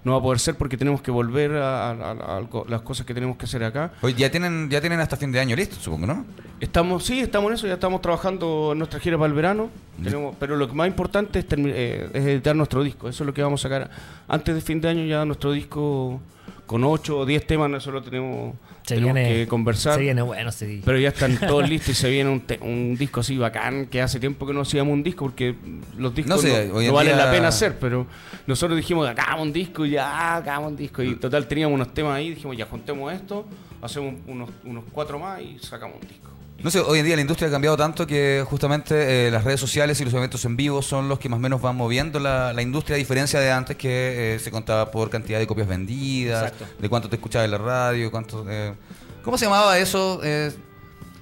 no 0.05 0.13
va 0.13 0.19
a 0.19 0.23
poder 0.23 0.39
ser 0.39 0.55
porque 0.55 0.77
tenemos 0.77 1.01
que 1.03 1.11
volver 1.11 1.53
a, 1.57 1.91
a- 1.91 1.93
a- 1.93 2.11
a 2.13 2.37
algo- 2.37 2.65
las 2.69 2.83
cosas 2.83 3.05
que 3.07 3.13
tenemos 3.15 3.37
que 3.37 3.47
hacer 3.47 3.65
acá. 3.65 3.91
Oye, 4.03 4.15
ya 4.15 4.31
tienen, 4.31 4.71
ya 4.71 4.81
tienen 4.81 5.01
hasta 5.01 5.17
fin 5.17 5.33
de 5.33 5.41
año 5.41 5.57
listo, 5.57 5.75
supongo, 5.81 6.07
¿no? 6.07 6.25
Estamos, 6.61 7.05
sí, 7.05 7.19
estamos 7.19 7.49
en 7.51 7.55
eso, 7.55 7.67
ya 7.67 7.75
estamos 7.75 8.01
trabajando 8.03 8.69
en 8.73 8.79
nuestra 8.79 9.01
gira 9.01 9.17
para 9.17 9.27
el 9.29 9.33
verano, 9.35 9.69
tenemos, 10.01 10.37
pero 10.39 10.55
lo 10.55 10.69
que 10.69 10.75
más 10.75 10.87
importante 10.87 11.41
es, 11.41 11.47
eh, 11.51 12.09
es 12.13 12.25
editar 12.25 12.55
nuestro 12.55 12.85
disco, 12.85 13.09
eso 13.09 13.25
es 13.25 13.27
lo 13.27 13.35
que 13.35 13.43
vamos 13.43 13.61
a 13.65 13.69
sacar 13.69 13.91
antes 14.29 14.55
de 14.55 14.61
fin 14.61 14.81
de 14.81 14.89
año 14.91 15.05
ya 15.07 15.25
nuestro 15.25 15.51
disco 15.51 16.21
con 16.67 16.83
8 16.85 17.19
o 17.19 17.27
10 17.27 17.47
temas, 17.47 17.71
lo 17.93 18.03
tenemos, 18.03 18.55
se 18.83 18.95
tenemos 18.97 19.15
viene, 19.15 19.29
que 19.33 19.47
conversar. 19.49 19.95
Se 19.95 20.01
viene 20.01 20.23
bueno 20.23 20.51
ese 20.51 20.67
día. 20.67 20.83
Pero 20.85 20.99
ya 20.99 21.09
están 21.09 21.39
todos 21.39 21.67
listos 21.69 21.91
y 21.91 21.95
se 21.95 22.11
viene 22.11 22.29
un, 22.31 22.41
te- 22.41 22.59
un 22.61 22.97
disco 22.97 23.21
así 23.21 23.37
bacán 23.39 23.87
que 23.87 24.03
hace 24.03 24.19
tiempo 24.21 24.47
que 24.47 24.53
no 24.53 24.63
hacíamos 24.63 24.93
un 24.93 25.03
disco 25.03 25.25
porque 25.27 25.55
los 25.97 26.15
discos 26.15 26.37
No 26.37 26.43
sé, 26.43 26.69
valen 26.91 27.15
día- 27.17 27.25
la 27.25 27.31
pena 27.31 27.49
hacer, 27.49 27.79
pero 27.79 28.07
nosotros 28.47 28.77
dijimos, 28.77 29.09
hagamos 29.09 29.43
un 29.43 29.53
disco 29.53 29.87
y 29.87 29.91
ya, 29.91 30.37
hagamos 30.37 30.71
un 30.73 30.77
disco. 30.77 31.03
Y 31.03 31.15
total 31.17 31.47
teníamos 31.47 31.75
unos 31.77 31.95
temas 31.95 32.17
ahí, 32.17 32.31
dijimos, 32.31 32.57
ya 32.57 32.67
juntemos 32.67 33.13
esto, 33.13 33.47
hacemos 33.81 34.15
unos, 34.27 34.51
unos 34.65 34.85
cuatro 34.93 35.19
más 35.19 35.41
y 35.41 35.59
sacamos 35.61 35.97
un 36.03 36.09
disco. 36.09 36.31
No 36.63 36.71
sé, 36.71 36.81
hoy 36.81 36.99
en 37.01 37.05
día 37.07 37.15
la 37.17 37.21
industria 37.21 37.49
ha 37.49 37.51
cambiado 37.51 37.77
tanto 37.77 38.07
que 38.07 38.45
justamente 38.49 39.29
eh, 39.29 39.31
las 39.31 39.45
redes 39.45 39.61
sociales 39.61 40.01
y 40.01 40.05
los 40.05 40.15
eventos 40.15 40.45
en 40.47 40.57
vivo 40.57 40.83
son 40.83 41.09
los 41.09 41.19
que 41.19 41.29
más 41.29 41.37
o 41.37 41.41
menos 41.41 41.61
van 41.61 41.77
moviendo 41.77 42.19
la, 42.19 42.53
la 42.53 42.63
industria, 42.63 42.97
a 42.97 42.99
diferencia 42.99 43.39
de 43.39 43.53
antes 43.53 43.77
que 43.77 44.35
eh, 44.35 44.39
se 44.39 44.51
contaba 44.51 44.91
por 44.91 45.11
cantidad 45.11 45.39
de 45.39 45.47
copias 45.47 45.69
vendidas, 45.69 46.51
Exacto. 46.53 46.67
de 46.81 46.89
cuánto 46.89 47.09
te 47.09 47.17
escuchaba 47.17 47.45
en 47.45 47.51
la 47.53 47.59
radio, 47.59 48.11
cuánto... 48.11 48.45
eh, 48.49 48.75
¿Cómo 49.23 49.37
se 49.39 49.45
llamaba 49.45 49.79
eso? 49.79 50.21
Eh, 50.25 50.51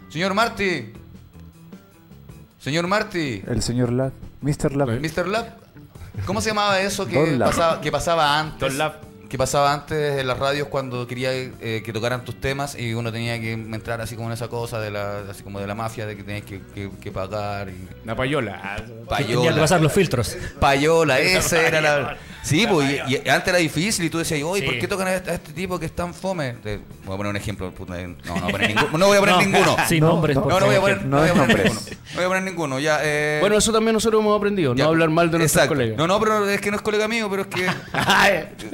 señor 0.09 0.35
Marty. 0.35 0.93
Señor 2.61 2.87
Marty. 2.87 3.43
El 3.47 3.63
señor 3.63 3.93
Lab, 3.93 4.13
Mr. 4.41 4.75
Lab. 4.77 5.01
Mr. 5.01 5.27
Lab. 5.27 5.47
¿Cómo 6.27 6.41
se 6.41 6.51
llamaba 6.51 6.81
eso 6.81 7.07
que 7.07 7.19
pasaba, 7.39 7.81
que 7.81 7.91
pasaba 7.93 8.39
antes? 8.39 8.61
Don 8.61 8.79
Lab. 8.79 8.95
Que 9.35 9.39
pasaba 9.39 9.73
antes 9.73 10.21
en 10.21 10.29
las 10.29 10.39
radios 10.39 10.69
cuando 10.69 11.09
quería 11.09 11.33
eh, 11.33 11.83
que 11.85 11.93
tocaran 11.93 12.25
tus 12.25 12.41
temas 12.41 12.79
y 12.79 12.95
uno 12.95 13.11
tenía 13.11 13.41
que 13.41 13.51
entrar 13.55 14.01
así 14.01 14.15
como 14.15 14.29
en 14.29 14.35
esa 14.35 14.47
cosa 14.47 14.79
de 14.79 14.93
la, 14.93 15.23
así 15.29 15.43
como 15.43 15.59
de 15.59 15.67
la 15.67 15.75
mafia, 15.75 16.07
de 16.07 16.17
que 16.17 16.23
tenías 16.23 16.45
que, 16.45 16.61
que- 16.73 16.89
que 17.03 17.11
pagar 17.11 17.69
y 17.69 17.89
La 18.07 18.15
payola. 18.15 18.77
Tenía 18.77 18.97
que 19.01 19.05
payola. 19.35 19.57
pasar 19.61 19.81
los 19.81 19.93
filtros. 19.93 20.37
Payola, 20.61 21.19
esa 21.19 21.61
era 21.67 21.81
la. 21.81 22.17
Sí, 22.45 22.65
pues, 22.71 23.01
y, 23.09 23.13
y 23.25 23.29
antes 23.29 23.49
era 23.49 23.57
difícil 23.59 24.05
y 24.05 24.11
tú 24.11 24.19
decías, 24.19 24.41
oye, 24.45 24.61
Sí. 24.61 24.67
¿por 24.69 24.79
qué 24.79 24.87
tocan 24.87 25.09
a 25.09 25.15
este, 25.17 25.31
a 25.33 25.35
este 25.35 25.53
tipo 25.53 25.81
que 25.81 25.87
es 25.87 25.93
tan 25.97 26.15
fome? 26.15 26.53
Te- 26.63 26.79
voy 27.05 27.15
a 27.15 27.17
poner 27.17 27.31
un 27.31 27.37
ejemplo. 27.37 27.73
puta, 27.73 27.95
No, 27.97 28.15
no 28.27 28.35
voy 28.35 28.39
a 28.49 28.53
poner 28.53 28.69
ninguno. 28.69 28.99
No 28.99 29.07
voy 29.09 29.17
a 29.17 29.21
poner 29.21 29.35
No, 29.35 29.41
ninguno. 29.43 29.77
Sin 29.89 30.01
No, 30.01 30.09
nombres, 30.11 30.37
no, 30.37 30.43
por 30.45 30.53
No, 30.53 30.61
no 30.61 30.67
voy 30.67 30.77
a 30.77 30.81
poner, 30.81 31.05
no 31.07 31.19
voy 31.19 31.29
a 31.29 31.33
poner 31.35 31.49
ninguno. 31.59 31.81
No 31.81 32.15
voy 32.15 32.25
a 32.25 32.29
poner 32.29 32.43
ninguno. 32.45 32.79
Ya, 32.79 32.99
eh, 33.03 33.39
Bueno, 33.41 33.57
eso 33.59 33.73
también 33.73 33.95
nosotros 33.95 34.21
hemos 34.21 34.37
aprendido, 34.37 34.77
ya. 34.77 34.85
no 34.85 34.91
hablar 34.91 35.11
mal 35.11 35.29
de 35.33 35.39
nuestros 35.39 35.65
Exacto. 35.65 35.75
colegas. 35.75 35.99
No, 35.99 36.07
no, 36.07 36.21
pero 36.21 36.49
es 36.49 36.61
que 36.61 36.71
no 36.71 36.77
es 36.77 36.83
colega 36.83 37.09
mío, 37.09 37.29
pero 37.29 37.43
es 37.43 37.49
que. 37.49 37.67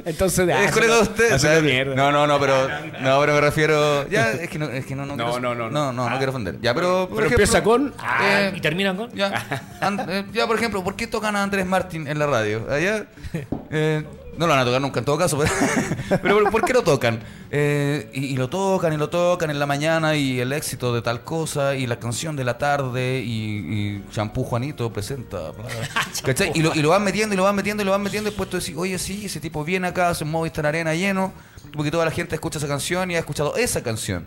Entonces, 0.04 0.49
es 0.50 0.72
colega 0.72 0.94
de 0.96 1.02
usted. 1.02 1.38
¿sabes? 1.38 1.62
mierda. 1.62 1.94
No, 1.94 2.10
no, 2.12 2.26
no, 2.26 2.38
pero. 2.40 2.68
No, 3.00 3.20
pero 3.20 3.34
me 3.34 3.40
refiero. 3.40 4.08
Ya, 4.08 4.30
es 4.32 4.48
que 4.50 4.58
no, 4.58 4.66
es 4.68 4.84
que 4.86 4.94
no, 4.94 5.06
no, 5.06 5.16
No, 5.16 5.24
quiero- 5.24 5.40
no, 5.40 5.54
no, 5.54 5.70
no. 5.70 5.70
No, 5.70 5.92
no, 5.92 6.10
no 6.10 6.16
quiero 6.18 6.30
ofender. 6.32 6.60
Ya, 6.60 6.74
pero. 6.74 7.06
por 7.08 7.16
Pero 7.16 7.26
ejemplo, 7.26 7.44
empieza 7.44 7.62
con. 7.62 7.94
eh, 8.22 8.52
Y 8.56 8.60
terminan 8.60 8.96
con. 8.96 9.10
Ya, 9.12 9.32
An- 9.80 10.06
eh, 10.08 10.24
ya, 10.32 10.46
por 10.46 10.56
ejemplo, 10.56 10.82
¿por 10.84 10.96
qué 10.96 11.06
tocan 11.06 11.36
a 11.36 11.42
Andrés 11.42 11.66
Martín 11.66 12.06
en 12.06 12.18
la 12.18 12.26
radio? 12.26 12.66
Allá, 12.70 13.04
eh, 13.70 14.04
no 14.36 14.46
lo 14.46 14.52
van 14.52 14.60
a 14.60 14.64
tocar 14.64 14.80
nunca 14.80 14.98
en 15.00 15.04
todo 15.04 15.18
caso, 15.18 15.38
pero, 16.08 16.20
pero 16.22 16.34
¿por- 16.42 16.50
¿por 16.50 16.64
qué 16.64 16.72
lo 16.72 16.82
tocan? 16.82 17.20
Eh, 17.50 18.08
y, 18.12 18.26
y 18.26 18.36
lo 18.36 18.48
tocan 18.48 18.92
y 18.92 18.96
lo 18.96 19.10
tocan 19.10 19.50
en 19.50 19.58
la 19.58 19.66
mañana 19.66 20.16
y 20.16 20.40
el 20.40 20.52
éxito 20.52 20.94
de 20.94 21.02
tal 21.02 21.22
cosa 21.24 21.74
y 21.74 21.86
la 21.86 21.98
canción 21.98 22.36
de 22.36 22.44
la 22.44 22.56
tarde 22.58 23.20
y, 23.24 23.30
y 23.32 24.04
Champú 24.12 24.44
Juanito 24.44 24.92
presenta. 24.92 25.52
Y 26.54 26.62
lo, 26.62 26.74
y 26.74 26.82
lo 26.82 26.90
van 26.90 27.04
metiendo 27.04 27.34
y 27.34 27.36
lo 27.36 27.44
van 27.44 27.54
metiendo 27.56 27.82
y 27.82 27.86
lo 27.86 27.92
van 27.92 28.02
metiendo 28.02 28.28
y 28.28 28.32
después 28.32 28.48
tú 28.50 28.58
decís, 28.58 28.74
oye, 28.76 28.98
sí, 28.98 29.26
ese 29.26 29.40
tipo 29.40 29.64
viene 29.64 29.88
acá, 29.88 30.10
hace 30.10 30.24
un 30.24 30.30
Movistar 30.30 30.66
Arena 30.66 30.94
lleno, 30.94 31.32
porque 31.74 31.90
toda 31.90 32.04
la 32.04 32.10
gente 32.10 32.34
escucha 32.34 32.58
esa 32.58 32.68
canción 32.68 33.10
y 33.10 33.16
ha 33.16 33.18
escuchado 33.20 33.56
esa 33.56 33.82
canción. 33.82 34.26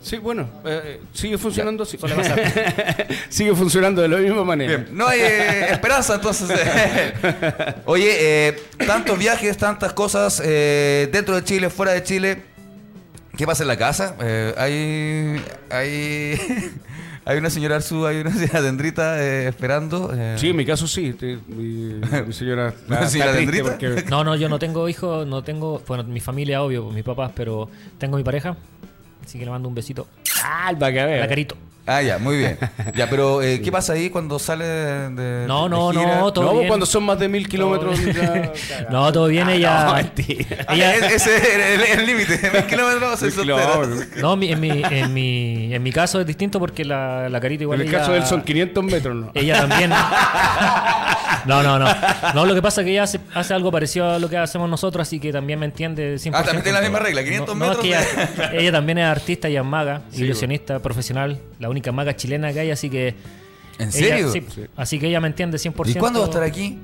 Sí, 0.00 0.16
bueno, 0.18 0.48
eh, 0.64 0.80
eh, 0.84 1.00
sigue 1.12 1.36
funcionando 1.38 1.82
así. 1.82 1.98
sigue 3.28 3.54
funcionando 3.54 4.02
de 4.02 4.08
la 4.08 4.16
misma 4.18 4.44
manera. 4.44 4.76
Bien, 4.76 4.88
no 4.96 5.06
hay 5.06 5.20
eh, 5.20 5.72
esperanza 5.72 6.14
entonces. 6.14 6.50
eh. 6.50 7.74
Oye, 7.86 8.48
eh, 8.48 8.56
tantos 8.86 9.18
viajes, 9.18 9.56
tantas 9.56 9.92
cosas 9.92 10.40
eh, 10.44 11.08
dentro 11.12 11.34
de 11.34 11.44
Chile, 11.44 11.70
fuera 11.70 11.92
de 11.92 12.02
Chile. 12.02 12.42
¿Qué 13.36 13.46
pasa 13.46 13.62
en 13.62 13.68
la 13.68 13.76
casa? 13.76 14.16
Eh, 14.20 14.52
hay, 14.56 15.40
hay, 15.70 16.40
hay 17.24 17.38
una 17.38 17.50
señora 17.50 17.76
Arzú, 17.76 18.04
hay 18.04 18.16
una 18.20 18.32
señora 18.32 18.62
Dendrita 18.62 19.22
eh, 19.22 19.46
esperando. 19.48 20.12
eh. 20.12 20.34
Sí, 20.38 20.48
en 20.50 20.56
mi 20.56 20.66
caso 20.66 20.88
sí. 20.88 21.14
mi, 21.46 22.00
mi 22.26 22.32
señora 22.32 22.74
¿La 22.88 23.06
señora 23.08 23.32
Dendrita? 23.32 23.62
porque 23.64 24.04
No, 24.10 24.24
no, 24.24 24.34
yo 24.34 24.48
no 24.48 24.58
tengo 24.58 24.88
hijos, 24.88 25.24
no 25.26 25.44
tengo. 25.44 25.80
Bueno, 25.86 26.02
mi 26.04 26.18
familia, 26.20 26.62
obvio, 26.62 26.90
mis 26.90 27.04
papás, 27.04 27.30
pero 27.34 27.68
tengo 27.98 28.16
mi 28.16 28.24
pareja. 28.24 28.56
Así 29.28 29.38
que 29.38 29.44
le 29.44 29.50
mando 29.50 29.68
un 29.68 29.74
besito. 29.74 30.06
Ah. 30.42 30.72
La 30.78 30.90
carito. 31.28 31.54
Ah, 31.90 32.00
ya, 32.02 32.18
muy 32.18 32.36
bien. 32.38 32.58
Ya, 32.94 33.08
pero 33.10 33.42
eh, 33.42 33.60
¿qué 33.62 33.70
pasa 33.70 33.92
ahí 33.94 34.08
cuando 34.10 34.38
sale 34.38 34.64
de. 34.64 35.44
No, 35.46 35.64
de 35.64 35.68
no, 35.70 35.90
gira? 35.90 36.18
no, 36.18 36.32
todo 36.32 36.44
No, 36.46 36.52
bien. 36.54 36.68
cuando 36.68 36.86
son 36.86 37.04
más 37.04 37.18
de 37.18 37.28
mil 37.28 37.46
kilómetros. 37.48 37.98
ya- 38.04 38.52
No, 38.90 39.12
todo 39.12 39.26
bien, 39.28 39.48
ella. 39.50 39.84
No, 39.84 39.94
mentira. 39.94 40.64
Ah, 40.66 40.74
ella- 40.74 40.94
ese 41.14 41.36
es 41.36 41.98
el- 41.98 42.06
límite. 42.06 42.50
Mil 42.52 42.64
kilómetros 42.66 43.18
se. 43.20 44.20
No, 44.20 44.36
mi- 44.36 44.50
en, 44.52 44.60
mi, 44.60 44.82
en, 44.82 45.12
mi, 45.12 45.74
en 45.74 45.82
mi 45.82 45.92
caso 45.92 46.20
es 46.20 46.26
distinto 46.26 46.58
porque 46.58 46.84
la, 46.86 47.28
la 47.28 47.38
carita 47.40 47.64
igual. 47.64 47.80
En 47.80 47.86
el 47.86 47.92
ella- 47.92 48.00
caso 48.00 48.12
de 48.12 48.18
él 48.18 48.26
son 48.26 48.42
500 48.42 48.84
metros, 48.84 49.14
¿no? 49.16 49.30
Ella 49.34 49.66
también. 49.66 49.90
No, 51.46 51.62
no, 51.62 51.78
no. 51.78 51.86
No, 52.34 52.44
lo 52.46 52.54
que 52.54 52.62
pasa 52.62 52.80
es 52.80 52.84
que 52.86 52.92
ella 52.92 53.02
hace, 53.04 53.20
hace 53.34 53.54
algo 53.54 53.70
parecido 53.70 54.10
a 54.10 54.18
lo 54.18 54.28
que 54.28 54.36
hacemos 54.36 54.68
nosotros, 54.68 55.06
así 55.06 55.18
que 55.20 55.32
también 55.32 55.58
me 55.58 55.66
entiende 55.66 56.16
100%. 56.16 56.30
Ah, 56.34 56.42
también 56.42 56.62
tiene 56.62 56.78
la 56.78 56.82
misma 56.82 56.98
regla, 56.98 57.22
500 57.24 57.56
No, 57.56 57.66
no, 57.66 57.72
es 57.72 57.78
que 57.78 57.88
metros 57.90 58.38
ella, 58.38 58.52
ella 58.52 58.72
también 58.72 58.98
es 58.98 59.04
artista 59.06 59.48
y 59.48 59.56
es 59.56 59.64
maga, 59.64 60.02
Sí, 60.10 60.24
ilusionista 60.24 60.78
profesional, 60.80 61.40
la 61.58 61.68
única 61.68 61.92
maga 61.92 62.14
chilena 62.16 62.52
que 62.52 62.60
hay, 62.60 62.70
así 62.70 62.88
que. 62.90 63.14
¿En 63.78 63.88
ella- 63.88 63.92
serio? 63.92 64.32
sí, 64.32 64.44
Así 64.76 64.98
que 64.98 65.06
ella 65.08 65.20
me 65.20 65.28
entiende 65.28 65.56
100%. 65.58 65.90
¿Y 65.90 65.94
cuándo 65.94 66.20
va 66.20 66.26
a 66.26 66.28
estar 66.28 66.42
aquí? 66.42 66.78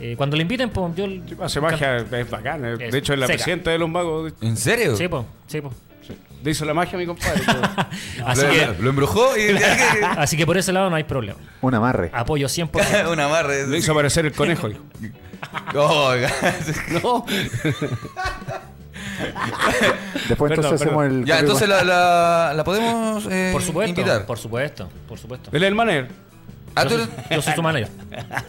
Eh, 0.00 0.14
cuando 0.16 0.36
le 0.36 0.42
inviten, 0.42 0.70
pues 0.70 0.94
yo. 0.96 1.06
Hace 1.42 1.60
magia, 1.60 1.96
es 1.98 2.30
bacán. 2.30 2.64
eh. 2.64 2.74
Es 2.80 2.92
De 2.92 2.98
hecho, 2.98 3.12
es 3.14 3.18
la 3.18 3.26
seca. 3.26 3.36
presidenta 3.36 3.70
de 3.70 3.78
los 3.78 3.88
magos. 3.88 4.32
¿En 4.42 4.56
serio? 4.56 4.96
Sí, 4.96 5.06
pues, 5.08 5.24
sí, 5.46 5.60
pues. 5.60 5.72
Le 6.44 6.50
hizo 6.50 6.66
la 6.66 6.74
magia 6.74 6.96
a 6.96 6.98
mi 6.98 7.06
compadre. 7.06 7.40
Así 8.26 8.42
lo, 8.42 8.52
que, 8.52 8.82
lo 8.82 8.90
embrujó 8.90 9.34
y 9.34 9.56
así 10.18 10.36
que 10.36 10.44
por 10.44 10.58
ese 10.58 10.72
lado 10.74 10.90
no 10.90 10.96
hay 10.96 11.04
problema. 11.04 11.38
Un 11.62 11.74
amarre. 11.74 12.10
Apoyo 12.12 12.48
100%. 12.48 13.10
un 13.10 13.18
amarre. 13.18 13.66
Le 13.66 13.78
hizo 13.78 13.92
aparecer 13.92 14.26
el 14.26 14.32
conejo. 14.32 14.68
Oiga. 15.74 16.30
No. 17.02 17.24
Después 20.28 20.50
Perdón, 20.50 20.64
entonces 20.64 20.82
hacemos 20.82 21.06
el. 21.06 21.24
Ya, 21.24 21.38
entonces 21.38 21.66
la, 21.66 21.82
la, 21.82 22.52
la 22.54 22.64
podemos 22.64 23.26
eh, 23.30 23.50
Por 23.52 23.62
supuesto. 23.62 24.00
invitar. 24.00 24.26
Por 24.26 24.38
supuesto, 24.38 24.90
por 25.08 25.18
supuesto. 25.18 25.48
Él 25.50 25.62
es 25.62 25.68
el 25.68 25.74
manager. 25.74 26.08
Ah, 26.76 26.82
Yo 26.84 26.88
tú 26.90 26.94
soy, 26.96 27.02
eres- 27.04 27.30
yo 27.36 27.42
soy 27.42 27.52
su 27.54 27.62
manager. 27.62 27.88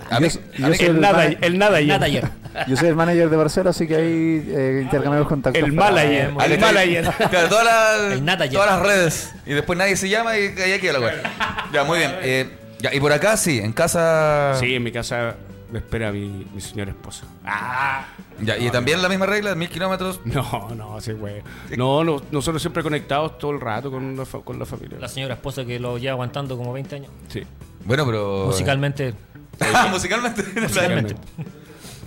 a 0.09 0.19
mí- 0.19 0.27
Yo- 0.29 0.39
a 0.39 0.57
yo 0.57 0.67
mí- 0.69 0.77
soy 0.77 0.85
El 0.87 0.95
el 0.95 1.01
nada, 1.01 1.17
mana- 1.17 1.37
el 1.41 1.57
nada 1.57 1.77
ayer. 2.05 2.27
Yo 2.67 2.77
soy 2.77 2.87
el 2.87 2.95
manager 2.95 3.29
de 3.29 3.35
Barcelona, 3.35 3.71
así 3.71 3.85
que 3.85 3.95
ahí 3.97 4.45
eh, 4.47 4.79
intercambiamos 4.83 5.27
contactos. 5.27 5.61
El 5.61 5.75
para- 5.75 5.91
manager. 5.91 6.33
El 6.49 6.59
manager. 6.59 7.03
Claro, 7.29 7.49
todas 7.49 7.65
las, 7.65 8.13
El 8.13 8.23
nada 8.25 8.45
ya. 8.45 8.51
todas 8.53 8.69
las 8.71 8.81
redes. 8.87 9.35
Y 9.45 9.51
después 9.53 9.77
nadie 9.77 9.97
se 9.97 10.07
llama 10.07 10.37
y 10.39 10.43
ahí 10.59 10.79
queda 10.79 10.93
la 10.93 10.99
weá. 11.01 11.67
Ya, 11.73 11.83
muy 11.83 11.97
bien. 11.99 12.11
Eh, 12.21 12.49
ya, 12.79 12.93
y 12.93 12.99
por 13.01 13.11
acá 13.11 13.35
sí, 13.35 13.59
en 13.59 13.73
casa. 13.73 14.53
Sí, 14.57 14.73
en 14.73 14.83
mi 14.83 14.91
casa 14.93 15.35
me 15.69 15.79
espera 15.79 16.13
mi, 16.13 16.47
mi 16.53 16.61
señora 16.61 16.91
esposa. 16.91 17.25
Ah. 17.45 18.05
Ya, 18.41 18.57
y 18.57 18.69
también 18.69 19.01
la 19.01 19.09
misma 19.09 19.25
regla, 19.25 19.53
mil 19.55 19.67
kilómetros. 19.67 20.21
No, 20.23 20.69
no, 20.75 21.01
sí, 21.01 21.11
güey. 21.11 21.41
No, 21.75 22.05
no, 22.05 22.21
nosotros 22.31 22.61
siempre 22.61 22.83
conectados 22.83 23.37
todo 23.37 23.51
el 23.51 23.59
rato 23.59 23.91
con 23.91 24.15
la, 24.15 24.25
fa- 24.25 24.39
con 24.45 24.57
la 24.59 24.65
familia. 24.65 24.97
La 25.01 25.09
señora 25.09 25.33
esposa 25.33 25.65
que 25.65 25.77
lo 25.77 25.97
lleva 25.97 26.13
aguantando 26.13 26.55
como 26.57 26.71
20 26.71 26.95
años. 26.95 27.11
Sí. 27.27 27.43
Bueno, 27.85 28.05
pero. 28.05 28.45
Musicalmente. 28.47 29.13
Ah, 29.61 29.87
musicalmente. 29.91 30.43
Musicalmente. 30.61 31.15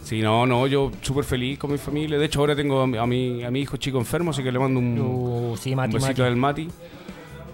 Sí, 0.04 0.20
no, 0.22 0.46
no, 0.46 0.66
yo 0.66 0.90
súper 1.02 1.24
feliz 1.24 1.58
con 1.58 1.70
mi 1.72 1.78
familia. 1.78 2.18
De 2.18 2.24
hecho, 2.26 2.40
ahora 2.40 2.56
tengo 2.56 2.80
a 2.82 2.86
mi, 2.86 2.96
a 2.98 3.06
mi, 3.06 3.44
a 3.44 3.50
mi 3.50 3.60
hijo 3.60 3.76
chico 3.76 3.98
enfermo, 3.98 4.30
así 4.30 4.42
que 4.42 4.50
le 4.50 4.58
mando 4.58 4.80
un, 4.80 4.98
Uh, 4.98 5.56
sí, 5.56 5.70
un 5.70 5.76
Mati, 5.76 5.94
besito 5.94 6.08
Mati. 6.10 6.22
del 6.22 6.36
Mati. 6.36 6.68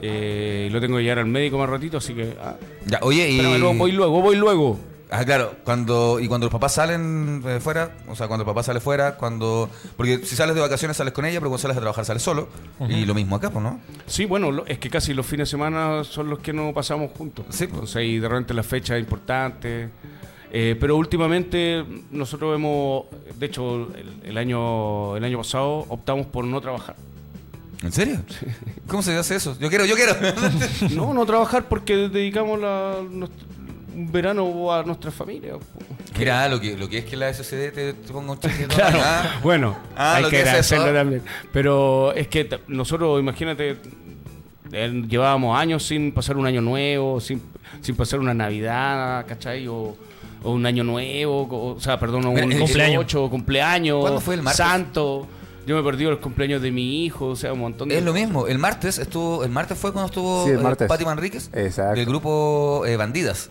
Eh, 0.00 0.68
lo 0.70 0.80
tengo 0.80 0.96
que 0.98 1.02
llevar 1.02 1.20
al 1.20 1.26
médico 1.26 1.58
más 1.58 1.68
ratito, 1.68 1.96
así 1.96 2.12
que... 2.14 2.34
ah, 2.42 2.56
Ya, 2.86 2.98
oye, 3.02 3.28
y. 3.30 3.36
espérame, 3.38 3.58
luego, 3.58 3.74
voy 3.74 3.92
luego, 3.92 4.20
voy 4.22 4.36
luego. 4.36 4.78
Ah, 5.16 5.24
claro, 5.24 5.54
cuando 5.64 6.18
y 6.18 6.26
cuando 6.26 6.46
los 6.46 6.52
papás 6.52 6.74
salen 6.74 7.40
eh, 7.46 7.60
fuera, 7.60 7.92
o 8.08 8.16
sea, 8.16 8.26
cuando 8.26 8.42
el 8.42 8.46
papá 8.46 8.64
sale 8.64 8.80
fuera, 8.80 9.14
cuando 9.16 9.70
porque 9.96 10.18
si 10.26 10.34
sales 10.34 10.56
de 10.56 10.60
vacaciones 10.60 10.96
sales 10.96 11.12
con 11.12 11.24
ella, 11.24 11.38
pero 11.38 11.50
cuando 11.50 11.58
sales 11.62 11.76
a 11.76 11.80
trabajar 11.80 12.04
sales 12.04 12.22
solo 12.22 12.48
y 12.88 13.04
lo 13.04 13.14
mismo 13.14 13.36
acá, 13.36 13.48
pues, 13.50 13.62
¿no? 13.62 13.78
Sí, 14.06 14.24
bueno, 14.24 14.50
lo- 14.50 14.66
es 14.66 14.78
que 14.78 14.90
casi 14.90 15.14
los 15.14 15.24
fines 15.24 15.46
de 15.48 15.50
semana 15.52 16.02
son 16.02 16.28
los 16.30 16.40
que 16.40 16.52
no 16.52 16.72
pasamos 16.74 17.12
juntos. 17.16 17.46
Sí, 17.50 17.66
pues. 17.66 17.74
Entonces, 17.74 18.02
y 18.04 18.18
de 18.18 18.28
repente 18.28 18.54
las 18.54 18.66
fechas 18.66 18.98
importantes. 18.98 19.90
Eh, 20.56 20.76
pero 20.80 20.96
últimamente 20.96 21.84
nosotros 22.10 22.54
hemos, 22.56 23.04
de 23.38 23.46
hecho, 23.46 23.88
el, 23.94 24.20
el 24.24 24.38
año 24.38 25.16
el 25.16 25.24
año 25.24 25.38
pasado 25.38 25.84
optamos 25.88 26.26
por 26.26 26.44
no 26.44 26.60
trabajar. 26.60 26.96
¿En 27.82 27.92
serio? 27.92 28.18
¿Cómo 28.88 29.02
se 29.02 29.16
hace 29.16 29.36
eso? 29.36 29.56
Yo 29.60 29.68
quiero, 29.68 29.84
yo 29.84 29.94
quiero. 29.94 30.14
No, 30.94 31.12
no 31.14 31.26
trabajar 31.26 31.68
porque 31.68 32.08
dedicamos 32.08 32.58
la, 32.60 32.96
un 33.94 34.10
verano 34.12 34.72
a 34.72 34.82
nuestra 34.82 35.10
familia. 35.10 35.54
Mira, 36.18 36.48
lo 36.48 36.60
que 36.60 36.76
lo 36.76 36.88
que 36.88 36.98
es 36.98 37.04
que 37.04 37.16
la 37.16 37.32
SCD 37.32 37.72
te, 37.72 37.92
te 37.94 38.12
ponga 38.12 38.32
un. 38.32 38.38
Claro, 38.68 38.98
Ah, 39.02 39.40
bueno, 39.42 39.76
Ah, 39.96 40.16
hay 40.16 40.24
que 40.24 40.30
que 40.30 40.36
es 40.40 40.46
agradecerlo 40.48 40.86
eso. 40.86 40.94
también. 40.94 41.22
Pero 41.52 42.12
es 42.14 42.28
que 42.28 42.48
nosotros, 42.68 43.20
imagínate, 43.20 43.76
eh, 44.72 45.02
llevábamos 45.08 45.58
años 45.58 45.82
sin 45.84 46.12
pasar 46.12 46.36
un 46.36 46.46
año 46.46 46.60
nuevo, 46.60 47.20
sin, 47.20 47.40
sin 47.80 47.96
pasar 47.96 48.20
una 48.20 48.34
Navidad, 48.34 49.24
¿cachai? 49.26 49.66
O, 49.68 49.96
o 50.42 50.50
un 50.50 50.66
año 50.66 50.84
nuevo, 50.84 51.42
o, 51.42 51.74
o 51.76 51.80
sea, 51.80 51.98
perdón, 51.98 52.26
un 52.26 52.34
Mira, 52.34 52.46
cumpleaños, 52.58 53.04
cumpleaños. 53.04 53.30
cumpleaños, 53.30 54.00
¿Cuándo 54.00 54.20
fue 54.20 54.34
el 54.34 54.42
martes? 54.42 54.58
santo. 54.58 55.26
Yo 55.66 55.74
me 55.76 55.80
he 55.80 55.84
perdido 55.84 56.10
los 56.10 56.20
cumpleaños 56.20 56.60
de 56.60 56.70
mi 56.70 57.06
hijo, 57.06 57.28
o 57.28 57.36
sea, 57.36 57.54
un 57.54 57.60
montón 57.60 57.88
de 57.88 57.96
Es 57.96 58.04
lo 58.04 58.12
mismo. 58.12 58.46
El 58.46 58.58
martes 58.58 58.98
estuvo, 58.98 59.44
el 59.44 59.50
martes 59.50 59.78
fue 59.78 59.92
cuando 59.94 60.08
estuvo 60.08 60.44
Sí, 60.44 60.50
el 60.50 60.60
eh. 60.60 60.86
Pati 60.86 61.06
Manríquez 61.06 61.48
Exacto. 61.54 61.96
del 61.96 62.04
grupo 62.04 62.84
eh, 62.86 62.96
Bandidas. 62.98 63.50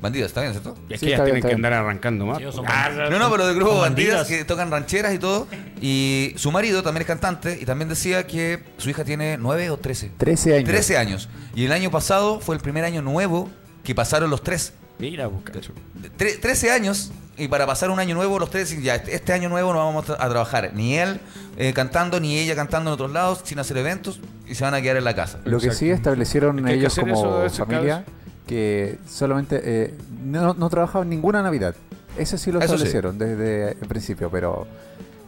Bandidas, 0.00 0.28
¿está 0.28 0.42
bien, 0.42 0.52
cierto? 0.52 0.76
Es 0.90 1.00
que 1.00 1.06
bien, 1.06 1.24
tienen 1.24 1.40
que 1.42 1.48
bien. 1.48 1.56
andar 1.56 1.72
arrancando 1.72 2.26
más. 2.26 2.38
Ah, 2.66 2.90
No, 3.10 3.18
no, 3.18 3.30
pero 3.30 3.46
del 3.46 3.56
grupo 3.56 3.78
Bandidas, 3.80 4.18
bandidas. 4.20 4.26
que 4.26 4.44
tocan 4.44 4.70
rancheras 4.70 5.14
y 5.14 5.18
todo. 5.18 5.48
Y 5.80 6.34
su 6.36 6.52
marido 6.52 6.82
también 6.82 7.02
es 7.02 7.06
cantante 7.06 7.58
y 7.60 7.64
también 7.64 7.88
decía 7.88 8.26
que 8.26 8.62
su 8.76 8.90
hija 8.90 9.04
tiene 9.04 9.38
9 9.38 9.70
o 9.70 9.78
13. 9.78 10.12
13 10.18 10.54
años. 10.56 10.68
13 10.68 10.98
años. 10.98 11.28
Y 11.54 11.64
el 11.64 11.72
año 11.72 11.90
pasado 11.90 12.40
fue 12.40 12.54
el 12.56 12.60
primer 12.60 12.84
año 12.84 13.00
nuevo 13.02 13.48
que 13.84 13.94
pasaron 13.94 14.28
los 14.30 14.42
tres. 14.42 14.74
Mira, 14.98 15.28
cacho. 15.44 15.72
Tre- 16.18 16.40
13 16.40 16.70
años 16.72 17.12
y 17.38 17.48
para 17.48 17.66
pasar 17.66 17.90
un 17.90 17.98
año 17.98 18.14
nuevo 18.14 18.38
los 18.38 18.48
tres, 18.50 18.82
ya 18.82 18.94
este 18.96 19.14
este 19.14 19.32
año 19.34 19.48
nuevo 19.50 19.72
no 19.72 19.78
vamos 19.78 20.08
a, 20.08 20.16
trabajar. 20.28 20.70
Ni 20.74 20.96
él 20.98 21.20
eh, 21.58 21.72
cantando, 21.74 22.18
ni 22.20 22.38
ella 22.38 22.54
cantando 22.54 22.90
en 22.90 22.94
otros 22.94 23.10
lados, 23.12 23.40
sin 23.44 23.58
hacer 23.58 23.76
eventos 23.76 24.20
y 24.46 24.54
se 24.54 24.64
van 24.64 24.72
a 24.74 24.80
quedar 24.80 24.96
en 24.96 25.04
la 25.04 25.14
casa. 25.14 25.40
Lo 25.44 25.58
que 25.60 25.70
sí 25.72 25.90
establecieron 25.90 26.58
Es 26.58 26.64
que 26.64 26.70
hay 26.70 26.74
que 26.76 26.80
ellos 26.80 26.94
como 26.98 27.42
eso, 27.44 27.64
familia, 27.66 28.04
que 28.46 28.98
solamente 29.08 29.60
eh, 29.64 29.94
no, 30.24 30.54
no 30.54 30.68
trabajaban 30.70 31.08
ninguna 31.10 31.42
Navidad. 31.42 31.74
Eso 32.16 32.38
sí 32.38 32.50
lo 32.52 32.58
Eso 32.60 32.68
sí. 32.68 32.74
establecieron 32.74 33.18
desde 33.18 33.72
el 33.72 33.88
principio, 33.88 34.30
pero 34.30 34.66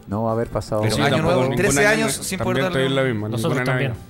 no 0.06 0.24
va 0.24 0.30
a 0.30 0.32
haber 0.34 0.48
pasado. 0.48 0.82
Pero 0.82 0.96
Sí, 0.96 1.02
año 1.02 1.22
nuevo, 1.22 1.42
ningún 1.42 1.56
13 1.56 1.80
año 1.86 2.04
años 2.04 2.12
sin 2.14 2.38
poder 2.38 2.64
estoy 2.64 2.82
darle- 2.82 2.86
en 2.86 2.94
la 2.94 3.02
misma, 3.02 3.28
Nosotros 3.28 3.62
también. 3.64 3.90
Navidad. 3.90 4.04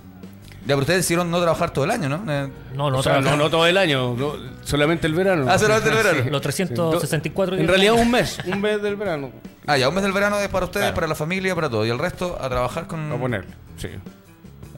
Ya, 0.61 0.75
pero 0.75 0.81
ustedes 0.81 0.99
decidieron 1.01 1.31
no 1.31 1.41
trabajar 1.41 1.71
todo 1.71 1.85
el 1.87 1.91
año, 1.91 2.11
¿no? 2.11 2.17
Eh, 2.31 2.49
No, 2.77 2.91
no, 2.91 2.99
o 2.99 3.03
sea, 3.03 3.23
no, 3.23 3.37
no 3.39 3.49
todo 3.49 3.67
el 3.67 3.79
año, 3.79 4.15
no, 4.15 4.33
solamente 4.65 5.07
el 5.07 5.15
verano. 5.15 5.47
Ah, 5.49 5.59
solamente 5.59 5.89
el 5.89 5.97
verano. 5.97 6.31
Los 6.31 6.43
364 6.43 7.55
En 7.57 7.61
días 7.63 7.71
realidad 7.71 7.93
del 7.93 8.01
año. 8.01 8.07
un 8.07 8.13
mes, 8.13 8.39
un 8.47 8.61
mes 8.61 8.83
del 8.83 8.97
verano. 8.97 9.31
Ah, 9.67 9.79
ya, 9.79 9.89
un 9.89 9.95
mes 9.95 10.05
del 10.05 10.13
verano 10.13 10.39
es 10.39 10.49
para 10.49 10.67
ustedes, 10.67 10.85
Claro. 10.85 10.95
para 10.95 11.07
la 11.07 11.15
familia, 11.15 11.55
para 11.55 11.71
todo. 11.71 11.87
Y 11.87 11.91
el 11.91 11.99
resto 11.99 12.39
a 12.41 12.49
trabajar 12.51 12.87
con. 12.87 13.11
A 13.11 13.17
ponerle, 13.17 13.49
sí. 13.79 13.89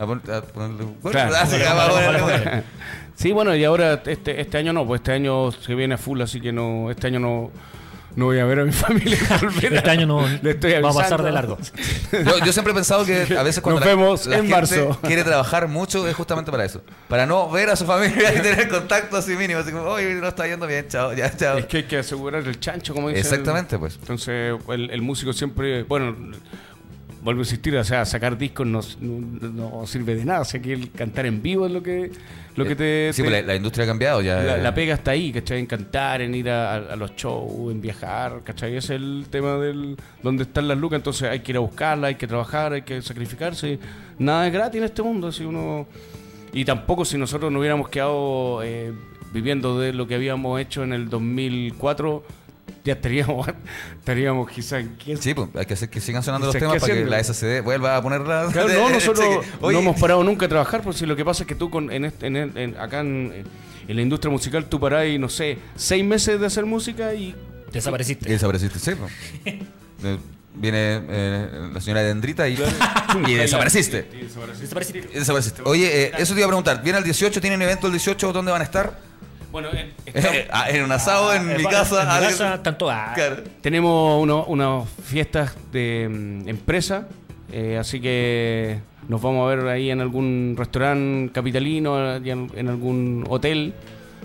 A 0.00 0.06
pon- 0.06 0.22
a 0.32 0.40
ponerle- 0.40 0.86
Claro. 1.10 1.34
Ah, 1.36 2.62
sí, 3.14 3.32
bueno, 3.32 3.54
y 3.54 3.64
ahora 3.64 4.00
este, 4.06 4.40
este 4.40 4.56
año 4.58 4.72
no, 4.72 4.86
pues 4.86 5.00
este 5.00 5.12
año 5.12 5.52
se 5.52 5.74
viene 5.74 5.94
a 5.94 5.98
full, 5.98 6.20
así 6.22 6.40
que 6.40 6.52
no, 6.52 6.90
este 6.90 7.08
año 7.08 7.20
no, 7.20 7.50
no 8.16 8.24
voy 8.24 8.38
a 8.38 8.44
ver 8.46 8.60
a 8.60 8.64
mi 8.64 8.72
familia. 8.86 9.18
por 9.28 9.50
el 9.50 9.54
verano. 9.60 9.76
Este 9.76 9.90
año 9.90 10.06
no 10.06 10.26
Le 10.42 10.50
estoy 10.52 10.72
va 10.80 10.90
a 10.90 10.94
pasar 10.94 11.22
de 11.22 11.30
largo. 11.30 11.58
Yo, 12.12 12.38
yo 12.44 12.52
siempre 12.52 12.72
he 12.72 12.74
pensado 12.74 13.04
que 13.04 13.36
a 13.38 13.42
veces 13.44 13.62
cuando 13.62 13.78
Nos 13.80 13.88
la, 13.88 13.94
vemos 13.94 14.26
la 14.26 14.36
en 14.38 14.42
gente 14.48 14.54
marzo. 14.56 14.98
quiere 15.02 15.22
trabajar 15.22 15.68
mucho 15.68 16.08
es 16.08 16.16
justamente 16.16 16.50
para 16.50 16.64
eso. 16.64 16.82
Para 17.08 17.24
no 17.26 17.48
ver 17.50 17.68
a 17.70 17.76
su 17.76 17.84
familia 17.84 18.34
y 18.34 18.40
tener 18.40 18.68
contacto 18.68 19.16
así 19.16 19.36
mínimo. 19.36 19.60
Así 19.60 19.70
como, 19.70 19.84
oye, 19.84 20.14
no 20.14 20.26
está 20.28 20.46
yendo 20.48 20.66
bien, 20.66 20.88
chao, 20.88 21.12
ya, 21.12 21.30
chao. 21.36 21.58
Es 21.58 21.66
que 21.66 21.76
hay 21.78 21.82
que 21.84 21.98
asegurar 21.98 22.42
el 22.44 22.58
chancho, 22.58 22.94
como 22.94 23.08
dice. 23.10 23.20
el- 23.20 23.26
Exactamente, 23.26 23.78
pues. 23.78 23.96
Entonces, 24.00 24.58
el, 24.70 24.90
el 24.90 25.02
músico 25.02 25.32
siempre, 25.32 25.84
bueno, 25.84 26.16
vuelvo 27.22 27.40
a 27.40 27.44
insistir, 27.44 27.76
o 27.76 27.84
sea, 27.84 28.04
sacar 28.04 28.36
discos 28.38 28.66
no, 28.66 28.80
no- 29.00 29.70
no 29.80 29.86
sirve 29.86 30.14
de 30.14 30.24
nada, 30.24 30.40
o 30.40 30.44
sea, 30.44 30.60
que 30.60 30.72
el 30.72 30.90
cantar 30.90 31.26
en 31.26 31.42
vivo 31.42 31.66
es 31.66 31.72
lo 31.72 31.82
que, 31.82 32.10
lo 32.56 32.64
que 32.64 32.74
te... 32.76 33.12
Sí, 33.12 33.22
te- 33.22 33.28
pues 33.28 33.40
la, 33.42 33.46
la 33.48 33.56
industria 33.56 33.84
ha 33.84 33.88
cambiado 33.88 34.20
ya. 34.22 34.42
la, 34.42 34.56
eh. 34.56 34.62
la 34.62 34.74
pega 34.74 34.94
está 34.94 35.10
ahí, 35.12 35.32
¿cachai? 35.32 35.58
En 35.58 35.66
cantar, 35.66 36.22
en 36.22 36.34
ir 36.34 36.48
a, 36.50 36.76
a 36.76 36.96
los 36.96 37.14
shows, 37.16 37.70
en 37.72 37.80
viajar, 37.80 38.40
¿cachai? 38.44 38.76
Ese 38.76 38.94
es 38.94 39.00
el 39.02 39.26
tema 39.30 39.56
del 39.56 39.96
donde 40.22 40.44
están 40.44 40.66
las 40.68 40.78
lucas, 40.78 40.96
entonces 40.98 41.28
hay 41.28 41.40
que 41.40 41.52
ir 41.52 41.56
a 41.56 41.60
buscarla, 41.60 42.08
hay 42.08 42.14
que 42.16 42.26
trabajar, 42.26 42.72
hay 42.72 42.82
que 42.82 43.02
sacrificarse. 43.02 43.78
Nada 44.18 44.46
es 44.46 44.52
gratis 44.52 44.78
en 44.78 44.84
este 44.84 45.02
mundo, 45.02 45.30
si 45.32 45.44
uno... 45.44 45.86
Y 46.52 46.64
tampoco 46.64 47.04
si 47.04 47.16
nosotros 47.16 47.52
no 47.52 47.60
hubiéramos 47.60 47.88
quedado 47.90 48.60
eh, 48.64 48.92
viviendo 49.32 49.78
de 49.78 49.92
lo 49.92 50.08
que 50.08 50.16
habíamos 50.16 50.60
hecho 50.60 50.82
en 50.82 50.92
el 50.92 51.08
2004, 51.08 52.24
ya 52.84 52.94
estaríamos, 52.94 53.46
estaríamos 53.98 54.50
quizás... 54.50 54.84
Sí, 55.20 55.34
pues 55.34 55.48
hay 55.54 55.66
que 55.66 55.74
hacer 55.74 55.88
que 55.90 56.00
sigan 56.00 56.22
sonando 56.22 56.46
los 56.46 56.54
¿Qué 56.54 56.60
temas 56.60 56.80
para 56.80 56.94
que 56.94 57.04
la 57.04 57.22
SCD 57.22 57.62
vuelva 57.62 57.96
a 57.96 58.02
ponerla. 58.02 58.48
Claro, 58.52 58.68
no, 58.72 58.90
nosotros 58.90 59.44
Oye, 59.60 59.74
no 59.74 59.80
hemos 59.80 60.00
parado 60.00 60.22
nunca 60.24 60.46
a 60.46 60.48
trabajar, 60.48 60.82
porque 60.82 60.98
si 60.98 61.06
lo 61.06 61.16
que 61.16 61.24
pasa 61.24 61.42
es 61.42 61.46
que 61.46 61.54
tú 61.54 61.70
con, 61.70 61.90
en 61.92 62.04
este- 62.06 62.26
en 62.26 62.36
el- 62.36 62.56
en- 62.56 62.76
acá 62.78 63.00
en, 63.00 63.44
en 63.88 63.96
la 63.96 64.02
industria 64.02 64.30
musical 64.30 64.66
tú 64.66 64.78
parás 64.80 65.06
y 65.06 65.18
no 65.18 65.28
sé, 65.28 65.58
seis 65.76 66.04
meses 66.04 66.38
de 66.40 66.46
hacer 66.46 66.64
música 66.66 67.12
y 67.14 67.28
Y 67.28 67.72
Desapareciste. 67.72 68.28
desapareciste, 68.28 68.78
sí. 68.78 68.92
pues. 68.94 69.12
Eh, 70.02 70.16
Viene 70.52 71.00
eh, 71.08 71.70
la 71.72 71.80
señora 71.80 72.02
Dendrita 72.02 72.48
y, 72.48 72.54
y 72.54 73.30
Y 73.30 73.34
desapareciste. 73.34 74.08
Y 74.12 74.24
desapareciste. 75.18 75.62
Oye, 75.64 76.06
eh, 76.06 76.12
eso 76.18 76.34
te 76.34 76.40
iba 76.40 76.46
a 76.46 76.48
preguntar. 76.48 76.82
Viene 76.82 76.98
el 76.98 77.04
18, 77.04 77.40
tienen 77.40 77.62
evento 77.62 77.86
el 77.86 77.92
18, 77.92 78.32
¿dónde 78.32 78.50
van 78.50 78.60
a 78.60 78.64
estar? 78.64 78.98
Bueno, 79.52 79.68
eh, 79.72 79.92
estamos- 80.06 80.36
Ah, 80.50 80.70
en 80.70 80.84
un 80.84 80.92
asado 80.92 81.34
en 81.34 81.50
Eh, 81.50 81.58
mi 81.58 81.64
casa. 81.64 82.02
En 82.18 82.22
mi 82.24 82.28
casa, 82.30 82.62
tanto. 82.62 82.90
ah, 82.90 83.12
Claro. 83.14 83.42
tenemos 83.60 84.22
uno- 84.22 84.44
unas 84.46 84.88
fiestas 85.04 85.54
de 85.72 86.08
mm, 86.08 86.48
empresa, 86.48 87.08
eh, 87.52 87.76
así 87.78 88.00
que 88.00 88.78
nos 89.08 89.20
vamos 89.20 89.44
a 89.50 89.54
ver 89.54 89.66
ahí 89.68 89.90
en 89.90 90.00
algún 90.00 90.54
restaurante 90.56 91.32
capitalino, 91.32 92.16
en, 92.16 92.50
en 92.54 92.68
algún 92.68 93.24
hotel. 93.28 93.74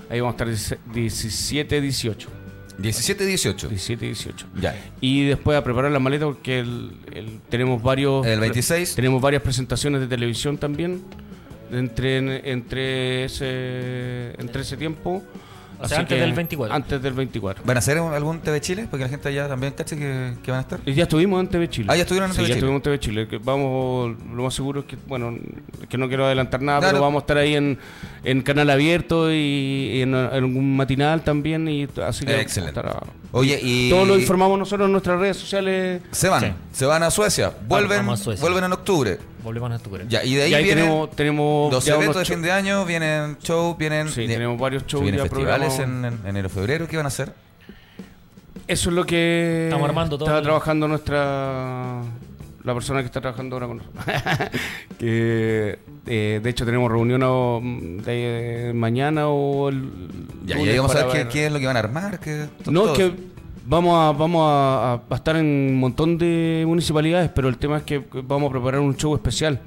Ahí 0.09 0.19
vamos 0.19 0.39
a 0.39 0.45
estar 0.51 0.80
17, 0.93 1.82
18. 1.82 2.30
17, 2.78 3.26
18. 3.26 3.69
17, 3.69 4.05
18. 4.05 4.45
Ya. 4.61 4.76
Y 5.01 5.26
después 5.26 5.57
a 5.57 5.63
preparar 5.63 5.91
la 5.91 5.99
maleta 5.99 6.26
porque 6.26 6.59
el- 6.59 6.91
el- 7.13 7.39
tenemos 7.49 7.82
varios... 7.82 8.28
El 8.28 8.39
26. 8.41 8.93
Tenemos 8.95 9.21
varias 9.21 9.41
presentaciones 9.41 10.01
de 10.01 10.07
televisión 10.07 10.57
también 10.57 11.01
entre, 11.72 12.51
entre, 12.51 13.26
ese, 13.26 14.34
entre 14.39 14.61
ese 14.61 14.78
tiempo. 14.78 15.24
O 15.78 15.88
sea, 15.89 15.99
antes 15.99 16.18
del 16.18 16.32
24. 16.32 16.74
Antes 16.74 17.01
del 17.01 17.13
24. 17.13 17.63
¿Van 17.66 17.76
a 17.76 17.80
hacer 17.80 17.97
algún 17.97 18.39
TV 18.39 18.61
Chile? 18.61 18.88
Porque 18.89 19.03
la 19.03 19.09
gente 19.09 19.28
allá 19.28 19.49
también 19.49 19.74
cache 19.74 19.97
que, 19.97 20.34
que 20.41 20.49
van 20.49 20.59
a 20.59 20.61
estar. 20.61 20.80
Y 20.86 20.93
ya 20.93 21.03
estuvimos 21.03 21.38
en 21.41 21.49
TV 21.49 21.70
Chile. 21.70 21.88
Ah, 21.91 21.95
ya 21.97 22.03
estuvieron 22.03 22.30
en 22.30 22.34
Sí, 22.34 22.38
TV 22.38 22.47
ya 22.47 22.53
Chile. 22.53 22.57
estuvimos 22.59 22.80
en 22.80 22.82
TV 22.84 22.99
Chile. 22.99 23.28
Que 23.28 23.38
vamos, 23.39 24.16
lo 24.34 24.43
más 24.43 24.53
seguro 24.53 24.80
es 24.80 24.86
que, 24.86 24.95
bueno, 25.05 25.38
es 25.82 25.88
que 25.89 25.97
no 25.97 26.07
quiero 26.07 26.26
adelantar 26.28 26.61
nada, 26.61 26.80
Claro. 26.80 26.93
pero 26.93 27.03
vamos 27.03 27.22
a 27.22 27.24
estar 27.24 27.38
ahí 27.38 27.55
en, 27.55 27.78
en 28.24 28.41
canal 28.41 28.70
abierto 28.70 29.30
y, 29.34 29.36
y 29.95 30.01
en, 30.01 30.09
en 30.16 30.16
algún 30.16 30.78
matinal 30.78 31.24
también. 31.26 31.68
y 31.68 31.88
Así 32.01 32.26
que 32.26 32.39
Excelente. 32.39 32.80
vamos 32.80 32.95
a 32.95 32.99
estar 32.99 33.09
a- 33.09 33.24
Oye, 33.38 33.59
y. 33.61 33.89
Todo 33.89 34.05
lo 34.05 34.17
informamos 34.17 34.57
nosotros 34.57 34.86
en 34.86 34.93
nuestras 34.93 35.19
redes 35.19 35.36
sociales. 35.36 36.01
Se 36.11 36.29
van. 36.29 36.41
Sí. 36.41 36.47
Se 36.71 36.86
van 36.86 37.03
a 37.03 37.11
Suecia. 37.11 37.51
Vuelven, 37.67 37.97
vamos 37.99 38.21
a 38.21 38.23
Suecia. 38.23 38.41
vuelven 38.41 38.63
en 38.63 38.71
octubre. 38.73 39.19
Volvemos 39.43 39.71
a 39.71 39.75
octubre. 39.75 40.05
Ya, 40.07 40.23
y 40.23 40.36
de 40.36 40.43
ahí, 40.43 40.51
y 40.51 40.53
ahí 40.55 40.63
vienen 40.63 40.86
tenemos, 40.86 41.11
tenemos 41.11 41.86
ya 41.86 41.95
eventos 41.95 42.15
de 42.17 42.25
fin 42.25 42.41
de 42.41 42.51
año, 42.51 42.86
vienen 42.86 43.38
shows, 43.43 43.77
vienen. 43.77 44.09
Sí, 44.09 44.21
de- 44.25 44.33
tenemos 44.33 44.57
varios 44.57 44.86
shows 44.88 45.03
vienen 45.03 45.19
ya 45.19 45.29
festivales 45.29 45.77
en, 45.79 46.05
en 46.05 46.19
enero, 46.25 46.47
febrero. 46.49 46.88
¿Qué 46.88 46.95
van 46.97 47.05
a 47.05 47.09
hacer? 47.09 47.33
Eso 48.67 48.89
es 48.89 48.95
lo 48.95 49.05
que 49.05 49.65
Estamos 49.65 49.88
armando 49.89 50.17
todo 50.17 50.27
está 50.29 50.38
el- 50.39 50.43
trabajando 50.45 50.88
nuestra 50.88 52.01
la 52.66 52.74
persona 52.74 52.99
que 53.01 53.05
está 53.05 53.22
trabajando 53.22 53.55
ahora 53.55 53.68
con 53.68 53.78
nosotros. 53.78 54.05
que 54.99 55.80
eh, 56.07 56.39
de 56.41 56.49
hecho 56.49 56.66
tenemos 56.66 56.91
reunión 56.91 57.22
o, 57.24 57.61
de 57.63 58.72
mañana 58.76 59.28
o 59.28 59.70
el 59.70 59.89
Ya, 60.45 60.55
y 60.55 60.57
lunes 60.59 60.72
ahí 60.74 60.78
vamos 60.80 60.95
a 60.95 61.05
ver 61.05 61.28
qué, 61.28 61.32
qué 61.32 61.45
es 61.47 61.51
lo 61.51 61.59
que 61.59 61.68
van 61.68 61.76
a 61.78 61.80
armar. 61.80 62.20
Qué, 62.20 62.45
No, 62.70 62.88
es 62.88 62.97
que 62.97 63.13
vamos 63.66 63.97
a 63.97 64.11
vamos 64.18 64.41
a, 64.43 64.93
a- 64.93 65.01
a 65.09 65.16
estar 65.16 65.36
en 65.36 65.45
un 65.45 65.80
montón 65.80 66.18
de 66.18 66.63
municipalidades, 66.68 67.30
pero 67.34 67.49
el 67.49 67.57
tema 67.57 67.78
es 67.78 67.84
que 67.84 68.03
vamos 68.24 68.49
a 68.49 68.51
preparar 68.51 68.82
un 68.82 68.95
show 68.95 69.16
especial 69.16 69.59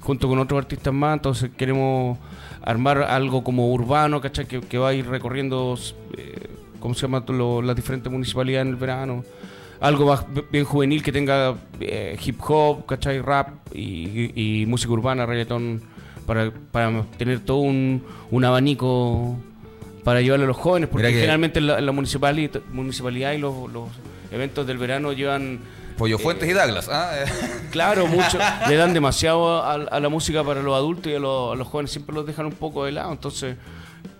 junto 0.00 0.28
con 0.28 0.38
otros 0.38 0.58
artistas 0.58 0.92
más, 0.94 1.14
entonces 1.16 1.50
queremos 1.56 2.18
armar 2.62 3.02
algo 3.02 3.42
como 3.44 3.72
urbano, 3.72 4.20
¿cachai? 4.20 4.46
Que, 4.46 4.60
que 4.60 4.78
va 4.78 4.88
a 4.90 4.94
ir 4.94 5.06
recorriendo, 5.08 5.76
eh, 6.16 6.48
¿cómo 6.80 6.94
se 6.94 7.02
llama? 7.02 7.24
Lo- 7.28 7.60
las 7.62 7.74
diferentes 7.76 8.10
municipalidades 8.10 8.66
en 8.66 8.72
el 8.72 8.76
verano. 8.76 9.24
Algo 9.86 10.06
más 10.06 10.24
bien 10.50 10.64
juvenil 10.64 11.02
que 11.02 11.12
tenga 11.12 11.54
eh, 11.80 12.16
hip 12.24 12.38
hop, 12.46 12.86
¿cachai? 12.86 13.20
Rap 13.20 13.48
y, 13.74 14.32
y- 14.34 14.62
y 14.62 14.66
música 14.66 14.92
urbana, 14.92 15.26
reggaetón, 15.26 15.82
para, 16.26 16.50
para 16.72 17.02
tener 17.18 17.40
todo 17.40 17.58
un, 17.58 18.02
un 18.30 18.44
abanico 18.44 19.36
para 20.04 20.20
llevarle 20.20 20.44
a 20.44 20.48
los 20.48 20.56
jóvenes, 20.56 20.88
porque 20.88 21.08
que- 21.08 21.14
generalmente 21.14 21.58
en 21.58 21.66
la, 21.68 21.80
la 21.80 21.92
municipalidad, 21.92 22.60
municipalidad 22.72 23.32
y 23.32 23.38
los, 23.38 23.72
los 23.72 23.88
eventos 24.30 24.66
del 24.66 24.78
verano 24.78 25.12
llevan 25.12 25.60
Pollo 25.98 26.18
Fuentes 26.18 26.48
y 26.48 26.52
Douglas. 26.52 26.88
¿ah? 26.90 27.12
Eh, 27.16 27.24
Claro, 27.70 28.06
mucho. 28.06 28.38
le 28.68 28.76
dan 28.76 28.92
demasiado 28.94 29.62
a, 29.62 29.72
a 29.74 30.00
la 30.00 30.08
música 30.08 30.44
para 30.44 30.62
los 30.62 30.74
adultos 30.74 31.10
y 31.12 31.14
a 31.16 31.18
los, 31.18 31.52
a 31.52 31.56
los 31.56 31.66
jóvenes 31.68 31.90
siempre 31.90 32.14
los 32.14 32.26
dejan 32.26 32.46
un 32.46 32.52
poco 32.52 32.84
de 32.84 32.92
lado. 32.92 33.12
Entonces, 33.12 33.56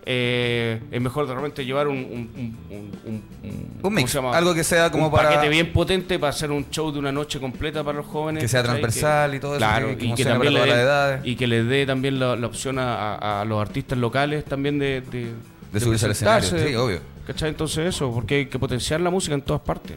eh, 0.04 0.80
es 0.90 1.00
mejor 1.00 1.26
de 1.26 1.34
repente 1.34 1.64
llevar 1.64 1.88
un, 1.88 1.96
un, 1.98 2.30
un, 2.36 2.56
un- 2.70 2.92
un- 3.04 3.22
Un 3.42 3.78
¿cómo 3.82 3.96
mix, 3.96 4.14
algo 4.16 4.54
que 4.54 4.64
sea 4.64 4.90
como 4.90 5.06
un 5.06 5.10
para- 5.12 5.28
paquete 5.30 5.48
bien 5.48 5.72
potente 5.72 6.18
para 6.18 6.30
hacer 6.30 6.50
un 6.50 6.68
show 6.70 6.90
de 6.92 6.98
una 6.98 7.12
noche 7.12 7.38
completa 7.40 7.82
para 7.84 7.98
los 7.98 8.06
jóvenes. 8.06 8.42
Que 8.42 8.48
sea 8.48 8.62
transversal 8.62 9.34
y 9.34 9.40
todo 9.40 9.52
eso, 9.52 9.58
Claro, 9.58 9.88
que- 9.88 9.96
que 9.98 10.06
y 10.06 10.14
que 10.14 10.24
también 10.24 10.54
le 10.54 10.60
den- 10.66 11.20
y 11.24 11.36
que 11.36 11.46
les 11.46 11.66
dé 11.68 11.86
también 11.86 12.18
la, 12.18 12.36
la 12.36 12.46
opción 12.46 12.76
a, 12.78 13.44
los 13.46 13.60
artistas 13.60 13.98
locales 13.98 14.44
también 14.44 14.78
de, 14.78 15.00
de, 15.02 15.32
De 15.72 15.80
subirse 15.80 16.06
al 16.06 16.12
escenario, 16.12 16.48
sí, 16.48 16.74
obvio. 16.74 17.00
¿Cachai? 17.26 17.48
Entonces 17.48 17.86
eso, 17.88 18.12
porque 18.12 18.36
hay 18.36 18.46
que 18.46 18.58
potenciar 18.58 19.00
la 19.00 19.10
música 19.10 19.34
en 19.34 19.42
todas 19.42 19.60
partes. 19.62 19.96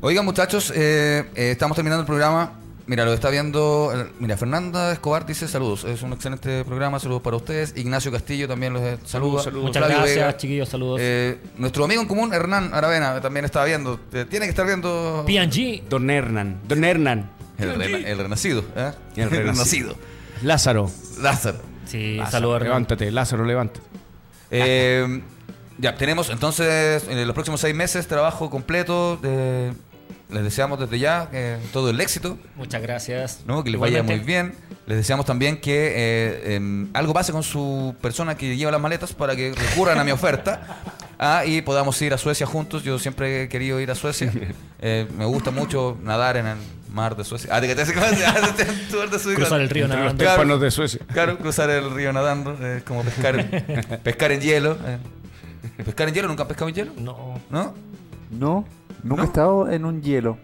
Oigan, 0.00 0.24
muchachos, 0.24 0.72
eh, 0.74 1.24
eh, 1.34 1.50
estamos 1.52 1.76
terminando 1.76 2.00
el 2.02 2.06
programa. 2.06 2.52
Mira, 2.86 3.04
lo 3.06 3.14
está 3.14 3.30
viendo. 3.30 3.92
eh, 3.94 4.12
Mira, 4.18 4.36
Fernanda 4.36 4.92
Escobar 4.92 5.24
dice 5.24 5.48
saludos. 5.48 5.84
Es 5.84 6.02
un 6.02 6.12
excelente 6.12 6.64
programa. 6.64 7.00
Saludos 7.00 7.22
para 7.22 7.36
ustedes. 7.36 7.72
Ignacio 7.76 8.12
Castillo 8.12 8.46
también 8.46 8.74
los 8.74 8.82
eh, 8.82 8.98
saluda. 9.06 9.42
saludos. 9.42 9.64
Muchas 9.68 9.80
Flavio 9.80 9.96
gracias, 9.98 10.16
Vega. 10.26 10.36
chiquillos, 10.36 10.68
saludos. 10.68 11.00
Eh, 11.02 11.38
nuestro 11.56 11.84
amigo 11.84 12.02
en 12.02 12.08
común, 12.08 12.34
Hernán 12.34 12.74
Aravena, 12.74 13.20
también 13.22 13.46
estaba 13.46 13.64
viendo. 13.64 13.98
Eh, 14.12 14.26
tiene 14.28 14.44
que 14.46 14.50
estar 14.50 14.66
viendo. 14.66 15.24
PNG. 15.26 15.88
Don 15.88 16.10
Hernán, 16.10 16.60
Don 16.68 16.84
Hernán, 16.84 17.30
El, 17.58 17.74
rena- 17.74 18.06
el 18.08 18.18
renacido. 18.18 18.62
¿eh? 18.76 18.92
El 19.16 19.30
renacido. 19.30 19.52
renacido. 19.52 19.96
Lázaro. 20.42 20.90
Lázaro. 21.22 21.58
Sí, 21.86 22.16
Lázaro, 22.16 22.32
saludos. 22.32 22.62
Levántate, 22.64 23.10
Lázaro, 23.10 23.44
levántate. 23.46 23.80
Eh, 24.50 25.22
ya, 25.78 25.94
tenemos 25.96 26.28
entonces 26.28 27.06
en 27.08 27.26
los 27.26 27.32
próximos 27.34 27.60
seis 27.60 27.74
meses 27.74 28.06
trabajo 28.06 28.50
completo. 28.50 29.16
de- 29.16 29.72
les 30.30 30.42
deseamos 30.42 30.80
desde 30.80 30.98
ya 30.98 31.28
eh, 31.32 31.58
todo 31.72 31.90
el 31.90 32.00
éxito. 32.00 32.38
Muchas 32.56 32.82
gracias. 32.82 33.40
¿no? 33.46 33.62
que 33.62 33.70
les 33.70 33.80
vaya 33.80 34.02
muy 34.02 34.18
bien. 34.18 34.54
Les 34.86 34.98
deseamos 34.98 35.26
también 35.26 35.60
que 35.60 35.92
eh, 35.94 36.54
em, 36.56 36.88
algo 36.92 37.12
pase 37.14 37.32
con 37.32 37.42
su 37.42 37.94
persona 38.00 38.36
que 38.36 38.56
lleva 38.56 38.70
las 38.70 38.80
maletas 38.80 39.12
para 39.12 39.36
que 39.36 39.52
recurran 39.52 39.98
a 39.98 40.04
mi 40.04 40.10
oferta 40.10 40.82
ah, 41.18 41.44
y 41.46 41.62
podamos 41.62 42.00
ir 42.02 42.12
a 42.14 42.18
Suecia 42.18 42.46
juntos. 42.46 42.82
Yo 42.82 42.98
siempre 42.98 43.44
he 43.44 43.48
querido 43.48 43.80
ir 43.80 43.90
a 43.90 43.94
Suecia. 43.94 44.32
Eh, 44.86 45.08
me 45.16 45.24
gusta 45.24 45.50
mucho 45.50 45.96
nadar 46.02 46.36
en 46.36 46.46
el 46.46 46.58
mar 46.90 47.16
de 47.16 47.24
Suecia. 47.24 47.48
Ah, 47.50 47.58
de 47.58 47.68
que 47.68 47.74
te 47.74 47.86
Suecia. 47.86 49.34
Cruzar 49.34 49.62
el 49.62 49.70
río 49.70 49.88
los 49.88 49.96
nadando. 49.96 50.22
Claro. 50.22 50.40
témpanos 50.40 50.60
de 50.60 50.70
Suecia. 50.70 51.00
Claro, 51.10 51.38
cruzar 51.38 51.70
el 51.70 51.90
río 51.90 52.12
nadando, 52.12 52.52
es 52.66 52.82
como 52.82 53.02
pescar, 53.02 54.00
pescar 54.02 54.32
en 54.32 54.42
hielo. 54.42 54.76
eh. 54.86 54.98
¿Pescar 55.82 56.08
en 56.08 56.14
hielo? 56.14 56.28
¿Nunca 56.28 56.42
han 56.42 56.48
pescado 56.48 56.68
en 56.68 56.74
hielo? 56.74 56.92
No. 56.98 57.40
¿No? 57.48 57.74
No, 58.30 58.66
nunca 59.04 59.16
¿No? 59.16 59.22
he 59.22 59.26
estado 59.26 59.70
en 59.70 59.84
un 59.84 60.02
hielo. 60.02 60.36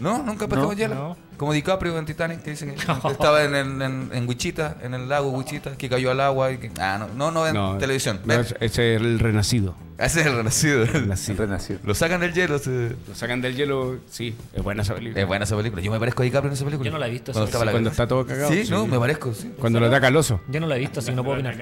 ¿No? 0.00 0.18
¿Nunca 0.18 0.44
han 0.44 0.50
pescado 0.50 0.66
No, 0.66 0.72
en 0.72 0.78
hielo? 0.78 0.94
no. 0.94 1.16
Como 1.36 1.52
DiCaprio 1.54 1.98
en 1.98 2.04
Titanic, 2.04 2.42
que 2.42 2.50
dicen 2.50 2.74
que 2.74 2.76
estaba 3.10 3.44
en, 3.44 3.54
el- 3.54 3.80
en, 3.82 4.10
en 4.12 4.28
Wichita, 4.28 4.76
en 4.82 4.92
el 4.94 5.08
lago 5.08 5.30
Wichita, 5.30 5.72
que 5.76 5.88
cayó 5.88 6.10
al 6.10 6.20
agua. 6.20 6.52
Y 6.52 6.58
que, 6.58 6.70
ah, 6.80 6.98
no, 6.98 7.08
no, 7.14 7.30
no 7.30 7.72
en 7.72 7.78
televisión. 7.78 8.20
ese 8.60 8.94
es 8.94 9.00
el 9.00 9.18
renacido. 9.18 9.74
Ese 9.98 10.20
es 10.20 10.26
el 10.26 10.36
renacido. 10.36 10.82
El 10.82 11.36
renacido. 11.36 11.78
Lo 11.84 11.94
sacan 11.94 12.20
del 12.20 12.32
hielo. 12.34 12.58
se- 12.58 12.94
Lo 13.08 13.14
sacan 13.14 13.40
del 13.42 13.54
hielo, 13.56 13.98
sí, 14.10 14.34
es 14.54 14.62
buena 14.62 14.82
esa 14.82 14.94
película. 14.94 15.20
Es 15.20 15.26
buena 15.26 15.44
esa 15.44 15.56
película. 15.56 15.82
Yo 15.82 15.90
me 15.90 15.98
parezco 15.98 16.22
a 16.22 16.24
DiCaprio 16.24 16.48
en 16.48 16.54
esa 16.54 16.64
película. 16.64 16.86
Yo 16.86 16.92
no 16.92 16.98
la 16.98 17.06
he 17.06 17.10
visto, 17.10 17.32
Cuando, 17.32 17.50
sí. 17.58 17.64
la- 17.64 17.70
Cuando 17.70 17.90
está 17.90 18.06
todo 18.06 18.26
cagado. 18.26 18.50
Sí, 18.50 18.64
no, 18.70 18.86
me 18.86 18.98
parezco, 18.98 19.32
sí. 19.34 19.52
Cuando 19.58 19.80
lo 19.80 19.86
ataca 19.86 20.08
el 20.08 20.16
oso. 20.16 20.40
Yo 20.48 20.60
no 20.60 20.66
la 20.66 20.76
he 20.76 20.78
visto, 20.78 21.00
así 21.00 21.10
que 21.10 21.16
no 21.16 21.24
puedo 21.24 21.36
opinar. 21.36 21.56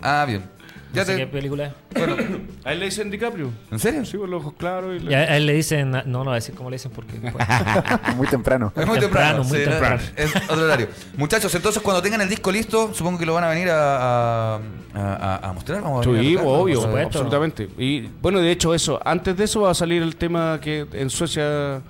Ah, 0.00 0.24
bien. 0.26 0.42
Ya 0.92 1.02
No 1.02 1.06
sé 1.06 1.12
te- 1.12 1.18
qué 1.18 1.26
película 1.28 1.66
es. 1.66 1.72
Bueno, 1.96 2.16
A 2.64 2.72
él 2.72 2.80
le 2.80 2.84
dicen 2.86 3.10
DiCaprio. 3.10 3.50
¿En 3.70 3.78
serio? 3.78 4.04
Sí, 4.04 4.18
con 4.18 4.30
los 4.30 4.42
ojos 4.42 4.54
claros. 4.58 5.00
Y 5.02 5.06
Y 5.08 5.14
a 5.14 5.18
a 5.20 5.36
él 5.38 5.46
le 5.46 5.54
dicen, 5.54 5.90
no, 5.90 6.02
no 6.04 6.24
voy 6.24 6.32
a 6.32 6.34
decir 6.34 6.54
cómo 6.54 6.68
le 6.68 6.74
dicen 6.76 6.92
porque 6.94 7.18
después- 7.18 7.46
Muy 8.16 8.26
temprano. 8.26 8.72
Es 8.76 8.86
muy 8.86 8.98
temprano. 8.98 9.42
Temprano, 9.42 9.44
muy 9.44 9.58
sí, 9.58 9.64
temprano. 9.64 10.00
Es 10.16 10.36
otro 10.50 10.64
horario. 10.64 10.88
Muchachos, 11.16 11.54
entonces 11.54 11.82
cuando 11.82 12.02
tengan 12.02 12.20
el 12.20 12.28
disco 12.28 12.52
listo, 12.52 12.92
supongo 12.92 13.18
que 13.18 13.24
lo 13.26 13.32
van 13.34 13.44
a 13.44 13.48
venir 13.48 13.70
a, 13.70 14.56
a, 14.56 14.60
a- 14.94 15.48
a 15.48 15.52
mostrar. 15.52 15.80
Vamos 15.80 16.06
a 16.06 16.10
Sí, 16.10 16.36
obvio, 16.36 16.42
vamos 16.44 16.70
a- 16.70 16.74
supuesto. 16.82 17.06
absolutamente. 17.18 17.68
Y 17.78 18.08
bueno, 18.20 18.40
de 18.40 18.50
hecho, 18.50 18.74
eso, 18.74 19.00
antes 19.04 19.36
de 19.36 19.44
eso 19.44 19.62
va 19.62 19.70
a 19.70 19.74
salir 19.74 20.02
el 20.02 20.16
tema 20.16 20.58
que 20.60 20.86
en 20.92 21.08
Suecia, 21.08 21.80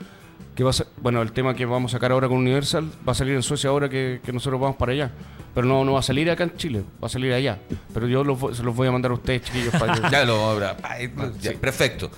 que 0.55 0.65
va 0.65 0.71
a 0.71 0.73
ser, 0.73 0.87
bueno, 1.01 1.23
el 1.23 1.33
tema 1.33 1.55
que 1.55 1.65
vamos 1.67 1.93
a 1.93 1.97
sacar 1.97 2.13
ahora 2.13 2.29
con 2.29 2.39
Universal, 2.39 2.91
va 3.09 3.13
a 3.13 3.15
salir 3.15 3.35
en 3.35 3.43
Suecia 3.43 3.71
ahora 3.71 3.89
que, 3.89 4.21
que 4.25 4.33
nosotros 4.33 4.61
vamos 4.61 4.77
para 4.77 4.93
allá. 4.93 5.11
Pero 5.55 5.67
no, 5.67 5.85
no 5.85 5.93
va 5.95 6.01
a 6.01 6.03
salir 6.03 6.31
acá 6.31 6.45
en 6.45 6.57
Chile, 6.57 6.85
va 7.03 7.07
a 7.07 7.11
salir 7.11 7.33
allá. 7.33 7.59
Pero 7.93 8.07
yo 8.07 8.23
los 8.23 8.57
se 8.57 8.63
los 8.63 8.75
voy 8.77 8.87
a 8.89 8.93
mandar 8.93 9.11
a 9.11 9.15
ustedes, 9.15 9.43
chiquillos, 9.43 9.73
para 9.79 9.95
que 9.95 10.01
Ya 10.11 10.25
lo 10.25 10.49
habrá. 10.49 10.77
Ay, 10.83 11.13
ya, 11.41 11.53
Perfecto. 11.55 12.11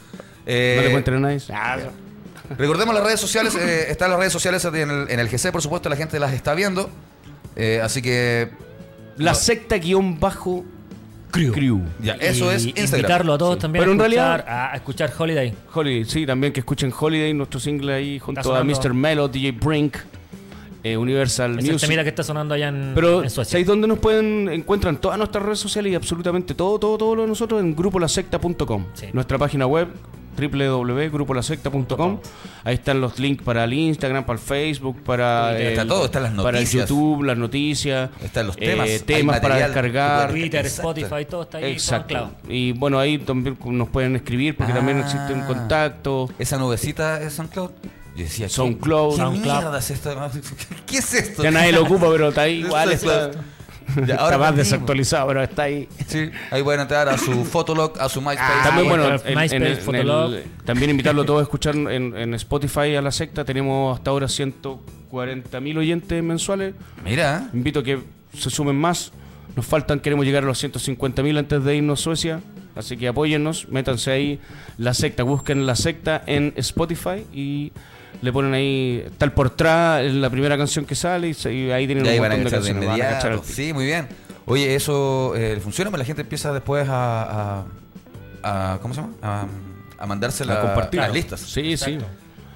Eh, 0.44 0.74
no 0.76 0.82
le 0.82 0.90
cuenten 0.90 1.14
a 1.14 1.20
nadie. 1.20 1.40
Recordemos 2.58 2.94
las 2.94 3.04
redes 3.04 3.20
sociales, 3.20 3.54
eh, 3.54 3.86
están 3.90 4.10
las 4.10 4.18
redes 4.18 4.32
sociales 4.32 4.64
en 4.66 4.90
el, 4.90 5.10
en 5.10 5.20
el 5.20 5.28
GC, 5.28 5.50
por 5.52 5.62
supuesto, 5.62 5.88
la 5.88 5.96
gente 5.96 6.18
las 6.18 6.32
está 6.32 6.54
viendo. 6.54 6.90
Eh, 7.56 7.80
así 7.82 8.02
que 8.02 8.50
La 9.16 9.32
No. 9.32 9.36
secta 9.38 9.76
guion 9.78 10.18
bajo 10.20 10.64
crew. 11.32 11.80
ya, 12.00 12.12
eso 12.14 12.52
Y 12.52 12.54
es 12.54 12.66
Instagram. 12.66 13.00
Invitarlo 13.00 13.32
a 13.34 13.38
todos 13.38 13.54
Sí. 13.56 13.60
también 13.62 13.82
Pero 13.82 13.92
en 13.92 14.00
a, 14.00 14.04
escuchar, 14.04 14.40
realidad- 14.44 14.70
a, 14.72 14.76
escuchar 14.76 15.12
Holiday. 15.18 15.54
Holiday, 15.74 16.04
sí, 16.04 16.26
también 16.26 16.52
que 16.52 16.60
escuchen 16.60 16.92
Holiday, 16.96 17.34
nuestro 17.34 17.58
single 17.58 17.94
ahí 17.94 18.18
junto 18.18 18.54
a. 18.54 18.62
Mr. 18.62 18.94
Melo, 18.94 19.26
DJ 19.28 19.52
Brink, 19.52 19.96
eh, 20.84 20.96
Universal 20.96 21.58
Es 21.58 21.64
Music. 21.64 21.80
temita 21.80 22.02
que 22.02 22.08
está 22.10 22.22
sonando 22.22 22.54
allá 22.54 22.68
en, 22.68 22.92
Pero 22.94 23.22
en 23.22 23.30
Suecia. 23.30 23.52
¿sabéis 23.52 23.66
dónde 23.66 23.86
nos 23.88 23.98
pueden 23.98 24.48
encuentran 24.50 24.96
todas 25.00 25.16
nuestras 25.18 25.44
redes 25.44 25.58
sociales 25.60 25.92
y 25.92 25.94
absolutamente 25.94 26.54
todo, 26.54 26.78
todo, 26.78 26.98
todo 26.98 27.14
lo 27.16 27.22
de 27.22 27.28
nosotros 27.28 27.60
en 27.60 27.74
grupolasecta.com. 27.76 28.86
Sí. 28.94 29.06
Nuestra 29.12 29.38
página 29.38 29.66
web 29.66 29.88
www.grupolasecta.com. 30.36 32.18
Ahí 32.64 32.74
están 32.74 33.00
los 33.00 33.18
links 33.18 33.42
para 33.42 33.64
el 33.64 33.72
Instagram, 33.72 34.24
para 34.24 34.38
el 34.38 34.44
Facebook, 34.44 35.02
para 35.02 35.56
el, 35.56 35.68
Está 35.68 35.86
todo, 35.86 36.04
están 36.06 36.22
las 36.24 36.32
para 36.34 36.58
el. 36.58 36.66
YouTube, 36.66 37.22
las 37.24 37.36
noticias, 37.36 38.10
Están 38.22 38.46
los 38.46 38.56
eh, 38.56 38.66
temas, 38.66 39.02
temas 39.04 39.40
para 39.40 39.56
descargar. 39.56 40.30
Twitter, 40.30 40.64
Exacto. 40.66 40.90
Spotify, 41.00 41.24
todo 41.28 41.42
está 41.42 41.58
ahí. 41.58 41.72
Exacto. 41.72 42.30
Y 42.48 42.72
bueno, 42.72 42.98
ahí 42.98 43.18
también 43.18 43.56
nos 43.64 43.88
pueden 43.88 44.16
escribir 44.16 44.56
porque 44.56 44.72
también 44.72 44.98
Ah. 44.98 45.02
existe 45.02 45.32
un 45.32 45.42
contacto. 45.42 46.28
Esa 46.38 46.58
nubecita 46.58 47.20
es 47.20 47.32
SoundCloud. 47.34 47.70
Yo 48.14 48.24
decía, 48.24 48.46
¿qué- 48.46 48.52
SoundCloud. 48.52 49.10
¿Qué 49.12 49.16
SoundCloud. 49.16 49.56
mierda 49.60 49.78
es 49.78 49.90
esto? 49.90 50.10
¿Qué 50.86 50.98
es 50.98 51.14
esto? 51.14 51.42
Ya 51.42 51.50
nadie 51.50 51.72
lo 51.72 51.82
ocupa, 51.82 52.08
pero 52.10 52.28
está 52.28 52.42
ahí 52.42 52.60
igual. 52.66 52.92
Está, 52.92 53.30
Ya, 54.06 54.14
está 54.14 54.24
ahora 54.24 54.38
más 54.38 54.56
desactualizado, 54.56 55.28
pero 55.28 55.42
está 55.42 55.62
ahí. 55.64 55.88
Sí, 56.06 56.30
ahí 56.50 56.62
pueden 56.62 56.80
entrar 56.80 57.08
a 57.08 57.18
su 57.18 57.44
Fotolog, 57.44 57.98
a 58.00 58.08
su 58.08 58.20
MySpace. 58.20 58.40
Ah, 58.42 58.60
También, 58.64 58.88
bueno, 58.88 59.04
en- 59.06 59.12
MySpace, 59.12 59.56
en 59.56 59.62
el- 59.62 59.72
en 59.72 59.78
Fotolog. 59.78 60.32
el- 60.34 60.44
también 60.64 60.90
invitarlo 60.90 61.22
a 61.22 61.26
todos 61.26 61.40
a 61.40 61.42
escuchar 61.42 61.74
en, 61.76 61.88
en 62.16 62.34
Spotify 62.34 62.94
a 62.96 63.02
la 63.02 63.10
secta. 63.12 63.44
Tenemos 63.44 63.96
hasta 63.96 64.10
ahora 64.10 64.28
140 64.28 65.60
mil 65.60 65.78
oyentes 65.78 66.22
mensuales. 66.22 66.74
Mira, 67.04 67.48
Invito 67.52 67.80
a 67.80 67.82
que 67.82 68.00
se 68.36 68.50
sumen 68.50 68.76
más. 68.76 69.12
Nos 69.56 69.66
faltan, 69.66 70.00
queremos 70.00 70.24
llegar 70.24 70.44
a 70.44 70.46
los 70.46 70.58
150 70.58 71.22
mil 71.22 71.36
antes 71.36 71.62
de 71.62 71.76
irnos 71.76 72.00
a 72.00 72.02
Suecia. 72.02 72.40
Así 72.74 72.96
que 72.96 73.06
apóyennos, 73.08 73.68
métanse 73.68 74.10
ahí 74.10 74.40
la 74.78 74.94
secta, 74.94 75.24
busquen 75.24 75.66
la 75.66 75.76
secta 75.76 76.22
en 76.26 76.54
Spotify 76.56 77.26
y 77.34 77.70
le 78.20 78.32
ponen 78.32 78.52
ahí 78.54 79.04
tal 79.18 79.32
por 79.32 79.48
atrás 79.48 80.04
la 80.12 80.28
primera 80.30 80.56
canción 80.58 80.84
que 80.84 80.94
sale 80.94 81.28
y, 81.28 81.34
se- 81.34 81.52
y 81.52 81.70
ahí 81.70 81.86
tienen 81.86 82.04
y 82.04 82.08
ahí 82.08 82.18
un 82.18 82.22
montón 82.22 82.44
de 82.44 82.50
canciones. 82.56 82.88
van 82.88 82.98
a. 83.14 83.42
Sí, 83.44 83.72
muy 83.72 83.86
bien. 83.86 84.08
Oye, 84.44 84.74
eso 84.74 85.34
eh, 85.36 85.58
funciona, 85.62 85.90
pero 85.90 85.98
la 86.00 86.04
gente 86.04 86.22
empieza 86.22 86.52
después 86.52 86.88
a, 86.88 87.60
a, 87.62 87.64
a- 88.74 88.78
¿cómo 88.82 88.92
se 88.94 89.00
llama? 89.00 89.12
A, 89.22 89.46
a 89.98 90.06
mandarse 90.06 90.44
a 90.44 90.60
compartir 90.60 91.00
las 91.00 91.12
listas. 91.14 91.40
Sí, 91.40 91.76
sí. 91.76 91.98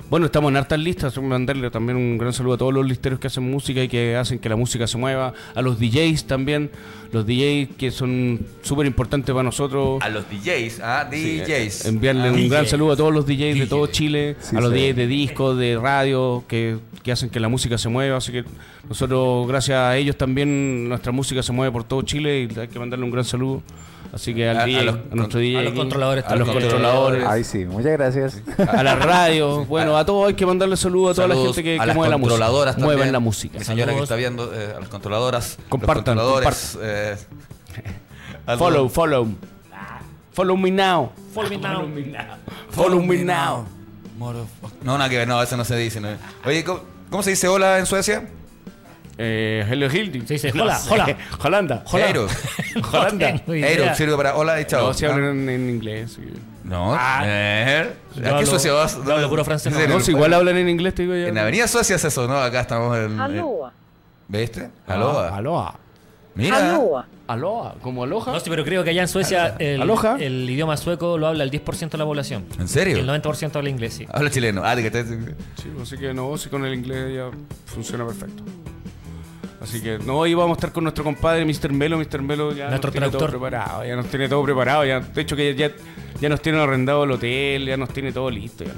Bueno, 0.09 0.27
estamos 0.27 0.51
en 0.51 0.57
hartas 0.57 0.79
listas. 0.79 1.21
Mandarle 1.21 1.69
también 1.71 1.97
un 1.97 2.17
gran 2.17 2.33
saludo 2.33 2.55
a 2.55 2.59
todos 2.59 2.73
los 2.73 2.87
listeros 2.87 3.19
que 3.19 3.27
hacen 3.27 3.43
música 3.51 3.83
y 3.83 3.89
que 3.89 4.15
hacen 4.15 4.39
que 4.39 4.49
la 4.49 4.55
música 4.55 4.87
se 4.87 4.97
mueva. 4.97 5.35
A 5.55 5.63
los 5.63 5.81
DJs 5.81 6.27
también. 6.27 6.71
Los 7.13 7.27
DJs 7.27 7.71
que 7.77 7.91
son 7.91 8.41
súper 8.63 8.87
importantes 8.87 9.33
para 9.33 9.43
nosotros. 9.43 10.01
A 10.03 10.09
los 10.09 10.25
DJs, 10.31 10.81
ah, 10.83 11.09
DJs. 11.11 11.87
Enviarle 11.87 12.29
Ah, 12.29 12.33
un 12.33 12.49
gran 12.49 12.63
DJs. 12.63 12.71
saludo 12.71 12.93
a 12.93 12.97
todos 12.97 13.13
los 13.13 13.27
DJs 13.27 13.59
de 13.59 13.67
todo 13.67 13.87
Chile, 13.89 14.37
Sí, 14.41 14.57
a 14.57 14.61
los 14.61 14.73
sí. 14.73 14.79
DJs 14.79 14.97
de 14.97 15.07
disco, 15.09 15.57
de 15.57 15.77
radio, 15.77 16.45
que, 16.47 16.77
que 17.03 17.11
hacen 17.11 17.29
que 17.29 17.41
la 17.41 17.49
música 17.49 17.77
se 17.77 17.89
mueva. 17.89 18.19
Así 18.19 18.31
que 18.31 18.45
nosotros, 18.89 19.49
gracias 19.49 19.77
a 19.79 19.97
ellos 19.97 20.17
también, 20.17 20.89
nuestra 20.89 21.11
música 21.11 21.43
se 21.43 21.51
mueve 21.53 21.73
por 21.73 21.83
todo 21.83 22.03
Chile 22.03 22.49
y 22.55 22.59
hay 22.61 22.69
que 22.69 22.79
mandarle 22.79 23.05
un 23.05 23.11
gran 23.11 23.25
saludo. 23.25 23.63
Así 24.17 24.35
que 24.35 24.49
al 24.49 24.57
A- 24.59 24.62
a 24.62 24.64
DJ, 24.67 24.79
a, 24.81 24.83
los 24.83 24.95
nuestro 25.11 25.29
con- 25.39 25.41
DJ, 25.43 25.59
a 25.59 25.62
los 25.62 25.73
controladores 25.75 26.25
a 26.27 26.37
los 26.37 26.49
controladores, 26.49 27.25
Ay, 27.29 27.45
sí, 27.45 27.64
muchas 27.67 27.93
gracias. 27.93 28.43
a 28.59 28.83
la 28.83 28.97
radio, 28.97 29.64
bueno, 29.67 29.97
a 29.97 30.05
todos 30.05 30.29
hay 30.29 30.35
que 30.35 30.47
mandarle 30.47 30.77
saludos 30.77 31.12
a 31.12 31.14
toda 31.23 31.29
la 31.29 31.35
gente 31.37 31.62
que, 31.62 31.77
mueve 31.79 32.11
la 32.11 32.17
música. 32.17 32.19
controladoras 32.19 32.75
también. 32.77 32.97
Muevan 32.97 33.12
la 33.12 33.21
música. 33.21 33.59
Mi 33.59 33.64
señora 33.64 33.93
que 33.95 34.01
está 34.03 34.17
viendo, 34.17 34.53
eh, 34.55 34.73
a 34.77 34.81
las 34.81 34.89
controladoras. 34.89 35.57
los 35.59 35.69
Compartan, 35.69 36.17
controladores, 36.17 36.79
eh, 36.83 37.17
Follow, 38.59 38.89
follow. 38.89 39.29
Follow 40.33 40.57
me 40.57 40.71
now. 40.71 41.12
Follow 41.33 41.51
me 41.87 42.03
now. 42.07 42.37
Follow 42.71 43.01
me 43.03 43.17
now. 43.25 43.64
Motherfuck- 44.19 44.73
No, 44.83 44.97
nada 44.99 45.11
que 45.11 45.17
ver, 45.19 45.29
no, 45.29 45.43
eso 45.43 45.57
no 45.57 45.64
se 45.64 45.77
dice. 45.77 46.01
no. 46.01 46.09
Oye, 46.45 46.64
¿cómo, 46.64 46.81
cómo 47.11 47.23
se 47.23 47.31
dice 47.31 47.49
hola 47.49 47.79
en 47.79 47.87
Suecia? 47.87 48.27
Eh, 49.19 49.64
Hello 49.69 49.87
Hildy. 49.91 50.27
Se 50.27 50.35
dice, 50.35 50.53
No 50.53 50.64
hola, 50.64 50.77
sé. 50.79 50.93
hola. 50.93 51.17
Holanda. 51.43 51.85
Eiro. 51.95 52.27
Holanda. 52.93 53.33
No 53.33 53.39
tengo 53.41 53.55
idea. 53.55 53.71
Eiro, 53.71 53.95
sirve 53.95 54.17
para 54.17 54.37
hola 54.37 54.61
y 54.61 54.64
chao. 54.67 54.89
No, 54.89 54.95
si 54.95 55.07
hablan 55.07 55.31
en, 55.41 55.49
en 55.49 55.71
inglés. 55.71 56.19
No, 56.64 56.95
Ah. 56.95 57.23
eh, 57.25 57.93
¿a 58.17 58.21
qué 58.21 58.29
hablo- 58.29 58.47
Suecia 58.47 58.73
vas? 58.73 58.99
yo 59.05 59.14
hablo 59.14 59.29
puro 59.31 59.45
francés, 59.45 59.73
no. 59.73 59.87
No, 59.87 60.01
si 60.01 60.11
igual 60.11 60.35
hablan 60.35 60.57
en 60.59 60.69
inglés, 60.69 60.95
te 60.95 61.03
digo 61.03 61.14
yo. 61.14 61.27
En 61.29 61.39
Avenida 61.39 61.67
Suecia 61.69 61.97
es 61.97 62.05
eso, 62.05 62.27
¿no? 62.29 62.37
Acá 62.37 62.61
estamos 62.61 62.97
en. 62.99 63.19
Aloha. 63.19 63.73
¿Viste? 64.29 64.71
Ah, 64.87 64.95
Aloha. 64.95 65.37
Aloha. 65.37 65.75
Mira. 66.35 66.75
Aloha. 66.75 67.07
Aloha. 67.29 67.75
¿Como 67.81 68.05
aloha? 68.05 68.33
No, 68.33 68.41
sí, 68.41 68.51
pero 68.51 68.64
creo 68.64 68.85
que 68.85 68.91
allá 68.91 69.03
en 69.03 69.09
Suecia 69.09 69.55
el, 69.59 69.81
Aloha. 69.81 70.17
el 70.21 70.49
idioma 70.51 70.77
sueco 70.77 71.17
lo 71.17 71.27
habla 71.29 71.43
el 71.45 71.51
10% 71.51 71.91
de 71.91 71.99
la 71.99 72.05
población. 72.05 72.45
¿En 72.59 72.67
Y 72.67 72.69
serio? 72.69 72.99
el 72.99 73.09
90% 73.09 73.57
habla 73.57 73.71
inglés, 73.71 73.95
sí. 73.95 74.07
Habla 74.12 74.31
chileno. 74.31 74.62
Ah, 74.64 74.77
de 74.77 74.83
que 74.83 74.91
te- 74.91 75.05
Sí, 75.05 75.73
así 75.81 75.97
que 75.97 76.12
no, 76.12 76.37
si 76.37 76.49
con 76.51 76.64
el 76.67 76.75
inglés 76.75 77.14
ya 77.14 77.31
funciona 77.64 78.05
perfecto. 78.05 78.43
Así 79.67 79.83
que 79.83 79.99
no, 79.99 80.19
hoy 80.19 80.33
vamos 80.33 80.57
a 80.57 80.59
estar 80.59 80.73
con 80.73 80.85
nuestro 80.85 81.03
compadre 81.03 81.45
Mr. 81.45 81.73
Melo. 81.73 81.99
Mr. 81.99 82.23
Melo 82.23 82.53
ya 82.53 82.69
Nuestro 82.69 82.89
nos 82.89 82.93
tiene 82.93 83.11
todo 83.11 83.27
preparado. 83.27 83.85
Ya 83.85 83.97
nos 83.97 84.07
tiene 84.07 84.29
todo 84.29 84.45
preparado. 84.45 84.85
Ya, 84.85 85.01
de 85.01 85.21
hecho, 85.21 85.35
que 85.35 85.57
ya, 85.57 85.73
ya 86.21 86.29
nos 86.29 86.41
tiene 86.41 86.61
arrendado 86.61 87.03
el 87.03 87.11
hotel, 87.11 87.67
ya 87.67 87.77
nos 87.77 87.89
tiene 87.89 88.12
todo 88.12 88.31
listo. 88.31 88.62
Ya. 88.62 88.71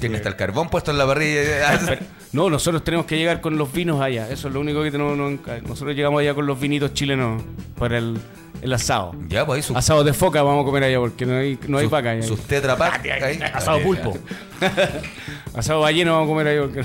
Tiene 0.00 0.16
hasta 0.16 0.28
el 0.28 0.36
carbón 0.36 0.68
puesto 0.68 0.90
en 0.90 0.98
la 0.98 1.06
parrilla. 1.06 1.78
Pero- 1.86 2.00
no, 2.32 2.48
nosotros 2.50 2.84
tenemos 2.84 3.06
que 3.06 3.16
llegar 3.16 3.40
con 3.40 3.56
los 3.58 3.72
vinos 3.72 4.00
allá. 4.00 4.28
Eso 4.30 4.48
es 4.48 4.54
lo 4.54 4.60
único 4.60 4.82
que 4.82 4.90
tenemos. 4.90 5.16
no- 5.16 5.38
nosotros 5.68 5.94
llegamos 5.96 6.20
allá 6.20 6.34
con 6.34 6.46
los 6.46 6.58
vinitos 6.60 6.94
chilenos 6.94 7.42
para 7.78 7.98
el, 7.98 8.16
el 8.62 8.72
asado. 8.72 9.12
Ya, 9.28 9.44
pues 9.44 9.56
ahí 9.58 9.62
su, 9.62 9.76
Asado 9.76 10.04
de 10.04 10.12
foca 10.12 10.42
vamos 10.42 10.62
a 10.62 10.66
comer 10.66 10.84
allá 10.84 10.98
porque 10.98 11.26
no 11.26 11.36
hay, 11.36 11.58
no 11.66 11.78
hay 11.78 11.84
sus- 11.84 11.90
vaca 11.90 12.10
allá. 12.10 12.22
Sus. 12.22 12.40
Asado 13.54 13.80
pulpo. 13.82 14.16
Asado 15.54 15.80
balleno 15.80 16.12
vamos 16.12 16.26
a 16.26 16.28
comer 16.30 16.46
allá 16.48 16.60
porque... 16.62 16.82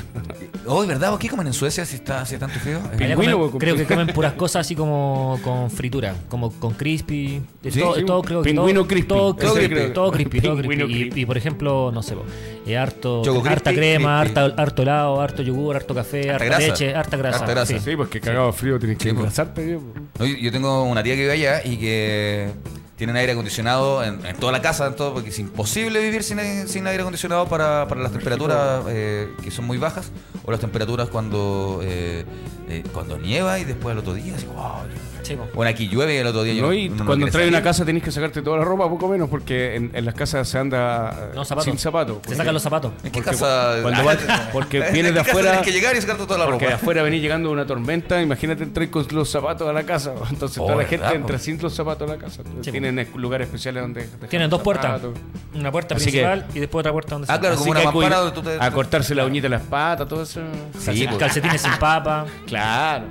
Oh, 0.65 0.85
¿verdad? 0.87 1.17
¿Qué 1.19 1.29
comen 1.29 1.45
en 1.47 1.53
Suecia 1.53 1.85
si 1.85 1.95
está 1.97 2.25
si 2.25 2.37
tanto 2.37 2.57
frío? 2.59 2.77
Eh, 2.93 2.97
Pingüino, 2.97 3.37
comen- 3.37 3.49
pues, 3.51 3.61
creo 3.61 3.75
que 3.75 3.85
comen 3.85 4.07
puras 4.07 4.33
cosas 4.33 4.61
así 4.65 4.75
como 4.75 5.39
con 5.43 5.69
fritura, 5.69 6.15
como 6.29 6.51
con 6.51 6.73
crispy. 6.73 7.41
de 7.61 7.71
Sí, 7.71 7.79
todo, 7.79 7.95
sí, 7.95 8.03
todo 8.05 8.21
creo 8.23 8.41
que 8.41 8.49
pingüino 8.51 8.79
todo, 8.81 8.87
crispy. 8.87 9.07
Todo, 9.07 9.35
crispy, 9.35 9.93
todo 9.93 10.11
crispy, 10.11 10.41
todo 10.41 10.55
Pingüino 10.57 10.85
crispy. 10.87 11.21
Y- 11.21 11.25
por 11.27 11.37
ejemplo, 11.37 11.91
no 11.93 12.01
sé, 12.01 12.15
eh, 12.65 12.77
harto, 12.77 13.04
Choco 13.23 13.39
harta 13.47 13.71
crispy, 13.71 13.75
crema, 13.75 14.21
crispy. 14.21 14.39
harta, 14.39 14.61
harto 14.61 14.81
helado, 14.81 15.21
harto 15.21 15.41
yogur, 15.43 15.75
harto 15.75 15.93
café, 15.95 16.31
harta, 16.31 16.45
grasa. 16.45 16.67
leche, 16.67 16.95
harta 16.95 17.17
grasa. 17.17 17.37
Harta 17.39 17.51
grasa. 17.51 17.73
sí. 17.73 17.79
Sí, 17.83 17.95
pues 17.95 18.09
que 18.09 18.19
cagado 18.21 18.51
frío 18.53 18.79
tienes 18.79 18.97
que 18.97 19.03
Sí, 19.05 19.09
pues. 19.11 19.19
engrasarte. 19.19 19.79
No, 20.19 20.25
yo, 20.25 20.51
tengo 20.51 20.83
una 20.83 21.03
tía 21.03 21.15
que 21.15 21.21
vive 21.21 21.33
allá 21.33 21.61
y 21.65 21.77
que 21.77 22.51
tienen 22.95 23.15
aire 23.17 23.33
acondicionado 23.33 24.03
en, 24.03 24.25
en 24.25 24.35
toda 24.37 24.51
la 24.53 24.61
casa, 24.61 24.87
en 24.87 24.95
todo, 24.95 25.13
porque 25.13 25.29
es 25.29 25.39
imposible 25.39 25.99
vivir 25.99 26.23
sin, 26.23 26.39
aire- 26.39 26.67
sin 26.67 26.87
aire 26.87 27.01
acondicionado 27.01 27.45
para, 27.47 27.87
para 27.89 28.01
las 28.01 28.11
temperaturas 28.13 28.85
eh, 28.87 29.27
que 29.43 29.51
son 29.51 29.65
muy 29.65 29.77
bajas 29.77 30.11
o 30.45 30.51
las 30.51 30.61
temperaturas 30.61 31.09
cuando 31.09 31.81
eh, 31.83 32.23
eh, 32.69 32.83
cuando 32.93 33.17
nieva 33.17 33.59
y 33.59 33.65
después 33.65 33.91
al 33.93 33.99
otro 33.99 34.13
día, 34.13 34.35
así, 34.35 34.45
wow. 34.45 34.55
Sí, 35.25 35.35
po. 35.35 35.47
Bueno, 35.53 35.69
aquí 35.71 35.87
llueve 35.87 36.13
y 36.15 36.17
el 36.17 36.27
otro 36.27 36.43
día 36.43 36.53
yo 36.53 36.61
No, 36.67 36.73
y 36.73 36.87
uno 36.89 37.05
cuando 37.05 37.25
entras 37.25 37.45
a 37.45 37.47
una 37.47 37.61
casa 37.63 37.83
tenés 37.85 38.03
que 38.03 38.11
sacarte 38.11 38.41
toda 38.41 38.57
la 38.59 38.63
ropa, 38.65 38.87
poco 38.89 39.07
menos, 39.07 39.29
porque 39.29 39.75
en, 39.75 39.91
en 39.93 40.05
las 40.05 40.13
casas 40.13 40.47
se 40.47 40.57
anda 40.59 41.31
No, 41.33 41.43
zapatos. 41.43 41.65
sin 41.65 41.77
zapatos. 41.79 42.17
Se 42.27 42.35
sacan 42.35 42.53
los 42.53 42.61
zapatos. 42.63 42.91
¿En 43.03 43.11
qué 43.11 43.21
porque 43.21 43.31
casa? 43.31 43.77
cuando 43.81 44.01
Ah, 44.01 44.03
vas- 44.27 44.49
porque 44.53 44.77
¿en 44.87 44.93
vienes 44.93 45.13
de 45.13 45.19
afuera- 45.21 45.51
Tienes 45.51 45.65
que 45.67 45.71
llegar 45.73 45.95
y 45.95 46.01
sacarte 46.01 46.25
toda 46.25 46.39
la 46.39 46.45
Porque 46.45 46.65
de 46.65 46.71
ropa. 46.71 46.81
afuera 46.81 47.03
venís 47.03 47.21
llegando 47.21 47.51
una 47.51 47.65
tormenta, 47.65 48.21
imagínate 48.21 48.63
entrar 48.63 48.89
con 48.89 49.05
los 49.11 49.29
zapatos 49.29 49.67
a 49.67 49.73
la 49.73 49.83
casa. 49.83 50.13
Entonces 50.29 50.57
Oh, 50.59 50.65
toda 50.67 50.71
la 50.71 50.83
¿verdad, 50.83 50.89
gente 51.09 51.15
entra 51.15 51.39
sin 51.39 51.61
los 51.61 51.73
zapatos 51.73 52.09
a 52.09 52.13
la 52.13 52.19
casa. 52.19 52.43
Sí, 52.61 52.71
tienen 52.71 53.07
lugares 53.15 53.47
especiales 53.47 53.81
donde 53.83 54.03
Tienen 54.29 54.49
dos 54.49 54.61
puertas. 54.61 55.01
Una 55.53 55.71
puerta 55.71 55.95
Así 55.95 56.05
que- 56.11 56.23
principal 56.23 56.45
y 56.53 56.59
después 56.59 56.81
otra 56.81 56.91
puerta 56.91 57.15
donde 57.15 57.27
Ah, 57.29 57.35
se- 57.35 57.39
claro, 57.39 57.55
Así 57.55 57.63
como 57.63 57.71
una 57.79 57.83
mampara 57.91 58.17
donde 58.17 58.31
tú 58.33 58.41
te- 58.43 58.57
a 58.59 58.71
cortarse 58.71 59.15
la 59.15 59.25
uñita 59.25 59.43
de 59.43 59.49
las 59.49 59.61
patas, 59.63 60.07
todo 60.07 60.21
eso. 60.23 60.41
Sí. 60.79 61.07
Calcetines 61.17 61.61
sin 61.61 61.71
papa, 61.79 62.25
Claro. 62.45 63.05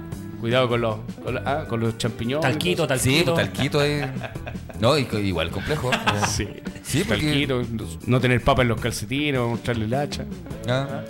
Cuidado 0.45 0.69
con 0.69 0.79
los, 0.83 0.97
con, 1.25 1.35
la- 1.37 1.43
ah, 1.47 1.65
con 1.67 1.81
los 1.81 1.97
champiñones. 1.97 2.43
talquito, 2.43 2.83
Sí, 2.83 2.89
talquito. 2.89 3.35
pues 3.35 3.47
talquito 3.51 3.81
ahí. 3.81 4.03
No, 4.79 4.99
y- 4.99 5.09
igual 5.27 5.51
complejo. 5.51 5.91
Sí. 6.29 6.47
Sí, 6.83 7.03
porque- 7.03 7.25
Talquito, 7.47 7.63
no 8.07 8.21
tener 8.21 8.43
papa 8.45 8.61
en 8.61 8.69
los 8.69 8.79
calcetines, 8.79 9.41
mostrarle 9.41 9.87
el 9.87 9.95
hacha. 9.95 10.27
Ah. 10.69 11.01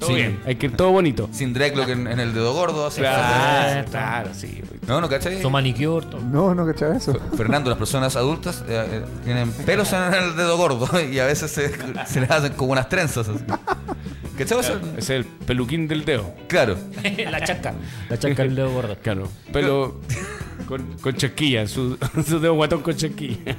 Todo 0.00 0.08
Sí. 0.10 0.16
bien. 0.16 0.40
Hay 0.46 0.56
que 0.56 0.66
ir 0.66 0.76
todo 0.76 0.90
bonito. 0.90 1.28
Sin 1.30 1.52
dreadlock 1.52 1.88
en, 1.90 2.06
en 2.08 2.18
el 2.18 2.32
dedo 2.34 2.52
gordo. 2.54 2.86
así. 2.86 3.00
Claro, 3.00 3.88
claro, 3.90 4.30
sí. 4.34 4.60
No, 4.88 5.00
no, 5.00 5.08
¿cachai? 5.08 5.40
Su 5.40 5.50
manicure. 5.50 6.06
todo. 6.06 6.20
No, 6.20 6.54
no 6.54 6.66
cachaba 6.66 6.96
eso. 6.96 7.14
Fernando, 7.36 7.70
las 7.70 7.78
personas 7.78 8.16
adultas 8.16 8.64
eh, 8.68 8.84
eh, 8.90 9.04
tienen 9.24 9.52
pelos 9.52 9.92
en 9.92 10.12
el 10.14 10.34
dedo 10.36 10.56
gordo 10.56 10.88
y 11.00 11.18
a 11.20 11.26
veces 11.26 11.50
se, 11.50 11.70
se 12.06 12.20
les 12.20 12.30
hacen 12.30 12.54
como 12.54 12.72
unas 12.72 12.88
trenzas. 12.88 13.28
Así. 13.28 13.44
¿Cachai? 14.38 14.58
eso? 14.60 14.80
Ese 14.96 14.98
es 14.98 15.10
el 15.10 15.24
peluquín 15.26 15.86
del 15.86 16.04
dedo. 16.06 16.34
Claro. 16.48 16.76
la 17.30 17.44
chaca. 17.44 17.74
La 18.08 18.18
chaca 18.18 18.42
del 18.42 18.56
dedo 18.56 18.72
gordo. 18.72 18.96
Claro. 19.02 19.28
Pelo 19.52 20.00
con, 20.66 20.82
con 21.00 21.14
chasquilla, 21.16 21.66
su, 21.66 21.96
su 22.26 22.40
dedo 22.40 22.54
guatón 22.54 22.82
con 22.82 22.94
chasquilla. 22.96 23.56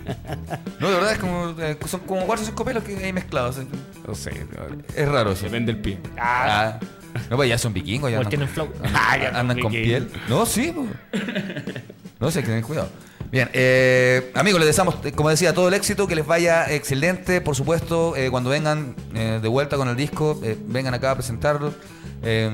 No, 0.80 0.88
de 0.90 0.94
verdad 0.96 1.12
es 1.14 1.20
como. 1.20 1.56
eh, 1.60 1.78
son 1.88 2.00
como 2.02 2.26
cuatro 2.26 2.44
o 2.44 2.48
cinco 2.48 2.64
pelos 2.66 2.84
que 2.84 2.96
hay 2.98 3.14
mezclados. 3.14 3.58
así. 3.58 3.68
No 4.08 4.16
sé, 4.16 4.32
no, 4.52 4.84
Es 4.96 5.08
raro 5.08 5.32
eso. 5.32 5.42
se 5.44 5.50
vende 5.50 5.72
el 5.72 5.80
pie. 5.80 6.00
Ah. 6.18 6.80
No, 7.30 7.36
pues 7.36 7.50
ya 7.50 7.58
son 7.58 7.74
vikingos. 7.74 8.10
Ya 8.10 8.18
andan, 8.18 8.30
tienen 8.30 8.48
flow. 8.48 8.70
Ah, 8.94 9.18
ya 9.18 9.38
andan 9.40 9.60
con 9.60 9.72
vikingos. 9.72 10.08
piel. 10.12 10.22
No, 10.30 10.46
sí. 10.46 10.74
pues. 10.74 10.88
No 12.20 12.32
sé, 12.32 12.42
que 12.42 12.48
tener 12.48 12.64
cuidado. 12.64 12.90
Bien, 13.32 13.50
eh, 13.54 14.32
amigos, 14.36 14.60
les 14.60 14.68
deseamos, 14.68 14.96
eh, 15.06 15.12
como 15.14 15.30
decía, 15.30 15.54
todo 15.54 15.70
el 15.70 15.74
éxito, 15.74 16.06
que 16.08 16.16
les 16.16 16.26
vaya 16.28 16.70
excelente, 16.72 17.40
por 17.40 17.56
supuesto, 17.56 18.16
eh, 18.18 18.30
cuando 18.30 18.50
vengan 18.50 18.94
eh, 19.16 19.40
de 19.42 19.48
vuelta 19.48 19.78
con 19.78 19.88
el 19.88 19.96
disco, 19.96 20.40
eh, 20.44 20.58
vengan 20.68 20.94
acá 20.94 21.12
a 21.12 21.16
presentarlo. 21.16 21.74
Eh. 22.24 22.50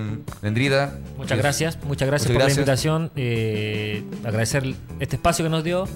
Muchas 1.18 1.38
eh, 1.38 1.42
gracias, 1.42 1.78
muchas 1.84 2.08
gracias 2.08 2.30
Muchas 2.30 2.32
por 2.32 2.34
gracias. 2.36 2.58
la 2.58 2.62
invitación. 2.62 3.12
eh, 3.16 4.04
agradecer 4.24 4.64
este 5.00 5.16
espacio 5.18 5.44
que 5.46 5.50
nos 5.50 5.64
dio 5.64 5.88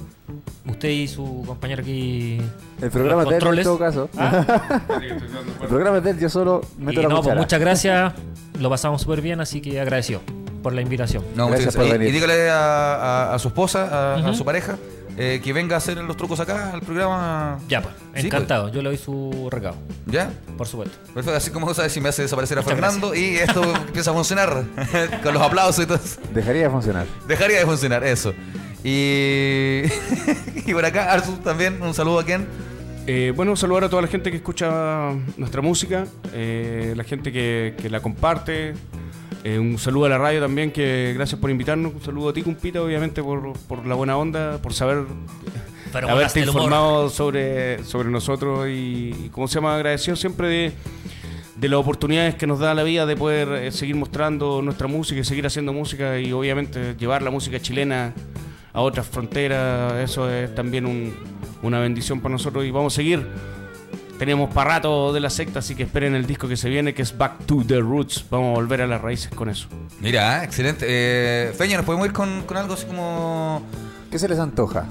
usted 0.67 0.89
y 0.89 1.07
su 1.07 1.43
compañero 1.45 1.81
aquí. 1.81 2.39
El 2.81 2.91
programa 2.91 3.23
de 3.25 3.37
él 3.37 3.57
en 3.59 3.63
todo 3.63 3.79
caso. 3.79 4.09
Ah, 4.17 4.81
El 5.61 5.67
programa 5.67 5.99
de 6.01 6.09
él, 6.11 6.19
yo 6.19 6.29
solo 6.29 6.61
y 6.79 6.83
meto 6.83 7.01
la 7.01 7.07
no, 7.09 7.21
pues 7.21 7.35
muchas 7.35 7.59
gracias. 7.59 8.13
Lo 8.59 8.69
pasamos 8.69 9.01
súper 9.01 9.21
bien, 9.21 9.39
así 9.39 9.61
que 9.61 9.79
agradecido 9.79 10.21
por 10.61 10.73
la 10.73 10.81
invitación. 10.81 11.23
No, 11.35 11.47
Gracias 11.47 11.75
por 11.75 11.85
Y- 11.87 11.91
venir. 11.91 12.09
Y, 12.09 12.11
dígale 12.11 12.49
a, 12.49 12.95
a- 13.31 13.33
a 13.35 13.39
su 13.39 13.47
esposa, 13.47 14.15
a, 14.17 14.33
su 14.33 14.45
pareja, 14.45 14.77
eh, 15.17 15.41
que 15.43 15.53
venga 15.53 15.75
a 15.75 15.77
hacer 15.77 15.97
los 15.97 16.15
trucos 16.17 16.39
acá 16.39 16.71
al 16.73 16.81
programa. 16.81 17.59
Ya, 17.67 17.81
pues, 17.81 17.95
Sí, 18.15 18.27
encantado. 18.27 18.69
Yo 18.69 18.81
le 18.81 18.89
doy 18.89 18.97
su 18.97 19.47
recado, 19.51 19.75
¿Ya? 20.05 20.31
por 20.57 20.67
supuesto. 20.67 20.97
Perfecto, 21.13 21.37
así 21.37 21.51
como 21.51 21.73
sabes 21.73 21.91
si 21.91 22.01
me 22.01 22.09
hace 22.09 22.21
desaparecer 22.23 22.57
a 22.57 22.61
Muchas 22.61 22.79
Fernando 22.79 23.15
y 23.15 23.35
esto 23.37 23.63
empieza 23.87 24.11
a 24.11 24.13
funcionar 24.13 24.63
con 25.23 25.33
los 25.33 25.43
aplausos 25.43 25.83
y 25.83 25.87
todo 25.87 25.97
eso. 25.97 26.19
Dejaría 26.33 26.63
de 26.63 26.69
funcionar. 26.69 27.05
Dejaría 27.27 27.59
de 27.59 27.65
funcionar, 27.65 28.03
eso. 28.03 28.33
Y, 28.83 29.81
y 30.65 30.73
por 30.73 30.85
acá, 30.85 31.11
Arthur 31.11 31.37
también, 31.43 31.81
un 31.81 31.93
saludo 31.93 32.19
a 32.19 32.25
Ken. 32.25 32.47
Eh, 33.07 33.33
bueno, 33.35 33.55
saludar 33.55 33.85
a 33.85 33.89
toda 33.89 34.01
la 34.03 34.07
gente 34.07 34.29
que 34.29 34.37
escucha 34.37 35.11
nuestra 35.37 35.61
música, 35.61 36.05
eh, 36.33 36.93
la 36.95 37.03
gente 37.03 37.31
que, 37.31 37.75
que 37.81 37.89
la 37.89 37.99
comparte. 37.99 38.73
Eh, 39.43 39.57
un 39.59 39.77
saludo 39.77 40.05
a 40.05 40.09
la 40.09 40.17
radio 40.17 40.39
también, 40.41 40.71
que 40.71 41.13
gracias 41.15 41.39
por 41.39 41.49
invitarnos. 41.49 41.93
Un 41.93 42.01
saludo 42.01 42.29
a 42.29 42.33
ti, 42.33 42.41
Cumpita, 42.43 42.81
obviamente, 42.81 43.21
por, 43.23 43.53
por 43.67 43.85
la 43.85 43.95
buena 43.95 44.17
onda, 44.17 44.59
por 44.61 44.73
saber 44.73 45.03
Pero 45.91 46.09
haberte 46.09 46.39
informado 46.41 47.09
sobre, 47.09 47.83
sobre 47.83 48.09
nosotros 48.09 48.67
y, 48.67 49.15
y, 49.25 49.29
como 49.31 49.47
se 49.47 49.55
llama, 49.55 49.75
agradecido 49.75 50.15
siempre 50.15 50.47
de, 50.47 50.71
de 51.55 51.69
las 51.69 51.79
oportunidades 51.79 52.35
que 52.35 52.47
nos 52.47 52.59
da 52.59 52.73
la 52.73 52.83
vida 52.83 53.05
de 53.05 53.15
poder 53.15 53.49
eh, 53.49 53.71
seguir 53.71 53.95
mostrando 53.95 54.61
nuestra 54.61 54.87
música 54.87 55.19
y 55.19 55.23
seguir 55.23 55.45
haciendo 55.45 55.73
música 55.73 56.19
y 56.19 56.31
obviamente 56.33 56.95
llevar 56.97 57.21
la 57.21 57.31
música 57.31 57.59
chilena 57.59 58.13
a 58.73 58.81
otras 58.81 59.07
fronteras. 59.07 59.93
Eso 60.09 60.29
es 60.29 60.53
también 60.55 60.85
un- 60.85 61.13
una 61.63 61.79
bendición 61.79 62.21
para 62.21 62.31
nosotros 62.33 62.63
y 62.65 62.71
vamos 62.71 62.93
a 62.93 62.95
seguir. 62.95 63.25
Tenemos 64.21 64.53
para 64.53 64.75
rato 64.75 65.11
de 65.13 65.19
la 65.19 65.31
secta, 65.31 65.57
así 65.57 65.73
que 65.73 65.81
esperen 65.81 66.13
el 66.13 66.27
disco 66.27 66.47
que 66.47 66.55
se 66.55 66.69
viene, 66.69 66.93
que 66.93 67.01
es 67.01 67.17
Back 67.17 67.43
to 67.47 67.63
the 67.65 67.79
Roots. 67.79 68.23
Vamos 68.29 68.51
a 68.51 68.53
volver 68.53 68.83
a 68.83 68.85
las 68.85 69.01
raíces 69.01 69.31
con 69.33 69.49
eso. 69.49 69.67
Mira, 69.99 70.43
excelente. 70.43 70.85
Eh, 70.87 71.51
Feña, 71.57 71.77
¿nos 71.77 71.87
podemos 71.87 72.05
ir 72.05 72.13
con, 72.13 72.43
con 72.43 72.55
algo 72.55 72.75
así 72.75 72.85
como. 72.85 73.63
¿Qué 74.11 74.19
se 74.19 74.29
les 74.29 74.37
antoja? 74.37 74.85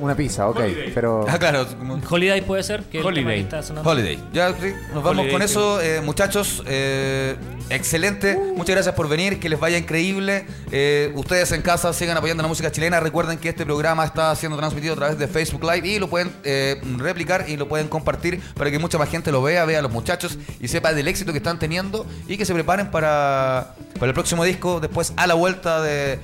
Una 0.00 0.14
pizza, 0.14 0.48
ok. 0.48 0.60
Pero 0.94 1.24
Ah, 1.28 1.38
claro, 1.38 1.66
como. 1.78 2.00
Holiday 2.08 2.40
puede 2.42 2.62
ser, 2.62 2.82
que 2.84 2.98
el 2.98 3.04
Holiday. 3.04 3.22
tema 3.24 3.34
que 3.34 3.40
está 3.40 3.62
sonando. 3.62 3.90
Holiday. 3.90 4.18
Ya, 4.32 4.48
sí, 4.50 4.72
nos 4.92 5.02
vamos 5.02 5.20
Holiday, 5.20 5.30
con 5.30 5.40
sí. 5.40 5.44
eso, 5.44 5.80
eh, 5.80 6.00
muchachos. 6.02 6.62
eh, 6.66 7.36
excelente. 7.70 8.36
Muchas 8.56 8.74
gracias 8.74 8.94
por 8.94 9.08
venir. 9.08 9.38
Que 9.40 9.48
les 9.48 9.58
vaya 9.58 9.78
increíble. 9.78 10.46
Eh, 10.70 11.12
ustedes 11.14 11.50
en 11.52 11.62
casa 11.62 11.92
sigan 11.92 12.16
apoyando 12.16 12.42
la 12.42 12.48
música 12.48 12.70
chilena. 12.70 13.00
Recuerden 13.00 13.38
que 13.38 13.48
este 13.48 13.64
programa 13.64 14.04
está 14.04 14.34
siendo 14.36 14.56
transmitido 14.58 14.92
a 14.94 14.96
través 14.96 15.18
de 15.18 15.28
Facebook 15.28 15.62
Live 15.64 15.86
y 15.88 15.98
lo 15.98 16.08
pueden 16.08 16.30
eh, 16.44 16.80
replicar 16.98 17.44
y 17.48 17.56
lo 17.56 17.68
pueden 17.68 17.88
compartir 17.88 18.40
para 18.54 18.70
que 18.70 18.78
mucha 18.78 18.98
más 18.98 19.08
gente 19.08 19.32
lo 19.32 19.42
vea, 19.42 19.64
vea 19.64 19.78
a 19.78 19.82
los 19.82 19.92
muchachos 19.92 20.38
y 20.60 20.68
sepa 20.68 20.92
del 20.92 21.08
éxito 21.08 21.32
que 21.32 21.38
están 21.38 21.58
teniendo 21.58 22.06
y 22.28 22.36
que 22.36 22.44
se 22.44 22.52
preparen 22.54 22.90
para, 22.90 23.74
para 23.94 24.06
el 24.08 24.14
próximo 24.14 24.44
disco 24.44 24.80
después 24.80 25.12
a 25.16 25.26
la 25.26 25.34
vuelta 25.34 25.80
de, 25.82 26.18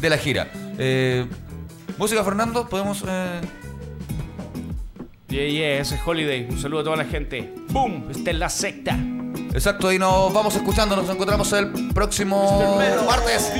de 0.00 0.10
la 0.10 0.18
gira. 0.18 0.50
Eh, 0.78 1.26
música, 1.98 2.22
Fernando, 2.24 2.68
podemos. 2.68 3.02
eh, 3.06 3.40
Yeah, 5.28 5.48
yeah, 5.48 5.80
ese 5.80 5.96
es 5.96 6.00
Holiday. 6.06 6.46
Un 6.48 6.58
saludo 6.58 6.80
a 6.80 6.84
toda 6.84 6.96
la 6.96 7.04
gente. 7.04 7.52
Boom, 7.70 8.06
esta 8.10 8.30
es 8.30 8.36
la 8.38 8.48
secta. 8.48 8.96
Exacto, 9.52 9.92
y 9.92 9.98
nos 9.98 10.32
vamos 10.32 10.54
escuchando, 10.54 10.94
nos 10.94 11.10
encontramos 11.10 11.52
el 11.52 11.72
próximo 11.92 12.78
martes. 13.06 13.52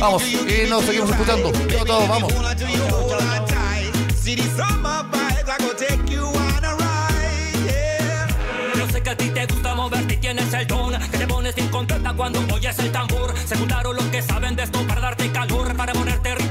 Vamos, 0.00 0.22
y 0.26 0.68
nos 0.68 0.84
seguimos 0.84 1.10
escuchando. 1.10 1.52
Yo 1.68 1.84
todos, 1.84 2.08
vamos. 2.08 2.32
Yo 8.76 8.86
sé 8.88 9.02
que 9.02 9.10
a 9.10 9.16
ti 9.16 9.30
te 9.30 9.46
gusta 9.46 9.74
moverte 9.74 10.14
y 10.14 10.16
tienes 10.18 10.52
el 10.52 10.66
don 10.66 10.92
Que 11.10 11.18
te 11.18 11.26
pones 11.26 11.54
bien 11.54 11.68
contenta 11.68 12.12
cuando 12.14 12.40
oyes 12.52 12.78
el 12.78 12.92
tambor 12.92 13.34
Se 13.46 13.56
juntaron 13.56 13.96
los 13.96 14.04
que 14.06 14.22
saben 14.22 14.56
de 14.56 14.64
esto 14.64 14.86
para 14.86 15.00
darte 15.00 15.30
calor 15.32 15.74
Para 15.76 15.92
ponerte 15.92 16.34
ritmo 16.34 16.45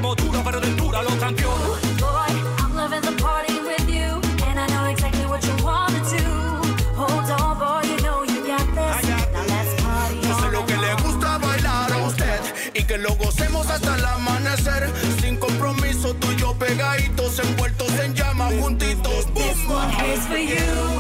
lo 12.98 13.16
gocemos 13.16 13.68
hasta 13.70 13.96
el 13.96 14.06
amanecer. 14.06 14.92
Sin 15.22 15.38
compromiso, 15.38 16.14
tú 16.16 16.32
y 16.32 16.36
yo 16.38 16.54
pegaditos, 16.58 17.40
envueltos 17.40 17.92
en 18.00 18.14
llamas, 18.14 18.54
juntitos. 18.62 19.26
This 19.34 19.58
one 19.68 19.90
here's 19.92 20.26
for 20.28 20.38
you. 20.38 20.95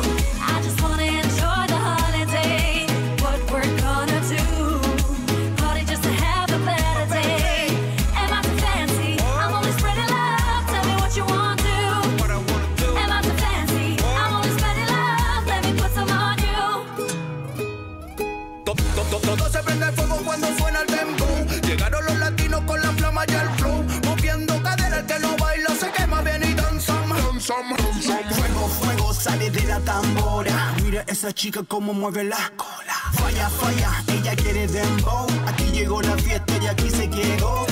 Esa 31.16 31.34
chica 31.34 31.64
como 31.64 31.94
mueve 31.94 32.26
la 32.26 32.52
cola. 32.58 32.98
Falla, 33.14 33.50
falla, 33.50 34.04
ella 34.14 34.36
quiere 34.36 34.68
dembow. 34.68 35.26
Aquí 35.48 35.64
llegó 35.72 36.02
la 36.02 36.18
fiesta 36.18 36.54
y 36.62 36.68
aquí 36.68 36.90
se 36.90 37.10
quedó. 37.10 37.66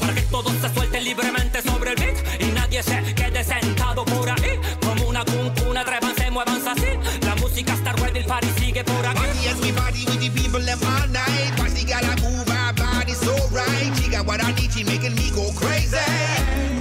Para 0.00 0.12
que 0.12 0.22
todos 0.22 0.52
se 0.60 0.74
suelten 0.74 1.04
libremente 1.04 1.62
sobre 1.62 1.92
el 1.92 1.96
beat 1.96 2.42
Y 2.42 2.46
nadie 2.46 2.82
se 2.82 3.14
quede 3.14 3.44
sentado 3.44 4.04
por 4.04 4.28
ahí 4.28 4.60
Como 4.84 5.08
una 5.08 5.24
cuncuna, 5.24 5.82
atrévanse, 5.82 6.30
muévanse 6.30 6.68
así 6.68 7.20
La 7.22 7.36
música 7.36 7.74
está 7.74 7.92
ready, 7.92 8.18
el 8.18 8.26
party 8.26 8.48
sigue 8.58 8.82
por 8.82 9.06
aquí 9.06 9.20
Yes, 9.42 9.60
we 9.60 9.72
party 9.72 10.04
with 10.06 10.20
the 10.20 10.30
people 10.30 10.60
them 10.60 10.80
all 10.82 11.06
night. 11.08 11.56
Party 11.56 11.84
gotta 11.84 12.20
move 12.22 12.48
our 12.50 12.72
body 12.72 13.12
so 13.12 13.34
right. 13.52 13.92
She 13.96 14.10
got 14.10 14.26
what 14.26 14.42
I 14.42 14.52
need, 14.52 14.72
she 14.72 14.82
making 14.82 15.14
me 15.14 15.30
go 15.30 15.52
crazy. 15.52 16.73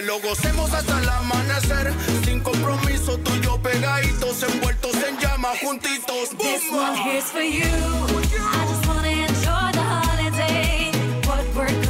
Que 0.00 0.06
lo 0.06 0.20
gocemos 0.20 0.72
hasta 0.72 0.98
el 0.98 1.08
amanecer. 1.08 1.92
Sin 2.24 2.40
compromiso, 2.40 3.18
tú 3.18 3.32
y 3.34 3.40
yo 3.40 3.60
pegaditos, 3.60 4.42
envueltos 4.42 4.94
en 4.94 5.18
llamas, 5.18 5.58
juntitos. 5.60 6.30
This 6.38 6.62
one 6.72 6.96
here's 6.96 7.24
for 7.24 7.42
you. 7.42 7.64
I 7.64 8.66
just 8.68 8.86
wanna 8.86 9.08
enjoy 9.08 9.72
the 9.72 9.82
holiday. 9.82 10.90
What 11.26 11.44
we're 11.54 11.89